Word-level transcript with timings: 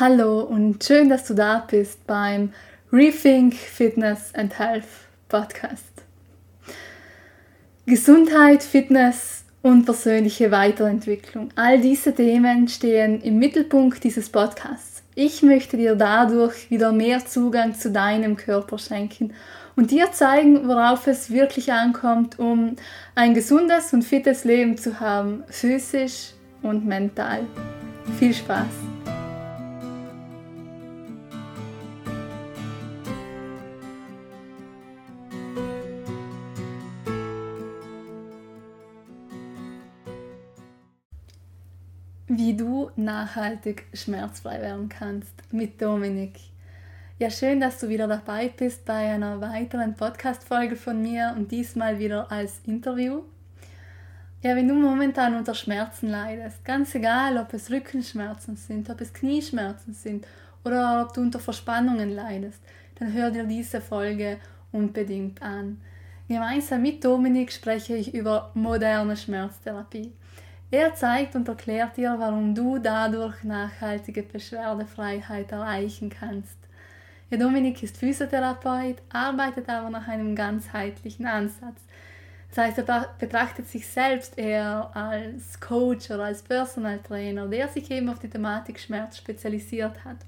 Hallo 0.00 0.40
und 0.40 0.82
schön, 0.82 1.10
dass 1.10 1.26
du 1.26 1.34
da 1.34 1.66
bist 1.70 2.06
beim 2.06 2.54
Rethink 2.90 3.52
Fitness 3.52 4.34
and 4.34 4.58
Health 4.58 4.86
Podcast. 5.28 5.84
Gesundheit, 7.84 8.62
Fitness 8.62 9.44
und 9.60 9.84
persönliche 9.84 10.50
Weiterentwicklung. 10.50 11.50
All 11.56 11.78
diese 11.78 12.14
Themen 12.14 12.68
stehen 12.68 13.20
im 13.20 13.38
Mittelpunkt 13.38 14.02
dieses 14.02 14.30
Podcasts. 14.30 15.02
Ich 15.14 15.42
möchte 15.42 15.76
dir 15.76 15.94
dadurch 15.94 16.70
wieder 16.70 16.90
mehr 16.90 17.26
Zugang 17.26 17.74
zu 17.74 17.90
deinem 17.90 18.38
Körper 18.38 18.78
schenken 18.78 19.34
und 19.76 19.90
dir 19.90 20.10
zeigen, 20.10 20.66
worauf 20.68 21.06
es 21.06 21.30
wirklich 21.30 21.70
ankommt, 21.70 22.38
um 22.38 22.76
ein 23.14 23.34
gesundes 23.34 23.92
und 23.92 24.04
fittes 24.04 24.44
Leben 24.44 24.78
zu 24.78 25.00
haben, 25.00 25.44
physisch 25.48 26.32
und 26.62 26.86
mental. 26.86 27.40
Viel 28.18 28.32
Spaß! 28.32 28.91
Wie 42.44 42.54
du 42.54 42.90
nachhaltig 42.96 43.86
schmerzfrei 43.94 44.60
werden 44.60 44.88
kannst 44.88 45.32
mit 45.52 45.80
Dominik. 45.80 46.40
Ja, 47.20 47.30
schön, 47.30 47.60
dass 47.60 47.78
du 47.78 47.88
wieder 47.88 48.08
dabei 48.08 48.48
bist 48.48 48.84
bei 48.84 49.12
einer 49.12 49.40
weiteren 49.40 49.94
Podcast-Folge 49.94 50.74
von 50.74 51.00
mir 51.00 51.34
und 51.36 51.52
diesmal 51.52 52.00
wieder 52.00 52.32
als 52.32 52.58
Interview. 52.66 53.22
Ja, 54.42 54.56
wenn 54.56 54.66
du 54.66 54.74
momentan 54.74 55.36
unter 55.36 55.54
Schmerzen 55.54 56.08
leidest, 56.08 56.64
ganz 56.64 56.92
egal, 56.96 57.38
ob 57.38 57.54
es 57.54 57.70
Rückenschmerzen 57.70 58.56
sind, 58.56 58.90
ob 58.90 59.00
es 59.00 59.12
Knieschmerzen 59.12 59.94
sind 59.94 60.26
oder 60.64 61.06
ob 61.06 61.14
du 61.14 61.20
unter 61.20 61.38
Verspannungen 61.38 62.12
leidest, 62.12 62.60
dann 62.96 63.12
hör 63.12 63.30
dir 63.30 63.44
diese 63.44 63.80
Folge 63.80 64.38
unbedingt 64.72 65.40
an. 65.42 65.80
Gemeinsam 66.26 66.82
mit 66.82 67.04
Dominik 67.04 67.52
spreche 67.52 67.94
ich 67.94 68.12
über 68.12 68.50
moderne 68.54 69.16
Schmerztherapie. 69.16 70.10
Er 70.72 70.94
zeigt 70.94 71.34
und 71.34 71.46
erklärt 71.48 71.98
dir, 71.98 72.14
warum 72.18 72.54
du 72.54 72.78
dadurch 72.78 73.44
nachhaltige 73.44 74.22
Beschwerdefreiheit 74.22 75.52
erreichen 75.52 76.08
kannst. 76.08 76.56
Ja, 77.28 77.36
Dominik 77.36 77.82
ist 77.82 77.98
Physiotherapeut, 77.98 78.96
arbeitet 79.10 79.68
aber 79.68 79.90
nach 79.90 80.08
einem 80.08 80.34
ganzheitlichen 80.34 81.26
Ansatz. 81.26 81.82
Das 82.48 82.64
heißt, 82.64 82.78
er 82.78 83.14
betrachtet 83.18 83.68
sich 83.68 83.86
selbst 83.86 84.38
eher 84.38 84.90
als 84.96 85.60
Coach 85.60 86.10
oder 86.10 86.24
als 86.24 86.42
Personal 86.42 87.00
Trainer, 87.00 87.48
der 87.48 87.68
sich 87.68 87.90
eben 87.90 88.08
auf 88.08 88.18
die 88.18 88.30
Thematik 88.30 88.80
Schmerz 88.80 89.18
spezialisiert 89.18 90.02
hat. 90.06 90.24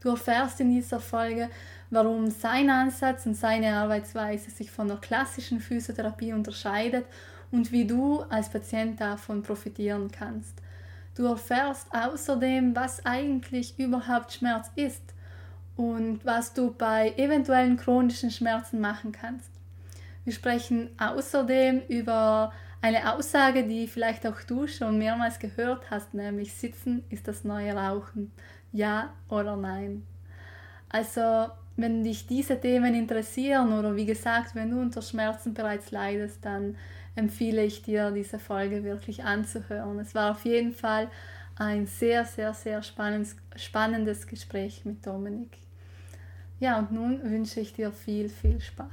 Du 0.00 0.10
erfährst 0.10 0.60
in 0.60 0.70
dieser 0.70 1.00
Folge, 1.00 1.50
warum 1.90 2.30
sein 2.30 2.70
Ansatz 2.70 3.26
und 3.26 3.34
seine 3.34 3.74
Arbeitsweise 3.74 4.52
sich 4.52 4.70
von 4.70 4.86
der 4.86 4.98
klassischen 4.98 5.58
Physiotherapie 5.58 6.32
unterscheidet 6.32 7.04
und 7.50 7.72
wie 7.72 7.86
du 7.86 8.20
als 8.28 8.48
Patient 8.48 9.00
davon 9.00 9.42
profitieren 9.42 10.10
kannst. 10.10 10.54
Du 11.14 11.26
erfährst 11.26 11.88
außerdem, 11.92 12.76
was 12.76 13.04
eigentlich 13.04 13.78
überhaupt 13.78 14.32
Schmerz 14.32 14.70
ist 14.76 15.02
und 15.76 16.24
was 16.24 16.52
du 16.54 16.72
bei 16.72 17.12
eventuellen 17.16 17.76
chronischen 17.76 18.30
Schmerzen 18.30 18.80
machen 18.80 19.12
kannst. 19.12 19.50
Wir 20.24 20.32
sprechen 20.32 20.90
außerdem 20.98 21.82
über 21.88 22.52
eine 22.80 23.12
Aussage, 23.12 23.66
die 23.66 23.88
vielleicht 23.88 24.26
auch 24.26 24.40
du 24.42 24.66
schon 24.66 24.98
mehrmals 24.98 25.38
gehört 25.38 25.90
hast, 25.90 26.14
nämlich 26.14 26.52
Sitzen 26.52 27.02
ist 27.10 27.26
das 27.26 27.44
neue 27.44 27.74
Rauchen. 27.74 28.30
Ja 28.72 29.12
oder 29.28 29.56
nein? 29.56 30.06
Also, 30.88 31.48
wenn 31.76 32.04
dich 32.04 32.26
diese 32.26 32.60
Themen 32.60 32.94
interessieren 32.94 33.72
oder 33.72 33.96
wie 33.96 34.06
gesagt, 34.06 34.54
wenn 34.54 34.70
du 34.70 34.80
unter 34.80 35.02
Schmerzen 35.02 35.54
bereits 35.54 35.90
leidest, 35.90 36.44
dann 36.44 36.76
empfehle 37.18 37.64
ich 37.64 37.82
dir, 37.82 38.12
diese 38.12 38.38
Folge 38.38 38.84
wirklich 38.84 39.24
anzuhören. 39.24 39.98
Es 39.98 40.14
war 40.14 40.30
auf 40.30 40.44
jeden 40.44 40.72
Fall 40.72 41.10
ein 41.56 41.86
sehr, 41.86 42.24
sehr, 42.24 42.54
sehr 42.54 42.82
spannendes, 42.82 43.36
spannendes 43.56 44.26
Gespräch 44.26 44.84
mit 44.84 45.04
Dominik. 45.04 45.58
Ja, 46.60 46.78
und 46.78 46.92
nun 46.92 47.22
wünsche 47.22 47.60
ich 47.60 47.72
dir 47.72 47.90
viel, 47.92 48.28
viel 48.28 48.60
Spaß. 48.60 48.88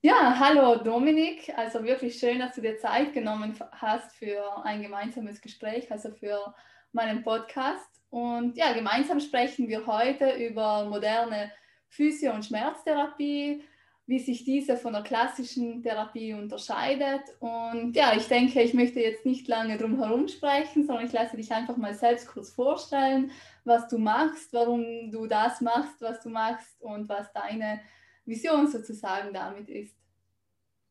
Ja, 0.00 0.36
hallo 0.38 0.76
Dominik. 0.76 1.52
Also 1.56 1.84
wirklich 1.84 2.18
schön, 2.18 2.38
dass 2.38 2.54
du 2.54 2.62
dir 2.62 2.78
Zeit 2.78 3.12
genommen 3.12 3.54
hast 3.72 4.12
für 4.12 4.64
ein 4.64 4.82
gemeinsames 4.82 5.40
Gespräch, 5.40 5.90
also 5.90 6.10
für 6.10 6.54
meinen 6.92 7.22
Podcast. 7.22 7.88
Und 8.10 8.56
ja, 8.56 8.72
gemeinsam 8.72 9.20
sprechen 9.20 9.68
wir 9.68 9.86
heute 9.86 10.30
über 10.32 10.84
moderne 10.84 11.50
Physio- 11.88 12.32
und 12.32 12.44
Schmerztherapie, 12.44 13.64
wie 14.06 14.18
sich 14.18 14.44
diese 14.44 14.76
von 14.76 14.92
der 14.92 15.02
klassischen 15.02 15.82
Therapie 15.82 16.34
unterscheidet. 16.34 17.22
Und 17.40 17.96
ja, 17.96 18.14
ich 18.14 18.28
denke, 18.28 18.60
ich 18.60 18.74
möchte 18.74 19.00
jetzt 19.00 19.24
nicht 19.24 19.48
lange 19.48 19.78
drum 19.78 19.98
herum 19.98 20.28
sprechen, 20.28 20.86
sondern 20.86 21.06
ich 21.06 21.12
lasse 21.12 21.36
dich 21.36 21.50
einfach 21.52 21.76
mal 21.76 21.94
selbst 21.94 22.28
kurz 22.28 22.50
vorstellen, 22.50 23.30
was 23.64 23.88
du 23.88 23.98
machst, 23.98 24.52
warum 24.52 25.10
du 25.10 25.26
das 25.26 25.60
machst, 25.62 26.00
was 26.00 26.20
du 26.20 26.28
machst 26.28 26.82
und 26.82 27.08
was 27.08 27.32
deine 27.32 27.80
Vision 28.26 28.66
sozusagen 28.66 29.32
damit 29.32 29.70
ist. 29.70 29.96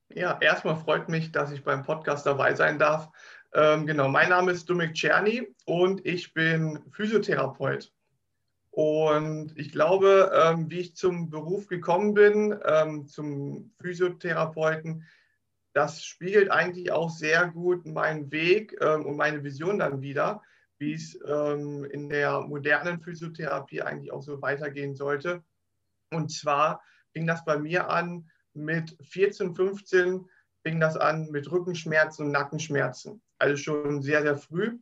Ja, 0.09 0.37
erstmal 0.41 0.75
freut 0.75 1.07
mich, 1.09 1.31
dass 1.31 1.51
ich 1.51 1.63
beim 1.63 1.83
Podcast 1.83 2.25
dabei 2.25 2.55
sein 2.55 2.79
darf. 2.79 3.09
Ähm, 3.53 3.85
genau, 3.85 4.07
mein 4.07 4.29
Name 4.29 4.51
ist 4.51 4.67
Dominik 4.67 4.95
Czerny 4.95 5.53
und 5.65 6.05
ich 6.05 6.33
bin 6.33 6.79
Physiotherapeut. 6.91 7.91
Und 8.75 9.53
ich 9.55 9.71
glaube, 9.71 10.31
ähm, 10.33 10.71
wie 10.71 10.79
ich 10.79 10.95
zum 10.95 11.29
Beruf 11.29 11.67
gekommen 11.67 12.15
bin, 12.15 12.59
ähm, 12.65 13.05
zum 13.05 13.71
Physiotherapeuten, 13.79 15.05
das 15.73 16.03
spiegelt 16.03 16.49
eigentlich 16.49 16.91
auch 16.91 17.11
sehr 17.11 17.49
gut 17.49 17.85
meinen 17.85 18.31
Weg 18.31 18.75
ähm, 18.81 19.05
und 19.05 19.15
meine 19.15 19.43
Vision 19.43 19.77
dann 19.77 20.01
wieder, 20.01 20.41
wie 20.79 20.95
es 20.95 21.15
ähm, 21.27 21.85
in 21.85 22.09
der 22.09 22.41
modernen 22.41 22.99
Physiotherapie 22.99 23.83
eigentlich 23.83 24.11
auch 24.11 24.23
so 24.23 24.41
weitergehen 24.41 24.95
sollte. 24.95 25.43
Und 26.09 26.31
zwar 26.31 26.81
fing 27.11 27.27
das 27.27 27.45
bei 27.45 27.59
mir 27.59 27.91
an 27.91 28.27
mit 28.55 28.97
14, 29.03 29.53
15, 29.53 30.25
fing 30.63 30.79
das 30.79 30.97
an 30.97 31.29
mit 31.29 31.51
Rückenschmerzen 31.51 32.25
und 32.25 32.31
Nackenschmerzen. 32.31 33.21
Also 33.37 33.55
schon 33.55 34.01
sehr, 34.01 34.23
sehr 34.23 34.37
früh. 34.37 34.79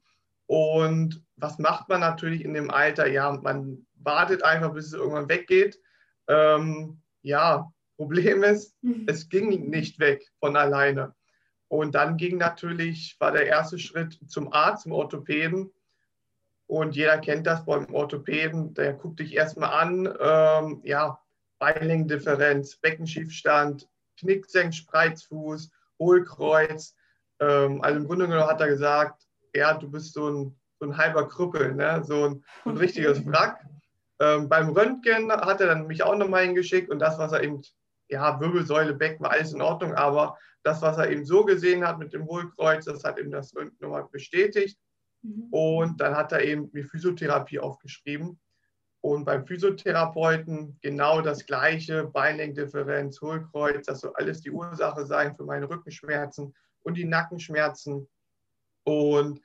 Und 0.52 1.24
was 1.38 1.60
macht 1.60 1.88
man 1.88 2.02
natürlich 2.02 2.44
in 2.44 2.54
dem 2.54 2.72
Alter? 2.72 3.08
Ja, 3.08 3.32
man 3.32 3.88
wartet 3.94 4.44
einfach, 4.44 4.74
bis 4.74 4.88
es 4.88 4.94
irgendwann 4.94 5.30
weggeht. 5.30 5.80
Ähm, 6.28 7.02
ja, 7.22 7.72
Problem 7.96 8.44
ist, 8.44 8.76
mhm. 8.82 9.06
es 9.08 9.30
ging 9.30 9.70
nicht 9.70 9.98
weg 10.00 10.30
von 10.42 10.58
alleine. 10.58 11.16
Und 11.70 11.96
dann 11.96 12.18
ging 12.18 12.38
natürlich, 12.38 13.16
war 13.18 13.32
der 13.32 13.46
erste 13.46 13.80
Schritt 13.80 14.20
zum 14.28 14.52
Arzt, 14.52 14.84
zum 14.84 14.92
Orthopäden. 14.92 15.72
Und 16.68 16.98
jeder 16.98 17.20
kennt 17.20 17.48
das 17.48 17.64
beim 17.64 17.94
Orthopäden, 17.94 18.74
der 18.74 18.92
guckt 18.92 19.22
dich 19.22 19.34
erstmal 19.34 19.72
an, 19.72 20.14
ähm, 20.20 20.82
ja, 20.84 21.18
Beinlängendifferenz, 21.60 22.76
Beckenschiefstand, 22.76 23.88
Knicksenk, 24.20 24.76
Spreizfuß, 24.76 25.72
Hohlkreuz. 25.98 26.94
Ähm, 27.40 27.82
also 27.82 28.00
im 28.02 28.06
Grunde 28.06 28.28
genommen 28.28 28.50
hat 28.50 28.60
er 28.60 28.68
gesagt, 28.68 29.30
ja, 29.56 29.74
du 29.74 29.90
bist 29.90 30.14
so 30.14 30.30
ein, 30.30 30.60
so 30.80 30.86
ein 30.86 30.98
halber 30.98 31.28
Krüppel, 31.28 31.74
ne? 31.74 32.04
so, 32.04 32.26
ein, 32.26 32.44
so 32.64 32.70
ein 32.72 32.78
richtiges 32.78 33.26
Wrack. 33.26 33.66
Ähm, 34.20 34.50
beim 34.50 34.70
Röntgen 34.70 35.32
hat 35.32 35.62
er 35.62 35.68
dann 35.68 35.88
mich 35.88 36.04
auch 36.04 36.16
nochmal 36.16 36.46
hingeschickt 36.46 36.90
und 36.90 37.00
das, 37.00 37.18
was 37.18 37.32
er 37.32 37.44
eben, 37.44 37.62
ja, 38.10 38.40
Wirbelsäule, 38.40 38.94
Becken, 38.94 39.24
war 39.24 39.32
alles 39.32 39.54
in 39.54 39.62
Ordnung, 39.62 39.94
aber 39.96 40.38
das, 40.64 40.82
was 40.82 40.98
er 40.98 41.10
eben 41.10 41.26
so 41.26 41.44
gesehen 41.44 41.86
hat 41.86 41.98
mit 41.98 42.14
dem 42.14 42.26
Hohlkreuz, 42.26 42.86
das 42.86 43.04
hat 43.04 43.20
ihm 43.20 43.32
das 43.32 43.56
Röntgen 43.56 43.78
nochmal 43.82 44.08
bestätigt. 44.12 44.78
Mhm. 45.24 45.48
Und 45.52 46.02
dann 46.02 46.16
hat 46.16 46.32
er 46.32 46.44
eben 46.44 46.70
mir 46.72 46.86
Physiotherapie 46.86 47.60
aufgeschrieben. 47.60 48.40
Und 49.04 49.26
beim 49.26 49.48
Physiotherapeuten 49.48 50.78
genau 50.82 51.22
das 51.22 51.48
gleiche, 51.48 52.06
Beinlängendifferenz, 52.06 53.20
Hohlkreuz, 53.20 53.88
das 53.88 54.02
soll 54.02 54.14
alles 54.16 54.42
die 54.42 54.52
Ursache 54.52 55.08
sein 55.08 55.36
für 55.36 55.44
meine 55.44 55.68
Rückenschmerzen 55.68 56.54
und 56.84 56.94
die 56.96 57.06
Nackenschmerzen. 57.06 58.08
Und 58.84 59.42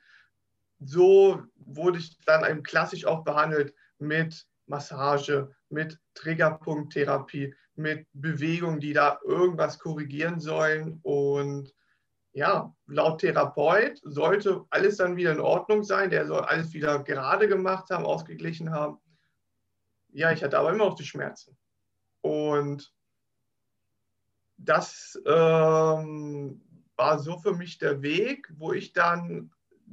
so 0.79 1.41
wurde 1.55 1.99
ich 1.99 2.17
dann 2.25 2.49
eben 2.49 2.63
klassisch 2.63 3.05
auch 3.05 3.23
behandelt 3.23 3.73
mit 3.97 4.47
Massage, 4.67 5.49
mit 5.69 5.99
Triggerpunkttherapie, 6.13 7.53
mit 7.75 8.07
Bewegungen, 8.13 8.79
die 8.79 8.93
da 8.93 9.19
irgendwas 9.25 9.79
korrigieren 9.79 10.39
sollen. 10.39 10.99
Und 11.03 11.73
ja, 12.33 12.73
laut 12.85 13.21
Therapeut 13.21 13.99
sollte 14.03 14.65
alles 14.69 14.97
dann 14.97 15.15
wieder 15.15 15.31
in 15.31 15.39
Ordnung 15.39 15.83
sein. 15.83 16.09
Der 16.09 16.27
soll 16.27 16.41
alles 16.41 16.73
wieder 16.73 17.03
gerade 17.03 17.47
gemacht 17.47 17.89
haben, 17.89 18.05
ausgeglichen 18.05 18.71
haben. 18.71 18.99
Ja, 20.09 20.31
ich 20.31 20.43
hatte 20.43 20.57
aber 20.57 20.69
immer 20.69 20.85
noch 20.85 20.95
die 20.95 21.05
Schmerzen. 21.05 21.57
Und 22.21 22.93
das 24.57 25.19
ähm, 25.25 26.61
war 26.97 27.19
so 27.19 27.37
für 27.37 27.53
mich 27.53 27.77
der 27.77 28.01
Weg, 28.01 28.51
wo 28.57 28.73
ich 28.73 28.93
dann 28.93 29.51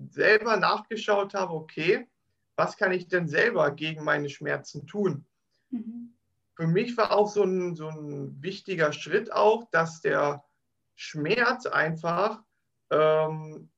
selber 0.09 0.57
nachgeschaut 0.57 1.35
habe, 1.35 1.53
okay, 1.53 2.09
was 2.57 2.77
kann 2.77 2.93
ich 2.93 3.09
denn 3.09 3.29
selber 3.29 3.71
gegen 3.71 4.05
meine 4.05 4.29
Schmerzen 4.29 4.87
tun? 4.87 5.27
Mhm. 5.71 6.15
Für 6.57 6.67
mich 6.67 6.97
war 6.97 7.13
auch 7.13 7.29
so 7.29 7.43
ein, 7.43 7.75
so 7.75 7.89
ein 7.89 8.43
wichtiger 8.43 8.93
Schritt 8.93 9.33
auch, 9.33 9.69
dass 9.71 10.01
der 10.01 10.45
Schmerz 10.95 11.67
einfach 11.67 12.43
ähm, 12.91 13.71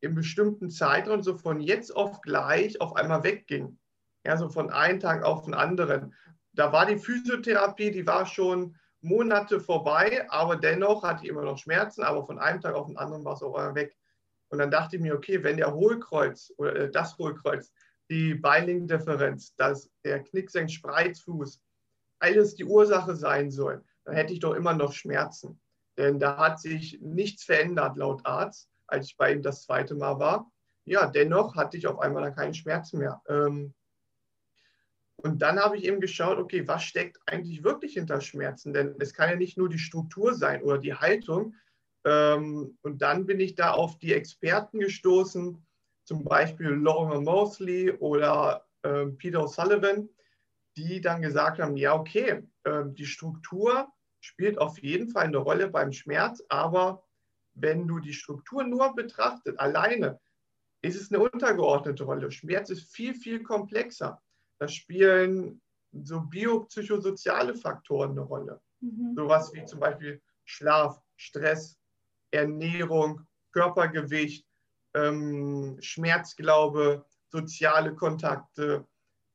im 0.00 0.14
bestimmten 0.14 0.70
Zeitraum 0.70 1.22
so 1.22 1.36
von 1.36 1.60
jetzt 1.60 1.94
auf 1.94 2.22
gleich 2.22 2.80
auf 2.80 2.96
einmal 2.96 3.22
wegging. 3.22 3.78
Ja, 4.24 4.36
so 4.36 4.48
von 4.48 4.70
einem 4.70 5.00
Tag 5.00 5.24
auf 5.24 5.44
den 5.44 5.54
anderen. 5.54 6.14
Da 6.52 6.72
war 6.72 6.86
die 6.86 6.98
Physiotherapie, 6.98 7.90
die 7.90 8.06
war 8.06 8.24
schon 8.26 8.76
Monate 9.02 9.60
vorbei, 9.60 10.26
aber 10.30 10.56
dennoch 10.56 11.02
hatte 11.02 11.24
ich 11.24 11.30
immer 11.30 11.42
noch 11.42 11.58
Schmerzen, 11.58 12.02
aber 12.02 12.24
von 12.24 12.38
einem 12.38 12.60
Tag 12.60 12.74
auf 12.74 12.86
den 12.86 12.96
anderen 12.96 13.24
war 13.24 13.34
es 13.34 13.42
einmal 13.42 13.74
weg. 13.74 13.96
Und 14.48 14.58
dann 14.58 14.70
dachte 14.70 14.96
ich 14.96 15.02
mir, 15.02 15.14
okay, 15.14 15.42
wenn 15.42 15.56
der 15.56 15.74
Hohlkreuz 15.74 16.52
oder 16.56 16.76
äh, 16.76 16.90
das 16.90 17.18
Hohlkreuz, 17.18 17.72
die 18.10 18.34
Beiling-Differenz, 18.34 19.54
das, 19.56 19.90
der 20.04 20.22
Knicksenk-Spreizfuß, 20.22 21.60
alles 22.20 22.54
die 22.54 22.64
Ursache 22.64 23.16
sein 23.16 23.50
soll, 23.50 23.84
dann 24.04 24.14
hätte 24.14 24.32
ich 24.32 24.40
doch 24.40 24.54
immer 24.54 24.74
noch 24.74 24.92
Schmerzen. 24.92 25.60
Denn 25.96 26.18
da 26.18 26.36
hat 26.36 26.60
sich 26.60 27.00
nichts 27.00 27.44
verändert 27.44 27.96
laut 27.96 28.24
Arzt, 28.24 28.68
als 28.86 29.06
ich 29.06 29.16
bei 29.16 29.32
ihm 29.32 29.42
das 29.42 29.64
zweite 29.64 29.94
Mal 29.94 30.18
war. 30.18 30.50
Ja, 30.84 31.06
dennoch 31.06 31.56
hatte 31.56 31.76
ich 31.76 31.86
auf 31.86 31.98
einmal 31.98 32.22
dann 32.22 32.34
keine 32.34 32.54
Schmerzen 32.54 32.98
mehr. 32.98 33.22
Ähm, 33.28 33.74
und 35.22 35.40
dann 35.40 35.58
habe 35.58 35.76
ich 35.76 35.84
eben 35.84 36.00
geschaut, 36.00 36.38
okay, 36.38 36.66
was 36.66 36.82
steckt 36.84 37.18
eigentlich 37.26 37.62
wirklich 37.62 37.94
hinter 37.94 38.20
Schmerzen? 38.20 38.72
Denn 38.72 38.94
es 38.98 39.14
kann 39.14 39.30
ja 39.30 39.36
nicht 39.36 39.56
nur 39.56 39.68
die 39.68 39.78
Struktur 39.78 40.34
sein 40.34 40.62
oder 40.62 40.78
die 40.78 40.94
Haltung. 40.94 41.54
Ähm, 42.04 42.76
und 42.82 43.02
dann 43.02 43.26
bin 43.26 43.40
ich 43.40 43.54
da 43.54 43.72
auf 43.72 43.98
die 43.98 44.12
Experten 44.12 44.80
gestoßen, 44.80 45.64
zum 46.04 46.24
Beispiel 46.24 46.68
Lorimer 46.68 47.20
Mosley 47.20 47.92
oder 47.92 48.66
ähm, 48.82 49.16
Peter 49.16 49.40
O'Sullivan, 49.40 50.08
die 50.76 51.00
dann 51.00 51.22
gesagt 51.22 51.60
haben, 51.60 51.76
ja, 51.76 51.94
okay, 51.94 52.42
die 52.64 53.06
Struktur 53.06 53.88
spielt 54.20 54.56
auf 54.58 54.78
jeden 54.78 55.08
Fall 55.08 55.26
eine 55.26 55.38
Rolle 55.38 55.68
beim 55.68 55.92
Schmerz, 55.92 56.42
aber 56.48 57.04
wenn 57.54 57.86
du 57.86 57.98
die 57.98 58.14
Struktur 58.14 58.64
nur 58.64 58.94
betrachtest, 58.94 59.58
alleine, 59.58 60.20
ist 60.80 61.00
es 61.00 61.12
eine 61.12 61.22
untergeordnete 61.22 62.04
Rolle. 62.04 62.30
Schmerz 62.30 62.70
ist 62.70 62.92
viel, 62.94 63.14
viel 63.14 63.42
komplexer. 63.42 64.20
Da 64.62 64.68
spielen 64.68 65.60
so 65.92 66.20
biopsychosoziale 66.20 67.56
Faktoren 67.56 68.12
eine 68.12 68.20
Rolle. 68.20 68.60
Mhm. 68.80 69.14
Sowas 69.16 69.52
wie 69.52 69.64
zum 69.64 69.80
Beispiel 69.80 70.22
Schlaf, 70.44 71.00
Stress, 71.16 71.76
Ernährung, 72.30 73.26
Körpergewicht, 73.50 74.46
ähm, 74.94 75.78
Schmerzglaube, 75.80 77.04
soziale 77.28 77.92
Kontakte 77.96 78.86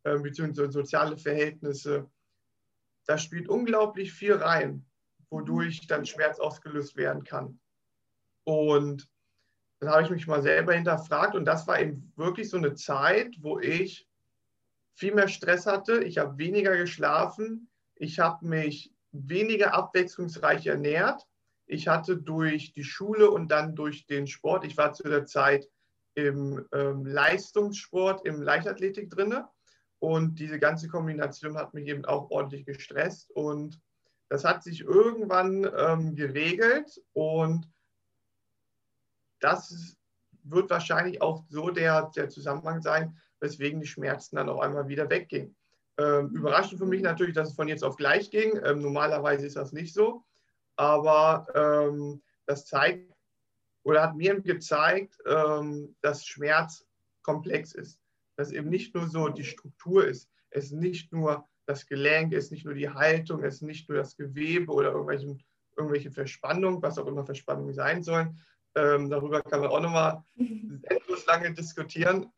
äh, 0.04 0.18
bzw. 0.18 0.72
soziale 0.72 1.18
Verhältnisse 1.18 2.10
da 3.08 3.18
spielt 3.18 3.50
unglaublich 3.50 4.14
viel 4.14 4.34
rein, 4.36 4.86
wodurch 5.30 5.88
dann 5.88 6.06
Schmerz 6.06 6.40
ausgelöst 6.40 6.96
werden 6.96 7.24
kann. 7.24 7.60
Und 8.46 9.10
dann 9.80 9.90
habe 9.90 10.04
ich 10.04 10.10
mich 10.10 10.28
mal 10.28 10.42
selber 10.42 10.74
hinterfragt 10.74 11.36
und 11.36 11.46
das 11.46 11.68
war 11.68 11.80
eben 11.80 12.14
wirklich 12.16 12.50
so 12.50 12.58
eine 12.58 12.76
Zeit, 12.76 13.36
wo 13.42 13.60
ich 13.60 14.07
viel 14.98 15.14
mehr 15.14 15.28
Stress 15.28 15.66
hatte, 15.66 16.04
ich 16.04 16.18
habe 16.18 16.38
weniger 16.38 16.76
geschlafen, 16.76 17.70
ich 17.96 18.20
habe 18.20 18.46
mich 18.46 18.94
weniger 19.12 19.74
abwechslungsreich 19.74 20.68
ernährt. 20.68 21.26
Ich 21.66 21.88
hatte 21.88 22.18
durch 22.18 22.74
die 22.74 22.84
Schule 22.84 23.30
und 23.30 23.50
dann 23.50 23.76
durch 23.76 24.06
den 24.06 24.28
Sport, 24.28 24.66
ich 24.66 24.78
war 24.78 24.94
zu 24.94 25.04
der 25.04 25.26
Zeit 25.26 25.68
im 26.16 26.66
ähm, 26.74 27.06
Leistungssport, 27.06 28.26
im 28.26 28.42
Leichtathletik 28.42 29.10
drinne 29.10 29.48
und 30.00 30.40
diese 30.40 30.60
ganze 30.60 30.88
Kombination 30.88 31.58
hat 31.58 31.74
mich 31.74 31.88
eben 31.88 32.06
auch 32.06 32.30
ordentlich 32.30 32.66
gestresst. 32.66 33.32
Und 33.32 33.82
das 34.30 34.44
hat 34.44 34.64
sich 34.64 34.82
irgendwann 34.82 35.70
ähm, 35.78 36.16
geregelt. 36.16 37.02
Und 37.14 37.70
das 39.40 39.98
wird 40.44 40.70
wahrscheinlich 40.70 41.22
auch 41.22 41.44
so 41.50 41.70
der, 41.70 42.12
der 42.16 42.30
Zusammenhang 42.30 42.82
sein, 42.82 43.18
weswegen 43.40 43.80
die 43.80 43.88
Schmerzen 43.88 44.36
dann 44.36 44.50
auf 44.50 44.60
einmal 44.60 44.88
wieder 44.88 45.10
weggingen. 45.10 45.56
Ähm, 46.00 46.30
überraschend 46.30 46.80
für 46.80 46.86
mich 46.86 47.02
natürlich, 47.02 47.36
dass 47.36 47.50
es 47.50 47.56
von 47.56 47.68
jetzt 47.68 47.84
auf 47.84 47.96
gleich 47.96 48.30
ging. 48.30 48.60
Ähm, 48.64 48.80
normalerweise 48.80 49.46
ist 49.46 49.56
das 49.56 49.74
nicht 49.74 49.94
so. 49.94 50.24
Aber 50.76 51.48
ähm, 51.56 52.22
das 52.46 52.66
zeigt 52.66 53.12
oder 53.84 54.04
hat 54.04 54.16
mir 54.16 54.40
gezeigt, 54.42 55.18
ähm, 55.26 55.96
dass 56.02 56.26
Schmerz 56.26 56.86
komplex 57.24 57.74
ist 57.74 58.00
dass 58.38 58.52
eben 58.52 58.70
nicht 58.70 58.96
nur 58.96 59.08
so 59.08 59.28
die 59.28 59.44
Struktur 59.44 60.06
ist, 60.06 60.30
es 60.52 60.66
ist 60.66 60.74
nicht 60.74 61.12
nur 61.12 61.46
das 61.66 61.86
Gelenk, 61.86 62.32
es 62.32 62.46
ist 62.46 62.52
nicht 62.52 62.66
nur 62.66 62.76
die 62.76 62.90
Haltung, 62.90 63.44
es 63.44 63.56
ist 63.56 63.62
nicht 63.64 63.90
nur 63.90 63.98
das 63.98 64.16
Gewebe 64.16 64.72
oder 64.72 64.92
irgendwelche, 64.92 65.38
irgendwelche 65.76 66.12
Verspannungen, 66.12 66.82
was 66.82 66.98
auch 66.98 67.08
immer 67.08 67.26
Verspannungen 67.26 67.74
sein 67.74 68.04
sollen. 68.04 68.40
Ähm, 68.76 69.10
darüber 69.10 69.42
kann 69.42 69.62
man 69.62 69.70
auch 69.70 69.82
nochmal 69.82 70.24
endlos 70.38 71.26
lange 71.26 71.52
diskutieren. 71.54 72.32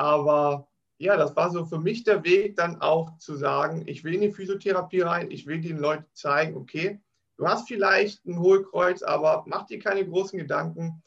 Aber 0.00 0.68
ja, 0.98 1.16
das 1.16 1.36
war 1.36 1.50
so 1.50 1.64
für 1.64 1.78
mich 1.78 2.04
der 2.04 2.24
Weg, 2.24 2.56
dann 2.56 2.80
auch 2.80 3.16
zu 3.18 3.36
sagen, 3.36 3.84
ich 3.86 4.04
will 4.04 4.14
in 4.14 4.22
die 4.22 4.32
Physiotherapie 4.32 5.02
rein, 5.02 5.30
ich 5.30 5.46
will 5.46 5.60
den 5.60 5.78
Leuten 5.78 6.06
zeigen, 6.12 6.56
okay, 6.56 7.00
du 7.36 7.46
hast 7.46 7.68
vielleicht 7.68 8.24
ein 8.26 8.38
Hohlkreuz, 8.38 9.02
aber 9.02 9.44
mach 9.46 9.66
dir 9.66 9.78
keine 9.78 10.06
großen 10.06 10.38
Gedanken 10.38 11.02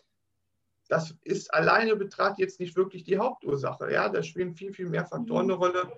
das 0.93 1.15
ist 1.23 1.53
alleine 1.53 1.95
betrachtet 1.95 2.39
jetzt 2.39 2.59
nicht 2.59 2.75
wirklich 2.75 3.03
die 3.03 3.17
Hauptursache. 3.17 3.91
Ja? 3.91 4.09
Da 4.09 4.21
spielen 4.21 4.53
viel, 4.53 4.73
viel 4.73 4.89
mehr 4.89 5.05
Faktoren 5.05 5.45
eine 5.45 5.53
Rolle. 5.53 5.91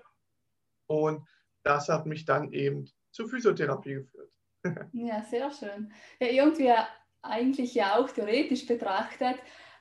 Und 0.86 1.26
das 1.62 1.88
hat 1.88 2.06
mich 2.06 2.24
dann 2.24 2.52
eben 2.52 2.88
zur 3.10 3.28
Physiotherapie 3.28 3.94
geführt. 3.94 4.32
ja, 4.92 5.22
sehr 5.24 5.50
schön. 5.50 5.92
Ja, 6.20 6.28
irgendwie 6.28 6.72
eigentlich 7.22 7.74
ja 7.74 7.96
auch 7.96 8.10
theoretisch 8.10 8.66
betrachtet, 8.66 9.36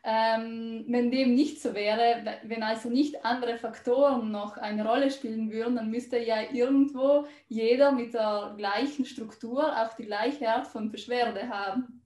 ähm, 0.05 0.85
wenn 0.87 1.09
dem 1.09 1.33
nicht 1.33 1.61
so 1.61 1.73
wäre, 1.73 2.37
wenn 2.43 2.61
also 2.61 2.89
nicht 2.89 3.25
andere 3.25 3.57
Faktoren 3.57 4.31
noch 4.31 4.57
eine 4.57 4.87
Rolle 4.87 5.09
spielen 5.09 5.51
würden, 5.51 5.75
dann 5.75 5.89
müsste 5.89 6.19
ja 6.19 6.37
irgendwo 6.53 7.25
jeder 7.47 7.91
mit 7.91 8.13
der 8.13 8.53
gleichen 8.55 9.05
Struktur 9.05 9.75
auch 9.75 9.93
die 9.95 10.05
gleiche 10.05 10.47
Art 10.47 10.67
von 10.67 10.91
Beschwerde 10.91 11.49
haben. 11.49 12.01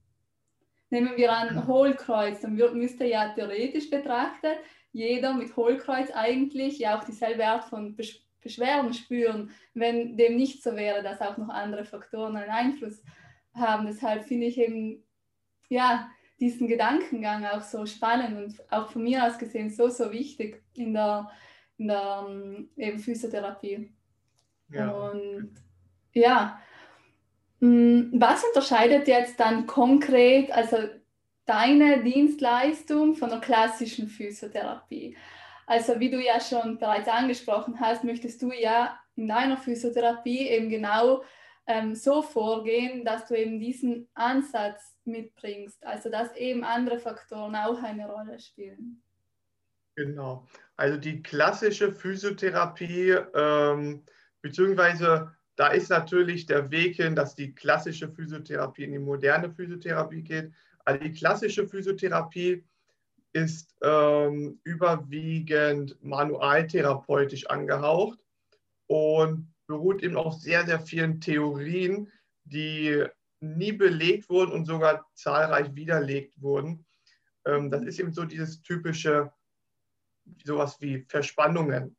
Nehmen 0.89 1.17
wir 1.17 1.31
an 1.31 1.67
Hohlkreuz, 1.67 2.39
dann 2.41 2.55
müsste 2.55 3.05
ja 3.05 3.33
theoretisch 3.33 3.89
betrachtet 3.89 4.59
jeder 4.91 5.33
mit 5.33 5.55
Hohlkreuz 5.55 6.09
eigentlich 6.11 6.79
ja 6.79 6.97
auch 6.97 7.03
dieselbe 7.03 7.45
Art 7.45 7.65
von 7.65 7.95
Beschwerden 8.41 8.93
spüren, 8.93 9.51
wenn 9.73 10.17
dem 10.17 10.35
nicht 10.35 10.63
so 10.63 10.75
wäre, 10.75 11.03
dass 11.03 11.21
auch 11.21 11.37
noch 11.37 11.49
andere 11.49 11.85
Faktoren 11.85 12.37
einen 12.37 12.49
Einfluss 12.49 13.01
haben. 13.53 13.85
Deshalb 13.85 14.25
finde 14.25 14.47
ich 14.47 14.57
eben 14.57 15.03
ja 15.69 16.09
diesen 16.39 16.67
Gedankengang 16.67 17.45
auch 17.45 17.61
so 17.61 17.85
spannend 17.85 18.37
und 18.37 18.71
auch 18.71 18.89
von 18.89 19.03
mir 19.03 19.25
aus 19.25 19.37
gesehen 19.37 19.69
so, 19.69 19.89
so 19.89 20.11
wichtig 20.11 20.63
in 20.73 20.93
der, 20.93 21.29
in 21.77 21.87
der 21.87 22.25
ähm, 22.27 22.69
eben 22.77 22.99
Physiotherapie. 22.99 23.91
Ja. 24.69 24.91
Und 24.91 25.51
ja, 26.13 26.59
Mm, 27.59 28.11
was 28.13 28.43
unterscheidet 28.43 29.07
jetzt 29.07 29.39
dann 29.39 29.67
konkret, 29.67 30.51
also 30.51 30.77
deine 31.45 32.03
Dienstleistung 32.03 33.15
von 33.15 33.29
der 33.29 33.39
klassischen 33.39 34.07
Physiotherapie? 34.07 35.17
Also 35.67 35.99
wie 35.99 36.09
du 36.09 36.21
ja 36.21 36.39
schon 36.39 36.77
bereits 36.79 37.07
angesprochen 37.07 37.79
hast, 37.79 38.03
möchtest 38.03 38.41
du 38.41 38.51
ja 38.51 38.97
in 39.15 39.27
deiner 39.27 39.57
Physiotherapie 39.57 40.47
eben 40.47 40.69
genau 40.69 41.21
ähm, 41.67 41.95
so 41.95 42.21
vorgehen, 42.21 43.03
dass 43.05 43.27
du 43.27 43.35
eben 43.35 43.59
diesen 43.59 44.07
Ansatz 44.13 44.95
mitbringst, 45.11 45.83
also 45.85 46.09
dass 46.09 46.35
eben 46.35 46.63
andere 46.63 46.99
Faktoren 46.99 47.55
auch 47.55 47.81
eine 47.81 48.07
Rolle 48.07 48.39
spielen. 48.39 49.01
Genau. 49.95 50.47
Also 50.77 50.97
die 50.97 51.21
klassische 51.21 51.91
Physiotherapie 51.91 53.17
ähm, 53.33 54.05
beziehungsweise 54.41 55.31
da 55.55 55.67
ist 55.67 55.89
natürlich 55.89 56.45
der 56.45 56.71
Weg 56.71 56.95
hin, 56.95 57.15
dass 57.15 57.35
die 57.35 57.53
klassische 57.53 58.09
Physiotherapie 58.09 58.85
in 58.85 58.93
die 58.93 58.99
moderne 58.99 59.51
Physiotherapie 59.51 60.21
geht. 60.21 60.53
Also 60.85 61.03
die 61.03 61.11
klassische 61.11 61.67
Physiotherapie 61.67 62.63
ist 63.33 63.75
ähm, 63.83 64.59
überwiegend 64.63 66.01
manualtherapeutisch 66.01 67.45
angehaucht 67.47 68.19
und 68.87 69.53
beruht 69.67 70.01
eben 70.01 70.15
auf 70.15 70.35
sehr, 70.35 70.65
sehr 70.65 70.79
vielen 70.79 71.19
Theorien, 71.19 72.09
die 72.45 73.05
nie 73.41 73.71
belegt 73.71 74.29
wurden 74.29 74.51
und 74.51 74.65
sogar 74.65 75.05
zahlreich 75.13 75.73
widerlegt 75.75 76.41
wurden. 76.41 76.85
Ähm, 77.45 77.71
das 77.71 77.83
ist 77.83 77.99
eben 77.99 78.13
so 78.13 78.25
dieses 78.25 78.61
typische, 78.61 79.31
sowas 80.43 80.79
wie 80.81 81.05
Verspannungen. 81.07 81.95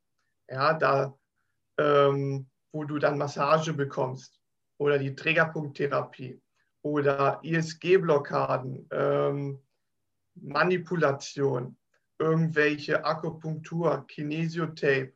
Ja, 0.48 0.74
da 0.74 1.16
ähm, 1.78 2.46
wo 2.72 2.84
du 2.84 2.98
dann 2.98 3.18
Massage 3.18 3.72
bekommst 3.72 4.40
oder 4.78 4.98
die 4.98 5.14
Trägerpunkttherapie 5.14 6.40
oder 6.82 7.40
ISG-Blockaden, 7.42 8.88
ähm, 8.90 9.58
Manipulation. 10.34 11.76
irgendwelche 12.18 13.02
Akupunktur, 13.02 14.06
Kinesiotape, 14.06 15.14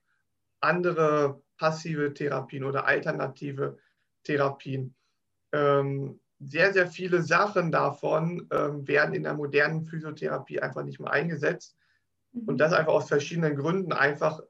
andere 0.60 1.42
passive 1.58 2.14
Therapien 2.14 2.64
oder 2.64 2.86
alternative 2.86 3.78
Therapien. 4.22 4.94
Ähm, 5.54 6.20
sehr, 6.40 6.72
sehr 6.72 6.88
viele 6.88 7.22
Sachen 7.22 7.70
davon 7.70 8.48
ähm, 8.50 8.86
werden 8.88 9.14
in 9.14 9.22
der 9.22 9.34
modernen 9.34 9.84
Physiotherapie 9.84 10.60
einfach 10.60 10.82
nicht 10.82 10.98
mehr 10.98 11.12
eingesetzt. 11.12 11.76
Mhm. 12.32 12.48
Und 12.48 12.58
das 12.58 12.72
einfach 12.72 12.92
aus 12.92 13.08
verschiedenen 13.08 13.56
Gründen. 13.56 13.92
Einfach 13.92 14.40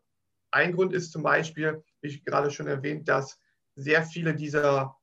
ein 0.50 0.72
Grund 0.72 0.92
ist 0.94 1.12
zum 1.12 1.22
Beispiel, 1.22 1.84
wie 2.00 2.08
ich 2.08 2.24
gerade 2.24 2.50
schon 2.50 2.66
erwähnt, 2.66 3.08
dass 3.08 3.38
sehr 3.76 4.02
viele 4.02 4.34
dieser 4.34 4.96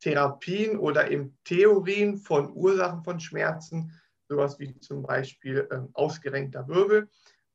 Therapien 0.00 0.76
oder 0.76 1.10
eben 1.10 1.38
Theorien 1.44 2.18
von 2.18 2.52
Ursachen 2.52 3.04
von 3.04 3.20
Schmerzen, 3.20 3.92
sowas 4.28 4.58
wie 4.58 4.78
zum 4.80 5.02
Beispiel 5.02 5.68
ähm, 5.70 5.90
ausgerenkter 5.92 6.66
Wirbel, 6.66 7.08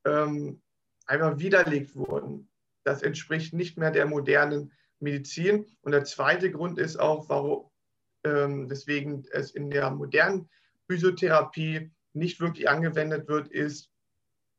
ähm, 0.06 0.62
einfach 1.06 1.38
widerlegt 1.38 1.96
wurden. 1.96 2.50
Das 2.84 3.02
entspricht 3.02 3.54
nicht 3.54 3.78
mehr 3.78 3.92
der 3.92 4.06
modernen 4.06 4.72
Medizin. 5.00 5.66
Und 5.82 5.92
der 5.92 6.06
zweite 6.06 6.52
Grund 6.52 6.80
ist 6.80 6.98
auch, 6.98 7.30
warum, 7.30 7.69
ähm, 8.24 8.68
deswegen 8.68 9.26
es 9.32 9.52
in 9.52 9.70
der 9.70 9.90
modernen 9.92 10.50
Physiotherapie 10.88 11.92
nicht 12.14 12.40
wirklich 12.40 12.70
angewendet 12.70 13.28
wird, 13.28 13.48
ist, 13.50 13.92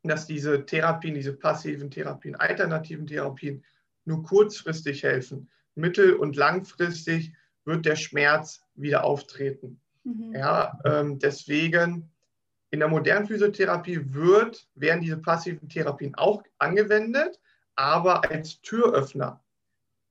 dass 0.02 0.26
diese 0.26 0.64
Therapien, 0.64 1.14
diese 1.14 1.34
passiven 1.34 1.90
Therapien, 1.90 2.36
alternativen 2.36 3.06
Therapien 3.06 3.64
nur 4.04 4.22
kurzfristig 4.22 5.02
helfen. 5.02 5.50
Mittel- 5.74 6.14
und 6.14 6.36
langfristig 6.36 7.32
wird 7.64 7.84
der 7.84 7.96
Schmerz 7.96 8.62
wieder 8.74 9.04
auftreten. 9.04 9.80
Mhm. 10.04 10.34
Ja, 10.34 10.78
ähm, 10.84 11.18
deswegen 11.18 12.10
in 12.70 12.80
der 12.80 12.88
modernen 12.88 13.26
Physiotherapie 13.26 14.14
wird, 14.14 14.68
werden 14.74 15.02
diese 15.02 15.18
passiven 15.18 15.68
Therapien 15.68 16.14
auch 16.14 16.42
angewendet, 16.58 17.38
aber 17.74 18.30
als 18.30 18.60
Türöffner 18.62 19.42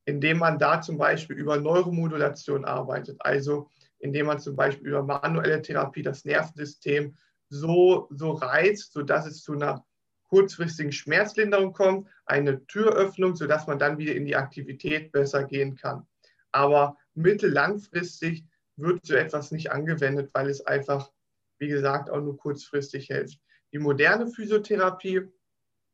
indem 0.09 0.39
man 0.39 0.57
da 0.57 0.81
zum 0.81 0.97
Beispiel 0.97 1.37
über 1.37 1.57
Neuromodulation 1.57 2.65
arbeitet, 2.65 3.17
also 3.19 3.69
indem 3.99 4.25
man 4.25 4.39
zum 4.39 4.55
Beispiel 4.55 4.87
über 4.87 5.03
manuelle 5.03 5.61
Therapie 5.61 6.01
das 6.01 6.25
Nervensystem 6.25 7.15
so, 7.49 8.07
so 8.11 8.31
reizt, 8.31 8.93
sodass 8.93 9.27
es 9.27 9.41
zu 9.41 9.53
einer 9.53 9.85
kurzfristigen 10.29 10.91
Schmerzlinderung 10.91 11.73
kommt, 11.73 12.07
eine 12.25 12.65
Türöffnung, 12.67 13.35
sodass 13.35 13.67
man 13.67 13.79
dann 13.79 13.97
wieder 13.97 14.15
in 14.15 14.25
die 14.25 14.35
Aktivität 14.35 15.11
besser 15.11 15.43
gehen 15.43 15.75
kann. 15.75 16.05
Aber 16.51 16.97
mittellangfristig 17.13 18.45
wird 18.77 19.05
so 19.05 19.15
etwas 19.15 19.51
nicht 19.51 19.71
angewendet, 19.71 20.31
weil 20.33 20.49
es 20.49 20.65
einfach, 20.65 21.11
wie 21.57 21.67
gesagt, 21.67 22.09
auch 22.09 22.21
nur 22.21 22.37
kurzfristig 22.37 23.07
hilft. 23.07 23.39
Die 23.73 23.79
moderne 23.79 24.27
Physiotherapie, 24.27 25.21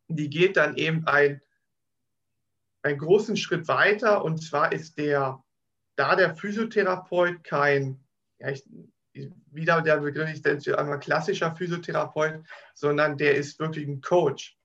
die 0.07 0.29
geht 0.29 0.57
dann 0.57 0.75
eben 0.75 1.05
ein 1.07 1.41
einen 2.85 2.99
großen 2.99 3.35
Schritt 3.35 3.67
weiter 3.67 4.23
und 4.23 4.41
zwar 4.43 4.71
ist 4.71 4.97
der, 4.99 5.43
da 5.95 6.15
der 6.15 6.35
Physiotherapeut 6.35 7.43
kein, 7.43 7.99
ja, 8.37 8.49
ich, 8.49 8.63
wieder 9.51 9.81
der 9.81 9.97
Begriff, 9.97 10.29
ich 10.31 10.41
denke 10.41 10.77
einmal 10.77 10.99
klassischer 10.99 11.55
Physiotherapeut, 11.55 12.43
sondern 12.75 13.17
der 13.17 13.35
ist 13.35 13.59
wirklich 13.59 13.87
ein 13.87 14.01
Coach. 14.01 14.55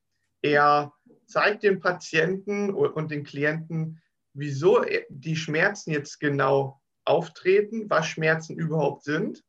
Er 0.43 0.93
zeigt 1.27 1.63
dem 1.63 1.81
Patienten 1.81 2.75
und 2.75 3.11
den 3.11 3.25
Klienten, 3.25 4.03
wieso 4.35 4.85
die 5.09 5.37
Schmerzen 5.37 5.93
jetzt 5.93 6.19
genau 6.21 6.81
auftreten, 7.05 7.89
was 7.89 8.07
Schmerzen 8.07 8.59
überhaupt 8.59 9.05
sind. 9.05 9.43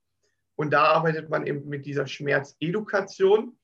Und 0.56 0.72
da 0.72 0.84
arbeitet 0.84 1.30
man 1.30 1.46
eben 1.46 1.68
mit 1.68 1.86
dieser 1.86 2.08
Schmerzedukation, 2.08 3.58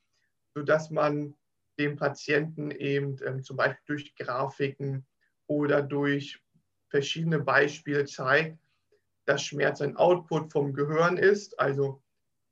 sodass 0.55 0.89
man 0.89 1.35
dem 1.77 1.95
Patienten 1.95 2.71
eben 2.71 3.17
ähm, 3.25 3.43
zum 3.43 3.57
Beispiel 3.57 3.83
durch 3.85 4.15
Grafiken 4.15 5.05
oder 5.47 5.81
durch 5.81 6.41
verschiedene 6.89 7.39
Beispiele 7.39 8.05
zeigt, 8.05 8.57
dass 9.25 9.43
Schmerz 9.43 9.81
ein 9.81 9.97
Output 9.97 10.51
vom 10.51 10.73
Gehirn 10.73 11.17
ist, 11.17 11.59
also 11.59 12.01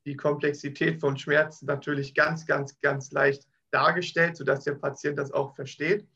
die 0.04 0.16
Komplexität 0.16 1.00
von 1.00 1.16
Schmerzen 1.16 1.66
natürlich 1.66 2.14
ganz, 2.14 2.46
ganz, 2.46 2.78
ganz 2.80 3.10
leicht 3.12 3.48
dargestellt, 3.70 4.36
sodass 4.36 4.64
der 4.64 4.74
Patient 4.74 5.18
das 5.18 5.32
auch 5.32 5.54
versteht. 5.54 6.06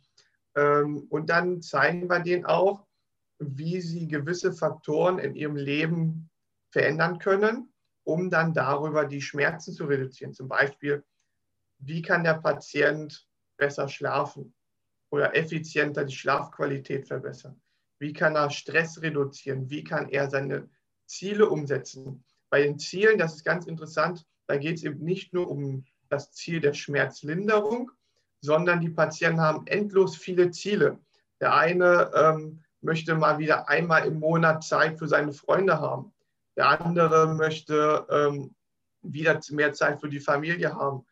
Ähm, 0.55 1.07
und 1.11 1.29
dann 1.31 1.63
zeigen 1.63 2.09
wir 2.09 2.21
denen 2.21 2.45
auch, 2.45 2.87
wie 3.39 3.81
sie 3.81 4.07
gewisse 4.07 4.53
Faktoren 4.53 5.19
in 5.19 5.35
ihrem 5.35 5.57
Leben 5.57 6.31
verändern 6.71 7.19
können, 7.19 7.73
um 8.05 8.31
dann 8.31 8.55
darüber 8.55 9.07
die 9.07 9.23
Schmerzen 9.23 9.73
zu 9.73 9.87
reduzieren. 9.87 10.35
Zum 10.35 10.49
Beispiel 10.49 11.05
wie 11.81 12.03
kann 12.03 12.25
der 12.25 12.35
Patient 12.35 13.27
besser 13.57 13.89
schlafen 13.89 14.55
oder 15.11 15.37
effizienter 15.37 16.05
die 16.05 16.15
Schlafqualität 16.15 17.07
verbessern? 17.07 17.61
Wie 17.99 18.13
kann 18.13 18.37
er 18.37 18.51
Stress 18.51 19.03
reduzieren? 19.03 19.69
Wie 19.69 19.85
kann 19.85 20.09
er 20.09 20.31
seine 20.31 20.69
Ziele 21.07 21.49
umsetzen? 21.49 22.25
Bei 22.49 22.63
den 22.63 22.79
Zielen, 22.79 23.19
das 23.19 23.37
ist 23.37 23.45
ganz 23.45 23.67
interessant, 23.67 24.27
da 24.47 24.57
geht 24.57 24.79
es 24.79 24.85
eben 24.85 25.05
nicht 25.05 25.33
nur 25.33 25.49
um 25.49 25.85
das 26.09 26.33
Ziel 26.33 26.61
der 26.61 26.75
Schmerzlinderung, 26.75 27.91
sondern 28.41 28.81
die 28.81 28.91
Patienten 28.91 29.41
haben 29.41 29.67
endlos 29.67 30.17
viele 30.17 30.51
Ziele. 30.51 30.99
Der 31.41 31.55
eine 31.55 32.11
ähm, 32.15 32.65
möchte 32.81 33.15
mal 33.15 33.39
wieder 33.39 33.69
einmal 33.69 34.07
im 34.07 34.19
Monat 34.19 34.65
Zeit 34.65 34.99
für 34.99 35.07
seine 35.07 35.33
Freunde 35.33 35.81
haben. 35.81 36.13
Der 36.57 36.81
andere 36.81 37.35
möchte 37.35 38.07
ähm, 38.11 38.55
wieder 39.03 39.41
mehr 39.51 39.73
Zeit 39.73 40.01
für 40.01 40.09
die 40.09 40.21
Familie 40.21 40.75
haben. 40.75 41.07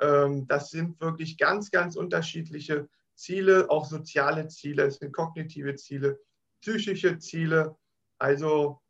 Ähm, 0.00 0.46
das 0.46 0.70
sind 0.70 1.00
wirklich 1.00 1.38
ganz, 1.38 1.70
ganz 1.70 1.96
unterschiedliche 1.96 2.88
Ziele, 3.14 3.68
auch 3.68 3.84
soziale 3.84 4.48
Ziele, 4.48 4.84
es 4.84 4.96
sind 4.96 5.12
kognitive 5.12 5.74
Ziele, 5.76 6.18
psychische 6.60 7.18
Ziele, 7.18 7.76
also 8.18 8.80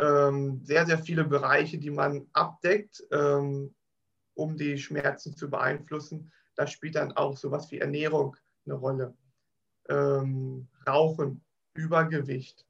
ähm, 0.00 0.60
sehr, 0.64 0.86
sehr 0.86 0.98
viele 0.98 1.24
Bereiche, 1.24 1.78
die 1.78 1.90
man 1.90 2.26
abdeckt, 2.32 3.04
ähm, 3.12 3.74
um 4.34 4.56
die 4.56 4.78
Schmerzen 4.78 5.36
zu 5.36 5.48
beeinflussen. 5.48 6.32
Da 6.56 6.66
spielt 6.66 6.96
dann 6.96 7.12
auch 7.12 7.36
sowas 7.36 7.70
wie 7.70 7.78
Ernährung 7.78 8.36
eine 8.66 8.74
Rolle. 8.74 9.16
Rauchen, 10.86 11.44
Übergewicht, 11.74 12.64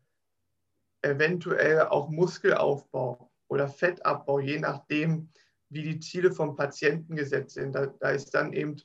eventuell 1.03 1.83
auch 1.83 2.09
Muskelaufbau 2.09 3.31
oder 3.49 3.69
Fettabbau, 3.69 4.41
je 4.41 4.59
nachdem, 4.59 5.29
wie 5.71 5.83
die 5.83 6.01
Ziele 6.01 6.33
vom 6.33 6.57
Patienten 6.57 7.17
gesetzt 7.17 7.55
sind. 7.55 7.75
Da, 7.75 7.87
da 7.87 8.11
ist 8.11 8.31
dann 8.33 8.53
eben 8.53 8.77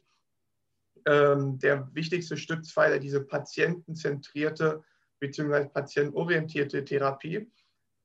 ähm, 1.06 1.60
der 1.60 1.90
wichtigste 1.94 2.38
Stützpfeiler 2.38 3.00
diese 3.00 3.22
patientenzentrierte 3.22 4.84
bzw. 5.20 5.66
patientenorientierte 5.66 6.86
Therapie. 6.86 7.52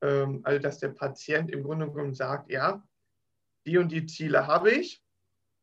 Ähm, 0.01 0.41
also 0.43 0.59
dass 0.59 0.79
der 0.79 0.89
Patient 0.89 1.51
im 1.51 1.63
Grunde 1.63 1.89
genommen 1.89 2.15
sagt, 2.15 2.51
ja, 2.51 2.83
die 3.65 3.77
und 3.77 3.91
die 3.91 4.07
Ziele 4.07 4.47
habe 4.47 4.71
ich 4.71 5.03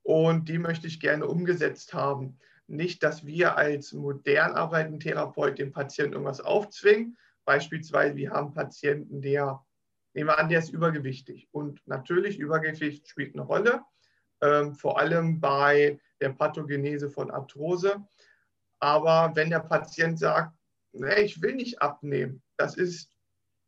und 0.03 0.49
die 0.49 0.59
möchte 0.59 0.87
ich 0.87 1.01
gerne 1.01 1.27
umgesetzt 1.27 1.93
haben. 1.93 2.39
Nicht, 2.69 3.03
dass 3.03 3.27
wir 3.27 3.57
als 3.57 3.93
modern 3.93 4.53
arbeitenden 4.53 5.01
Therapeut 5.01 5.59
dem 5.59 5.73
Patienten 5.73 6.13
irgendwas 6.13 6.41
aufzwingen. 6.41 7.17
Beispielsweise, 7.45 8.15
wir 8.15 8.31
haben 8.31 8.53
Patienten, 8.53 9.23
der 9.23 9.65
Nehmen 10.19 10.31
wir 10.31 10.39
an, 10.41 10.49
der 10.49 10.59
ist 10.59 10.71
übergewichtig. 10.71 11.47
Und 11.53 11.81
natürlich, 11.87 12.41
Übergewicht 12.41 13.07
spielt 13.07 13.37
eine 13.37 13.45
Rolle, 13.45 13.85
ähm, 14.41 14.75
vor 14.75 14.99
allem 14.99 15.39
bei 15.39 16.01
der 16.21 16.31
Pathogenese 16.31 17.09
von 17.09 17.31
Arthrose. 17.31 18.05
Aber 18.81 19.31
wenn 19.37 19.51
der 19.51 19.61
Patient 19.61 20.19
sagt, 20.19 20.59
nee, 20.91 21.21
ich 21.21 21.41
will 21.41 21.55
nicht 21.55 21.81
abnehmen, 21.81 22.43
das 22.57 22.77
ist, 22.77 23.17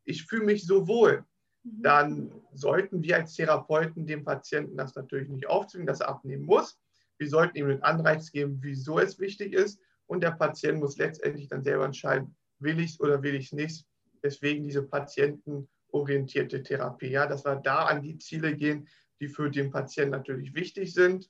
ich 0.03 0.25
fühle 0.25 0.43
mich 0.43 0.65
so 0.65 0.89
wohl, 0.89 1.23
mhm. 1.63 1.83
dann 1.83 2.41
sollten 2.51 3.01
wir 3.01 3.15
als 3.15 3.33
Therapeuten 3.33 4.05
dem 4.05 4.25
Patienten 4.25 4.75
das 4.75 4.93
natürlich 4.93 5.29
nicht 5.29 5.47
aufzwingen, 5.47 5.87
dass 5.87 6.01
er 6.01 6.09
abnehmen 6.09 6.43
muss. 6.43 6.77
Wir 7.17 7.29
sollten 7.29 7.55
ihm 7.55 7.69
einen 7.69 7.83
Anreiz 7.83 8.29
geben, 8.29 8.59
wieso 8.61 8.99
es 8.99 9.19
wichtig 9.19 9.53
ist. 9.53 9.79
Und 10.05 10.21
der 10.21 10.31
Patient 10.31 10.79
muss 10.79 10.97
letztendlich 10.97 11.47
dann 11.47 11.63
selber 11.63 11.85
entscheiden, 11.85 12.35
will 12.59 12.81
ich 12.81 12.91
es 12.91 12.99
oder 12.99 13.23
will 13.23 13.35
ich 13.35 13.45
es 13.45 13.51
nicht. 13.53 13.85
Deswegen 14.21 14.65
diese 14.65 14.83
Patienten- 14.83 15.69
orientierte 15.91 16.63
Therapie. 16.63 17.09
Ja, 17.09 17.27
dass 17.27 17.45
wir 17.45 17.55
da 17.55 17.85
an 17.85 18.01
die 18.01 18.17
Ziele 18.17 18.55
gehen, 18.55 18.87
die 19.19 19.27
für 19.27 19.49
den 19.49 19.69
Patienten 19.69 20.11
natürlich 20.11 20.53
wichtig 20.53 20.93
sind 20.93 21.29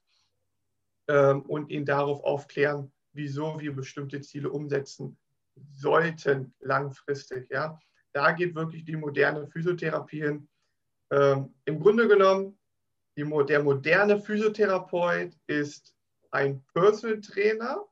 ähm, 1.08 1.42
und 1.44 1.70
ihn 1.70 1.86
darauf 1.86 2.24
aufklären, 2.24 2.92
wieso 3.14 3.60
wir 3.60 3.76
bestimmte 3.76 4.22
Ziele 4.22 4.50
umsetzen 4.50 5.18
sollten 5.72 6.54
langfristig. 6.60 7.50
Ja, 7.50 7.78
da 8.14 8.32
geht 8.32 8.56
wirklich 8.56 8.86
die 8.86 8.96
moderne 8.96 9.48
Physiotherapie 9.48 10.22
hin. 10.22 10.48
Ähm, 11.12 11.54
Im 11.66 11.80
Grunde 11.80 12.08
genommen, 12.08 12.58
die, 13.18 13.30
der 13.48 13.62
moderne 13.62 14.22
Physiotherapeut 14.22 15.34
ist 15.48 15.94
ein 16.32 16.64
Personal 16.74 17.20
Trainer, 17.20 17.86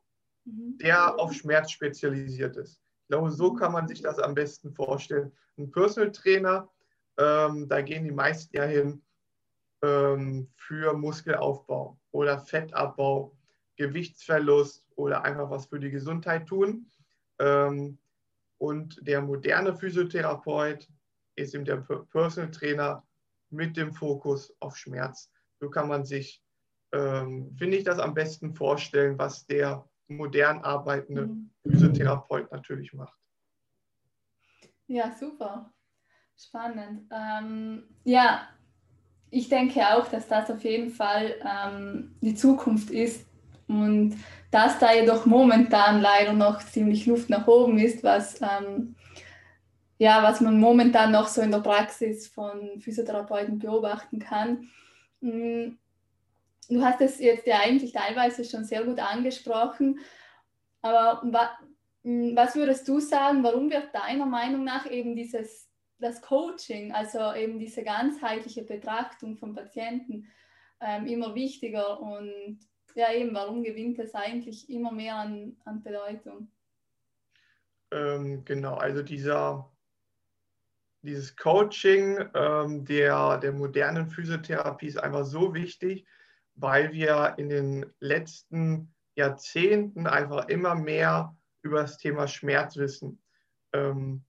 mhm. 0.45 0.77
der 0.77 1.19
auf 1.19 1.33
Schmerz 1.33 1.71
spezialisiert 1.71 2.55
ist. 2.55 2.81
Ich 3.09 3.11
glaube, 3.11 3.31
so 3.31 3.53
kann 3.53 3.71
man 3.71 3.87
sich 3.87 4.03
das 4.03 4.19
am 4.19 4.35
besten 4.35 4.71
vorstellen. 4.71 5.31
Ein 5.57 5.71
Personal 5.71 6.11
Trainer, 6.11 6.69
ähm, 7.17 7.67
da 7.67 7.81
gehen 7.81 8.03
die 8.03 8.11
meisten 8.11 8.55
ja 8.55 8.65
hin, 8.65 9.01
ähm, 9.81 10.47
für 10.55 10.93
Muskelaufbau 10.93 11.99
oder 12.11 12.37
Fettabbau, 12.37 13.35
Gewichtsverlust 13.77 14.85
oder 14.95 15.23
einfach 15.23 15.49
was 15.49 15.65
für 15.65 15.79
die 15.79 15.89
Gesundheit 15.89 16.45
tun. 16.45 16.85
Ähm, 17.39 17.97
und 18.59 18.99
der 19.01 19.23
moderne 19.23 19.73
Physiotherapeut 19.73 20.87
ist 21.35 21.55
eben 21.55 21.65
der 21.65 21.77
Personal 22.11 22.51
Trainer 22.51 23.03
mit 23.49 23.75
dem 23.75 23.91
Fokus 23.91 24.53
auf 24.59 24.77
Schmerz. 24.77 25.31
So 25.59 25.71
kann 25.71 25.87
man 25.87 26.05
sich, 26.05 26.43
ähm, 26.91 27.55
finde 27.57 27.77
ich, 27.77 27.83
das 27.83 27.97
am 27.97 28.13
besten 28.13 28.53
vorstellen, 28.53 29.17
was 29.17 29.47
der 29.47 29.88
modern 30.09 30.59
arbeitende 30.59 31.27
mhm. 31.27 31.49
Physiotherapeut 31.63 32.51
natürlich 32.51 32.93
macht. 32.93 33.17
Ja, 34.87 35.11
super. 35.11 35.71
Spannend. 36.35 37.09
Ähm, 37.11 37.83
ja, 38.03 38.47
ich 39.29 39.49
denke 39.49 39.81
auch, 39.81 40.07
dass 40.07 40.27
das 40.27 40.49
auf 40.49 40.63
jeden 40.63 40.89
Fall 40.89 41.35
ähm, 41.45 42.15
die 42.21 42.33
Zukunft 42.33 42.89
ist 42.89 43.27
und 43.67 44.17
dass 44.49 44.79
da 44.79 44.93
jedoch 44.93 45.25
momentan 45.25 46.01
leider 46.01 46.33
noch 46.33 46.63
ziemlich 46.63 47.05
Luft 47.05 47.29
nach 47.29 47.45
oben 47.47 47.77
ist, 47.77 48.03
was, 48.03 48.41
ähm, 48.41 48.95
ja, 49.99 50.23
was 50.23 50.41
man 50.41 50.59
momentan 50.59 51.11
noch 51.11 51.27
so 51.27 51.41
in 51.41 51.51
der 51.51 51.59
Praxis 51.59 52.27
von 52.27 52.79
Physiotherapeuten 52.79 53.59
beobachten 53.59 54.17
kann. 54.17 54.69
Du 56.69 56.83
hast 56.83 57.01
es 57.01 57.19
jetzt 57.19 57.47
ja 57.47 57.59
eigentlich 57.59 57.93
teilweise 57.93 58.45
schon 58.45 58.63
sehr 58.63 58.83
gut 58.83 58.99
angesprochen, 58.99 59.99
aber 60.81 61.21
mm, 62.03 62.35
was 62.35 62.55
würdest 62.55 62.87
du 62.87 62.99
sagen, 62.99 63.43
warum 63.43 63.69
wird 63.71 63.93
deiner 63.93 64.25
Meinung 64.27 64.63
nach 64.63 64.89
eben 64.89 65.15
dieses 65.15 65.67
das 65.99 66.21
Coaching, 66.21 66.93
also 66.93 67.33
eben 67.33 67.59
diese 67.59 67.83
ganzheitliche 67.83 68.63
Betrachtung 68.63 69.35
von 69.35 69.53
Patienten, 69.53 70.27
ähm, 70.79 71.05
immer 71.07 71.35
wichtiger 71.35 71.99
und 71.99 72.59
ja 72.95 73.11
eben, 73.13 73.33
warum 73.33 73.63
gewinnt 73.63 73.99
es 73.99 74.15
eigentlich 74.15 74.69
immer 74.69 74.91
mehr 74.91 75.15
an, 75.15 75.57
an 75.65 75.83
Bedeutung? 75.83 76.51
Ähm, 77.91 78.45
genau, 78.45 78.75
also 78.75 79.01
dieser, 79.01 79.69
dieses 81.01 81.35
Coaching 81.35 82.29
ähm, 82.33 82.85
der, 82.85 83.37
der 83.39 83.51
modernen 83.51 84.07
Physiotherapie 84.07 84.87
ist 84.87 84.97
einfach 84.97 85.25
so 85.25 85.53
wichtig, 85.53 86.05
weil 86.59 86.91
wir 86.91 87.35
in 87.37 87.49
den 87.49 87.85
letzten 87.99 88.93
Jahrzehnten 89.15 90.07
einfach 90.07 90.47
immer 90.47 90.75
mehr 90.75 91.35
über 91.61 91.81
das 91.81 91.97
Thema 91.97 92.27
Schmerz 92.27 92.77
wissen. 92.77 93.21
Ähm, 93.73 94.23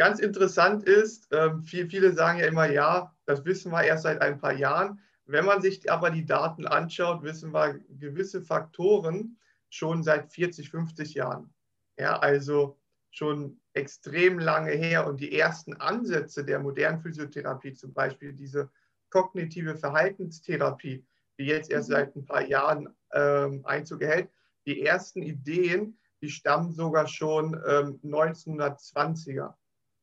Ganz 0.00 0.18
interessant 0.18 0.84
ist, 0.84 1.28
ähm, 1.30 1.62
viele 1.62 2.14
sagen 2.14 2.38
ja 2.38 2.46
immer, 2.46 2.70
ja, 2.70 3.14
das 3.26 3.44
wissen 3.44 3.70
wir 3.70 3.82
erst 3.84 4.04
seit 4.04 4.22
ein 4.22 4.38
paar 4.38 4.54
Jahren. 4.54 4.98
Wenn 5.26 5.44
man 5.44 5.60
sich 5.60 5.92
aber 5.92 6.08
die 6.08 6.24
Daten 6.24 6.66
anschaut, 6.66 7.22
wissen 7.22 7.52
wir 7.52 7.78
gewisse 7.90 8.40
Faktoren 8.40 9.36
schon 9.68 10.02
seit 10.02 10.32
40, 10.32 10.70
50 10.70 11.12
Jahren. 11.12 11.52
Ja, 11.98 12.18
also 12.18 12.78
schon 13.10 13.60
extrem 13.74 14.38
lange 14.38 14.70
her. 14.70 15.06
Und 15.06 15.20
die 15.20 15.38
ersten 15.38 15.74
Ansätze 15.74 16.46
der 16.46 16.60
modernen 16.60 17.02
Physiotherapie, 17.02 17.74
zum 17.74 17.92
Beispiel 17.92 18.32
diese 18.32 18.70
kognitive 19.10 19.76
Verhaltenstherapie, 19.76 21.04
die 21.40 21.46
jetzt 21.46 21.70
erst 21.70 21.88
mhm. 21.88 21.94
seit 21.94 22.16
ein 22.16 22.26
paar 22.26 22.46
Jahren 22.46 22.94
ähm, 23.14 23.64
Einzug 23.64 24.02
erhält, 24.02 24.28
die 24.66 24.82
ersten 24.82 25.22
Ideen, 25.22 25.98
die 26.20 26.28
stammen 26.28 26.70
sogar 26.72 27.08
schon 27.08 27.54
ähm, 27.66 27.98
1920er. 28.04 29.54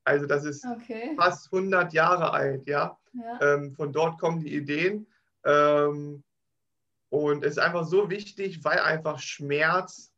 Also 0.03 0.25
das 0.25 0.45
ist 0.45 0.65
okay. 0.65 1.13
fast 1.15 1.53
100 1.53 1.93
Jahre 1.93 2.31
alt, 2.31 2.65
ja. 2.65 2.97
ja. 3.13 3.39
Ähm, 3.41 3.75
von 3.75 3.93
dort 3.93 4.19
kommen 4.19 4.39
die 4.39 4.55
Ideen. 4.55 5.05
Ähm, 5.45 6.23
und 7.09 7.43
es 7.43 7.51
ist 7.51 7.59
einfach 7.59 7.85
so 7.85 8.09
wichtig, 8.09 8.63
weil 8.63 8.79
einfach 8.79 9.19
Schmerz, 9.19 10.11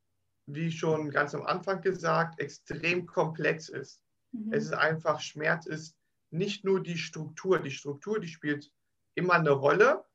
wie 0.45 0.71
schon 0.71 1.09
ganz 1.11 1.35
am 1.35 1.43
Anfang 1.43 1.81
gesagt, 1.81 2.39
extrem 2.39 3.05
komplex 3.05 3.67
ist. 3.67 4.01
Mhm. 4.31 4.53
Es 4.53 4.65
ist 4.65 4.73
einfach, 4.73 5.19
Schmerz 5.19 5.65
ist 5.65 5.97
nicht 6.31 6.63
nur 6.63 6.81
die 6.81 6.97
Struktur. 6.97 7.59
Die 7.59 7.71
Struktur, 7.71 8.21
die 8.21 8.29
spielt 8.29 8.71
immer 9.15 9.33
eine 9.33 9.51
Rolle, 9.51 10.05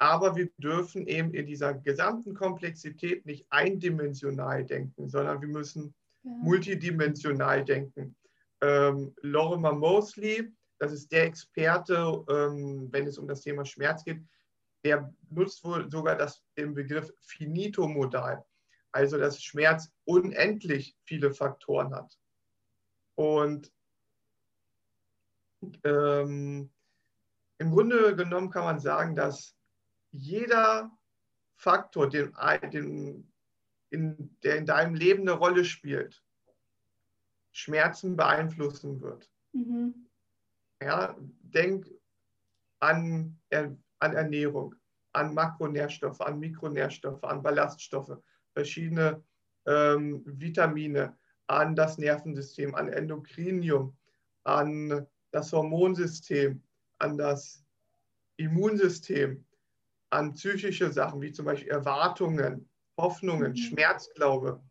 aber 0.00 0.34
wir 0.34 0.50
dürfen 0.58 1.06
eben 1.06 1.32
in 1.32 1.46
dieser 1.46 1.74
gesamten 1.74 2.34
Komplexität 2.34 3.24
nicht 3.24 3.46
eindimensional 3.50 4.64
denken, 4.64 5.08
sondern 5.08 5.40
wir 5.40 5.48
müssen 5.48 5.94
ja. 6.24 6.30
multidimensional 6.42 7.64
denken 7.64 8.16
ähm, 8.60 9.14
Lorimer 9.22 9.72
Mosley, 9.72 10.52
das 10.78 10.92
ist 10.92 11.10
der 11.12 11.24
Experte, 11.24 11.94
ähm, 12.28 12.88
wenn 12.90 13.06
es 13.06 13.18
um 13.18 13.26
das 13.26 13.42
Thema 13.42 13.64
Schmerz 13.64 14.04
geht, 14.04 14.22
der 14.84 15.12
nutzt 15.28 15.62
wohl 15.64 15.90
sogar 15.90 16.16
das, 16.16 16.42
den 16.56 16.74
Begriff 16.74 17.12
Finito-Modal, 17.20 18.44
also 18.92 19.18
dass 19.18 19.42
Schmerz 19.42 19.90
unendlich 20.04 20.96
viele 21.04 21.32
Faktoren 21.32 21.94
hat. 21.94 22.18
Und 23.14 23.70
ähm, 25.84 26.70
im 27.58 27.70
Grunde 27.70 28.16
genommen 28.16 28.50
kann 28.50 28.64
man 28.64 28.80
sagen, 28.80 29.14
dass 29.14 29.54
jeder 30.12 30.90
Faktor, 31.54 32.08
den, 32.08 32.32
den, 32.72 33.32
in, 33.90 34.36
der 34.42 34.56
in 34.56 34.66
deinem 34.66 34.94
Leben 34.94 35.22
eine 35.22 35.32
Rolle 35.32 35.64
spielt, 35.64 36.22
Schmerzen 37.52 38.16
beeinflussen 38.16 39.00
wird. 39.00 39.30
Mhm. 39.52 40.06
Ja, 40.82 41.16
denk 41.42 41.86
an, 42.78 43.38
an 43.50 44.14
Ernährung, 44.14 44.74
an 45.12 45.34
Makronährstoffe, 45.34 46.20
an 46.20 46.38
Mikronährstoffe, 46.38 47.22
an 47.24 47.42
Ballaststoffe, 47.42 48.16
verschiedene 48.52 49.22
ähm, 49.66 50.22
Vitamine, 50.24 51.16
an 51.48 51.74
das 51.74 51.98
Nervensystem, 51.98 52.74
an 52.74 52.88
Endokrinium, 52.88 53.96
an 54.44 55.06
das 55.32 55.52
Hormonsystem, 55.52 56.62
an 56.98 57.18
das 57.18 57.64
Immunsystem, 58.36 59.44
an 60.10 60.32
psychische 60.34 60.92
Sachen 60.92 61.20
wie 61.20 61.32
zum 61.32 61.46
Beispiel 61.46 61.70
Erwartungen, 61.70 62.68
Hoffnungen, 62.98 63.52
mhm. 63.52 63.56
Schmerzglaube, 63.56 64.62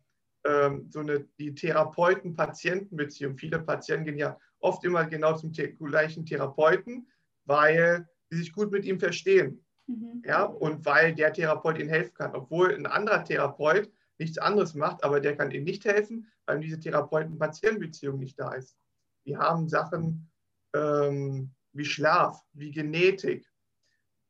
ähm, 0.46 0.88
so 0.90 1.00
eine 1.00 1.22
die 1.40 1.54
Therapeuten-Patienten-Beziehung. 1.56 3.38
Viele 3.38 3.60
Patienten 3.60 4.06
gehen 4.06 4.18
ja 4.18 4.38
oft 4.60 4.84
immer 4.84 5.06
genau 5.06 5.36
zum 5.36 5.52
gleichen 5.52 6.26
Therapeuten, 6.26 7.08
weil 7.46 8.08
sie 8.30 8.38
sich 8.38 8.54
gut 8.54 8.72
mit 8.72 8.86
ihm 8.86 9.00
verstehen. 9.00 9.66
Mhm. 9.88 10.22
Ja, 10.26 10.44
und 10.44 10.86
weil 10.86 11.16
der 11.16 11.34
Therapeut 11.34 11.80
ihnen 11.80 11.90
helfen 11.90 12.14
kann, 12.14 12.36
obwohl 12.36 12.76
ein 12.76 12.86
anderer 12.86 13.24
Therapeut 13.24 13.92
nichts 14.20 14.38
anderes 14.38 14.76
macht, 14.76 15.04
aber 15.04 15.20
der 15.20 15.36
kann 15.36 15.52
ihnen 15.52 15.64
nicht 15.64 15.86
helfen, 15.86 16.28
weil 16.46 16.60
diese 16.60 16.80
Therapeuten-Patienten-Beziehung 16.80 18.20
nicht 18.20 18.38
da 18.38 18.54
ist. 18.54 18.78
Wir 19.24 19.40
haben 19.40 19.68
Sachen 19.68 20.30
ähm, 20.76 21.52
wie 21.74 21.86
Schlaf, 21.86 22.42
wie 22.54 22.72
Genetik, 22.72 23.49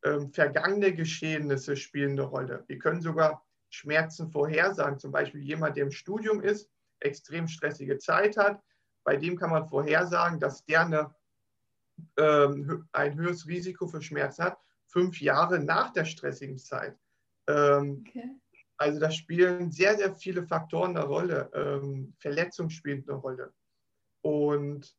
ähm, 0.04 0.32
vergangene 0.32 0.94
Geschehnisse 0.94 1.76
spielen 1.76 2.12
eine 2.12 2.22
Rolle. 2.22 2.64
Wir 2.66 2.78
können 2.78 3.00
sogar 3.00 3.44
Schmerzen 3.68 4.30
vorhersagen. 4.30 4.98
Zum 4.98 5.12
Beispiel 5.12 5.42
jemand, 5.42 5.76
der 5.76 5.84
im 5.84 5.90
Studium 5.90 6.40
ist, 6.40 6.70
extrem 7.00 7.48
stressige 7.48 7.98
Zeit 7.98 8.36
hat, 8.36 8.62
bei 9.04 9.16
dem 9.16 9.36
kann 9.36 9.50
man 9.50 9.68
vorhersagen, 9.68 10.40
dass 10.40 10.64
der 10.64 10.84
eine, 10.84 11.14
ähm, 12.18 12.88
ein 12.92 13.14
höheres 13.14 13.46
Risiko 13.46 13.86
für 13.86 14.02
Schmerzen 14.02 14.44
hat, 14.44 14.58
fünf 14.86 15.20
Jahre 15.20 15.58
nach 15.58 15.92
der 15.92 16.04
stressigen 16.04 16.58
Zeit. 16.58 16.98
Ähm, 17.46 18.04
okay. 18.06 18.36
Also 18.76 18.98
da 18.98 19.10
spielen 19.10 19.70
sehr, 19.70 19.96
sehr 19.96 20.14
viele 20.14 20.46
Faktoren 20.46 20.96
eine 20.96 21.06
Rolle. 21.06 21.50
Ähm, 21.54 22.14
Verletzung 22.18 22.70
spielt 22.70 23.08
eine 23.08 23.18
Rolle. 23.18 23.52
Und 24.22 24.94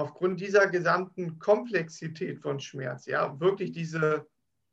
aufgrund 0.00 0.40
dieser 0.40 0.68
gesamten 0.68 1.38
Komplexität 1.38 2.40
von 2.40 2.60
Schmerz, 2.60 3.06
ja, 3.06 3.38
wirklich 3.40 3.72
diese 3.72 4.26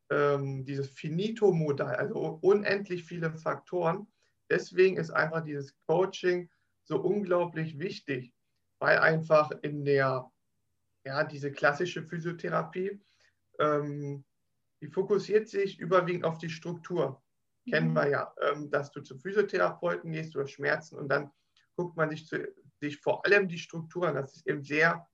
ähm, 0.10 0.66
dieses 0.66 0.90
Finito-Modell, 0.90 1.96
also 1.96 2.40
unendlich 2.42 3.04
viele 3.04 3.32
Faktoren. 3.32 4.08
Deswegen 4.50 4.98
ist 4.98 5.12
einfach 5.12 5.44
dieses 5.44 5.76
Coaching 5.86 6.50
so 6.84 7.02
unglaublich 7.02 7.78
wichtig, 7.80 8.34
weil 8.80 9.00
einfach 9.00 9.52
in 9.62 9.84
der, 9.84 10.32
ja, 11.06 11.24
diese 11.24 11.52
klassische 11.52 12.04
Physiotherapie, 12.04 13.02
ähm, 13.60 14.24
die 14.82 14.88
fokussiert 14.88 15.50
sich 15.50 15.80
überwiegend 15.80 16.24
auf 16.24 16.38
die 16.38 16.50
Struktur. 16.50 17.22
Mhm. 17.66 17.72
Kennen 17.72 17.94
wir 17.94 18.08
ja, 18.08 18.34
ähm, 18.42 18.70
dass 18.70 18.92
du 18.92 19.02
zu 19.02 19.18
Physiotherapeuten 19.18 20.12
gehst, 20.12 20.36
du 20.36 20.42
hast 20.42 20.52
Schmerzen 20.52 20.96
und 20.96 21.10
dann 21.10 21.32
guckt 21.76 21.98
man 21.98 22.10
sich, 22.12 22.26
zu, 22.26 22.48
sich 22.80 22.98
vor 23.02 23.26
allem 23.26 23.48
die 23.50 23.58
Struktur 23.58 24.08
an. 24.08 24.16
Das 24.16 24.36
ist 24.36 24.48
eben 24.48 24.64
sehr 24.64 25.06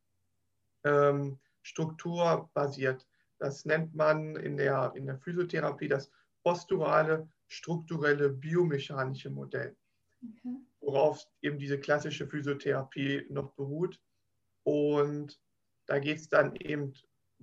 ähm, 0.84 1.40
strukturbasiert. 1.62 3.08
Das 3.40 3.66
nennt 3.66 3.96
man 3.96 4.36
in 4.36 4.58
der, 4.58 4.94
in 4.96 5.06
der 5.06 5.18
Physiotherapie 5.18 5.88
das 5.88 6.12
posturale, 6.44 7.30
strukturelle, 7.48 8.30
biomechanische 8.30 9.30
Modell, 9.30 9.76
okay. 10.22 10.58
worauf 10.80 11.26
eben 11.42 11.58
diese 11.58 11.80
klassische 11.80 12.28
Physiotherapie 12.28 13.26
noch 13.30 13.54
beruht. 13.54 14.02
Und 14.64 15.40
da 15.86 16.00
geht 16.00 16.20
es 16.20 16.30
dann 16.30 16.56
eben 16.56 16.94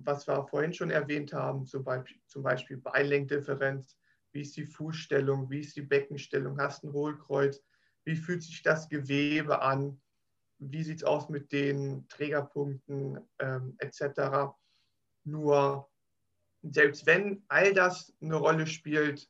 was 0.05 0.27
wir 0.27 0.45
vorhin 0.47 0.73
schon 0.73 0.91
erwähnt 0.91 1.33
haben, 1.33 1.65
zum 1.65 1.83
Beispiel, 1.83 2.21
zum 2.25 2.43
Beispiel 2.43 2.77
Beinlenkdifferenz, 2.77 3.97
wie 4.31 4.41
ist 4.41 4.55
die 4.55 4.65
Fußstellung, 4.65 5.49
wie 5.49 5.59
ist 5.59 5.75
die 5.75 5.81
Beckenstellung, 5.81 6.59
hast 6.59 6.83
ein 6.83 6.93
Hohlkreuz, 6.93 7.61
wie 8.05 8.15
fühlt 8.15 8.43
sich 8.43 8.61
das 8.63 8.89
Gewebe 8.89 9.61
an, 9.61 10.01
wie 10.61 10.83
sieht 10.83 10.97
es 10.97 11.03
aus 11.03 11.27
mit 11.27 11.51
den 11.51 12.07
Trägerpunkten 12.07 13.19
ähm, 13.39 13.75
etc. 13.79 14.53
Nur 15.23 15.89
selbst 16.61 17.05
wenn 17.07 17.43
all 17.47 17.73
das 17.73 18.13
eine 18.21 18.35
Rolle 18.35 18.67
spielt 18.67 19.27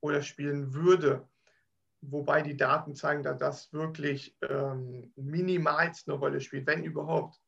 oder 0.00 0.22
spielen 0.22 0.74
würde, 0.74 1.26
wobei 2.02 2.42
die 2.42 2.56
Daten 2.56 2.94
zeigen, 2.94 3.22
dass 3.22 3.38
das 3.38 3.72
wirklich 3.72 4.36
ähm, 4.42 5.12
minimalst 5.16 6.08
eine 6.08 6.18
Rolle 6.18 6.40
spielt, 6.40 6.66
wenn 6.66 6.84
überhaupt. 6.84 7.40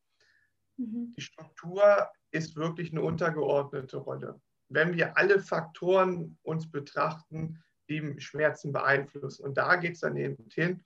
Mhm. 0.78 1.12
Die 1.16 1.22
Struktur 1.22 2.08
ist 2.30 2.56
wirklich 2.56 2.92
eine 2.92 3.02
untergeordnete 3.02 3.98
Rolle. 3.98 4.40
Wenn 4.68 4.96
wir 4.96 5.18
alle 5.18 5.38
Faktoren 5.38 6.38
uns 6.42 6.70
betrachten, 6.70 7.62
die 7.90 8.18
Schmerzen 8.20 8.72
beeinflussen. 8.72 9.44
Und 9.44 9.58
da 9.58 9.76
geht 9.76 9.94
es 9.94 10.00
dann 10.00 10.16
eben 10.16 10.48
hin 10.50 10.82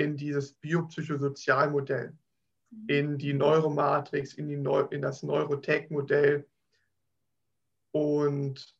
in 0.00 0.16
dieses 0.16 0.52
Biopsychosozialmodell, 0.54 2.16
mhm. 2.70 2.88
in 2.88 3.18
die 3.18 3.34
Neuromatrix, 3.34 4.34
in, 4.34 4.48
die 4.48 4.56
Neu 4.56 4.82
in 4.90 5.02
das 5.02 5.22
Neurotech-Modell 5.22 6.46
und 7.92 8.74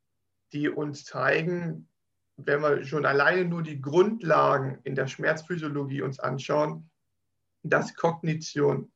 die 0.52 0.68
uns 0.68 1.04
zeigen, 1.04 1.88
wenn 2.36 2.62
wir 2.62 2.84
schon 2.84 3.06
alleine 3.06 3.44
nur 3.44 3.62
die 3.62 3.80
Grundlagen 3.80 4.78
in 4.84 4.94
der 4.94 5.06
Schmerzphysiologie 5.06 6.02
uns 6.02 6.18
anschauen, 6.18 6.90
dass 7.62 7.94
Kognition, 7.94 8.90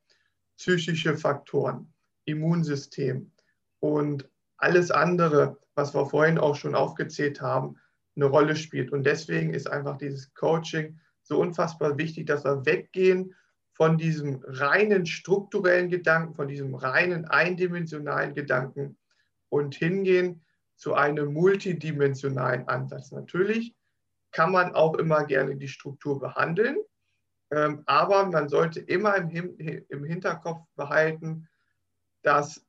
psychische 0.57 1.15
Faktoren, 1.15 1.93
Immunsystem 2.25 3.31
und 3.79 4.27
alles 4.57 4.89
andere, 4.89 5.59
was 5.75 5.93
wir 5.93 6.05
vorhin 6.07 6.39
auch 6.39 6.55
schon 6.55 6.75
aufgezählt 6.75 7.41
haben, 7.41 7.75
eine 8.15 8.25
Rolle 8.25 8.55
spielt. 8.55 8.91
Und 8.91 9.05
deswegen 9.05 9.53
ist 9.53 9.69
einfach 9.69 9.97
dieses 9.97 10.33
Coaching 10.33 10.99
so 11.25 11.39
unfassbar 11.39 11.97
wichtig, 11.97 12.27
dass 12.27 12.45
wir 12.45 12.65
weggehen 12.65 13.35
von 13.73 13.97
diesem 13.97 14.41
reinen 14.45 15.05
strukturellen 15.05 15.89
Gedanken, 15.89 16.35
von 16.35 16.47
diesem 16.47 16.75
reinen 16.75 17.25
eindimensionalen 17.25 18.33
Gedanken 18.33 18.97
und 19.49 19.75
hingehen 19.75 20.45
zu 20.75 20.93
einem 20.93 21.33
multidimensionalen 21.33 22.67
Ansatz. 22.67 23.11
Natürlich 23.11 23.75
kann 24.31 24.51
man 24.51 24.75
auch 24.75 24.95
immer 24.95 25.25
gerne 25.25 25.55
die 25.55 25.67
Struktur 25.67 26.19
behandeln, 26.19 26.77
ähm, 27.51 27.83
aber 27.85 28.25
man 28.25 28.47
sollte 28.47 28.79
immer 28.79 29.15
im, 29.15 30.05
Hinterkopf 30.05 30.65
behalten, 30.75 31.47
dass 32.21 32.65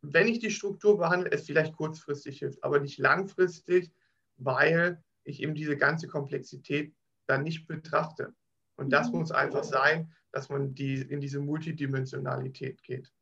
wenn 0.00 0.28
ich 0.28 0.40
die 0.40 0.50
Struktur 0.50 0.98
behandle, 0.98 1.30
es 1.30 1.46
vielleicht 1.46 1.76
kurzfristig 1.76 2.38
hilft, 2.38 2.64
aber 2.64 2.80
nicht 2.80 2.98
langfristig, 2.98 3.92
weil 4.36 5.02
ich 5.24 5.42
eben 5.42 5.54
diese 5.54 5.76
ganze 5.76 6.08
Komplexität 6.08 6.92
dann 7.32 7.42
nicht 7.42 7.66
betrachte. 7.66 8.34
Und 8.76 8.90
das 8.90 9.10
mhm. 9.10 9.20
muss 9.20 9.32
einfach 9.32 9.64
sein, 9.64 10.12
dass 10.30 10.48
man 10.48 10.74
die, 10.74 11.00
in 11.00 11.20
diese 11.20 11.40
Multidimensionalität 11.40 12.82
geht. 12.82 13.12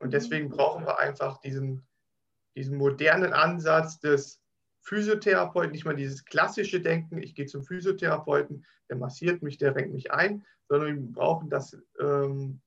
Und 0.00 0.08
mhm. 0.08 0.12
deswegen 0.12 0.48
brauchen 0.48 0.84
wir 0.84 0.98
einfach 0.98 1.38
diesen, 1.40 1.86
diesen 2.56 2.76
modernen 2.76 3.32
Ansatz 3.32 4.00
des 4.00 4.40
Physiotherapeuten, 4.80 5.70
nicht 5.70 5.84
mal 5.84 5.94
dieses 5.94 6.24
klassische 6.24 6.80
Denken, 6.80 7.22
ich 7.22 7.34
gehe 7.34 7.46
zum 7.46 7.62
Physiotherapeuten, 7.62 8.64
der 8.88 8.96
massiert 8.96 9.42
mich, 9.42 9.56
der 9.58 9.76
renkt 9.76 9.94
mich 9.94 10.10
ein, 10.10 10.44
sondern 10.68 10.96
wir 10.96 11.12
brauchen 11.12 11.48
das, 11.48 11.76
ähm, 12.00 12.60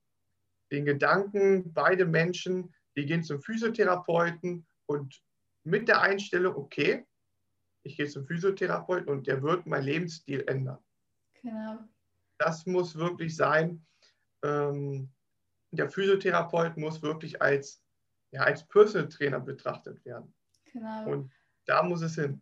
den 0.72 0.84
Gedanken, 0.84 1.72
beide 1.72 2.06
Menschen, 2.06 2.74
die 2.96 3.04
gehen 3.04 3.22
zum 3.22 3.40
Physiotherapeuten 3.40 4.66
und 4.86 5.20
mit 5.62 5.88
der 5.88 6.00
Einstellung, 6.00 6.56
okay, 6.56 7.04
ich 7.86 7.96
gehe 7.96 8.08
zum 8.08 8.26
Physiotherapeuten 8.26 9.08
und 9.08 9.26
der 9.26 9.42
wird 9.42 9.66
meinen 9.66 9.84
Lebensstil 9.84 10.44
ändern. 10.46 10.78
Genau. 11.40 11.78
Das 12.38 12.66
muss 12.66 12.96
wirklich 12.96 13.34
sein. 13.36 13.86
Ähm, 14.44 15.08
der 15.70 15.88
Physiotherapeut 15.88 16.76
muss 16.76 17.02
wirklich 17.02 17.40
als, 17.40 17.82
ja, 18.32 18.42
als 18.42 18.66
Personal 18.66 19.08
Trainer 19.08 19.40
betrachtet 19.40 20.04
werden. 20.04 20.34
Genau. 20.72 21.08
Und 21.08 21.32
da 21.64 21.82
muss 21.82 22.02
es 22.02 22.16
hin. 22.16 22.40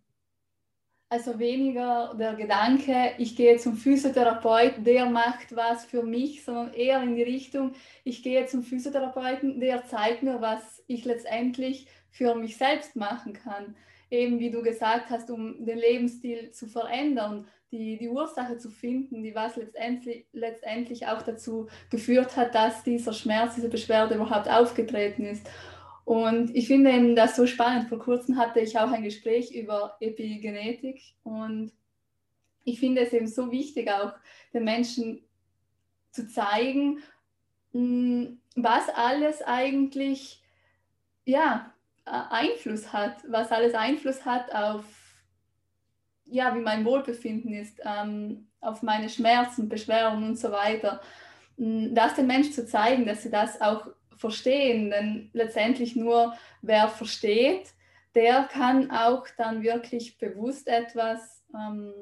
Also 1.11 1.39
weniger 1.39 2.15
der 2.19 2.35
Gedanke, 2.35 3.13
ich 3.19 3.37
gehe 3.37 3.57
zum 3.59 3.77
Physiotherapeuten, 3.77 4.83
der 4.83 5.07
macht 5.07 5.55
was 5.55 5.85
für 5.85 6.03
mich, 6.03 6.43
sondern 6.43 6.73
eher 6.73 7.01
in 7.03 7.15
die 7.15 7.23
Richtung, 7.23 7.75
ich 8.03 8.23
gehe 8.23 8.47
zum 8.47 8.65
Physiotherapeuten, 8.65 9.61
der 9.61 9.87
zeigt 9.87 10.23
mir, 10.23 10.41
was 10.41 10.83
ich 10.89 11.05
letztendlich 11.05 11.87
für 12.11 12.35
mich 12.35 12.57
selbst 12.57 12.97
machen 12.97 13.35
kann 13.35 13.77
eben 14.11 14.39
wie 14.39 14.51
du 14.51 14.63
gesagt 14.63 15.11
hast, 15.11 15.31
um 15.31 15.65
den 15.65 15.79
Lebensstil 15.79 16.51
zu 16.51 16.67
verändern, 16.67 17.47
die, 17.71 17.99
die 17.99 18.09
Ursache 18.09 18.59
zu 18.59 18.71
finden, 18.71 19.23
die 19.23 19.35
was 19.35 19.57
letztendlich, 19.57 20.27
letztendlich 20.33 21.07
auch 21.07 21.23
dazu 21.23 21.69
geführt 21.91 22.37
hat, 22.37 22.55
dass 22.55 22.85
dieser 22.85 23.13
Schmerz, 23.13 23.57
diese 23.57 23.69
Beschwerde 23.69 24.15
überhaupt 24.15 24.49
aufgetreten 24.49 25.25
ist. 25.25 25.49
Und 26.05 26.55
ich 26.55 26.69
finde 26.69 26.93
eben 26.93 27.17
das 27.17 27.35
so 27.35 27.47
spannend. 27.47 27.89
Vor 27.89 27.99
kurzem 27.99 28.37
hatte 28.37 28.61
ich 28.61 28.79
auch 28.79 28.91
ein 28.91 29.03
Gespräch 29.03 29.53
über 29.53 29.97
Epigenetik 30.01 31.01
und 31.25 31.73
ich 32.63 32.81
finde 32.81 33.03
es 33.03 33.13
eben 33.13 33.27
so 33.27 33.51
wichtig, 33.51 33.91
auch 33.91 34.13
den 34.53 34.65
Menschen 34.65 35.25
zu 36.11 36.29
zeigen, 36.29 37.03
hm, 37.73 38.41
was 38.55 38.89
alles 38.89 39.43
eigentlich 39.43 40.45
ja, 41.25 41.74
Einfluss 42.05 42.93
hat, 42.93 43.17
was 43.29 43.51
alles 43.51 43.75
Einfluss 43.75 44.25
hat 44.25 44.55
auf, 44.55 44.85
ja, 46.25 46.55
wie 46.55 46.61
mein 46.61 46.85
Wohlbefinden 46.85 47.55
ist, 47.55 47.81
ähm, 47.85 48.49
auf 48.61 48.83
meine 48.83 49.09
Schmerzen, 49.09 49.69
Beschwerden 49.69 50.25
und 50.25 50.39
so 50.39 50.51
weiter. 50.53 51.01
Mm, 51.57 51.95
das 51.95 52.15
den 52.15 52.27
Menschen 52.27 52.53
zu 52.53 52.67
zeigen, 52.67 53.07
dass 53.07 53.23
sie 53.23 53.31
das 53.31 53.61
auch 53.61 53.89
verstehen, 54.17 54.91
denn 54.91 55.31
letztendlich 55.33 55.97
nur 55.97 56.35
wer 56.63 56.89
versteht, 56.89 57.73
der 58.15 58.45
kann 58.45 58.91
auch 58.91 59.27
dann 59.37 59.63
wirklich 59.63 60.19
bewusst 60.19 60.69
etwas 60.69 61.45
ähm, 61.55 61.93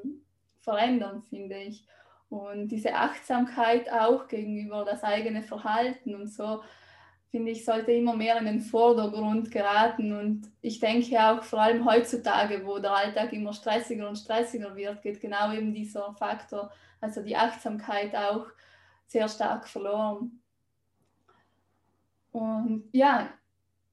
verändern, 0.60 1.22
finde 1.28 1.56
ich. 1.56 1.86
Und 2.28 2.68
diese 2.68 2.94
Achtsamkeit 2.94 3.90
auch 3.90 4.28
gegenüber 4.28 4.84
das 4.84 5.02
eigene 5.02 5.42
Verhalten 5.42 6.14
und 6.14 6.28
so, 6.28 6.62
finde 7.32 7.50
ich, 7.50 7.64
sollte 7.64 7.92
immer 7.92 8.14
mehr 8.14 8.36
in 8.36 8.44
den 8.44 8.60
Vordergrund 8.60 9.50
geraten. 9.50 10.12
Und 10.12 10.52
ich 10.60 10.78
denke 10.78 11.18
auch 11.18 11.42
vor 11.42 11.60
allem 11.60 11.86
heutzutage, 11.86 12.64
wo 12.64 12.78
der 12.78 12.92
Alltag 12.92 13.32
immer 13.32 13.54
stressiger 13.54 14.06
und 14.06 14.16
stressiger 14.16 14.76
wird, 14.76 15.02
geht 15.02 15.18
genau 15.18 15.50
eben 15.52 15.72
dieser 15.72 16.12
Faktor, 16.12 16.70
also 17.00 17.22
die 17.22 17.34
Achtsamkeit 17.34 18.14
auch 18.14 18.46
sehr 19.06 19.26
stark 19.28 19.66
verloren. 19.66 20.42
Und 22.32 22.84
ja, 22.92 23.32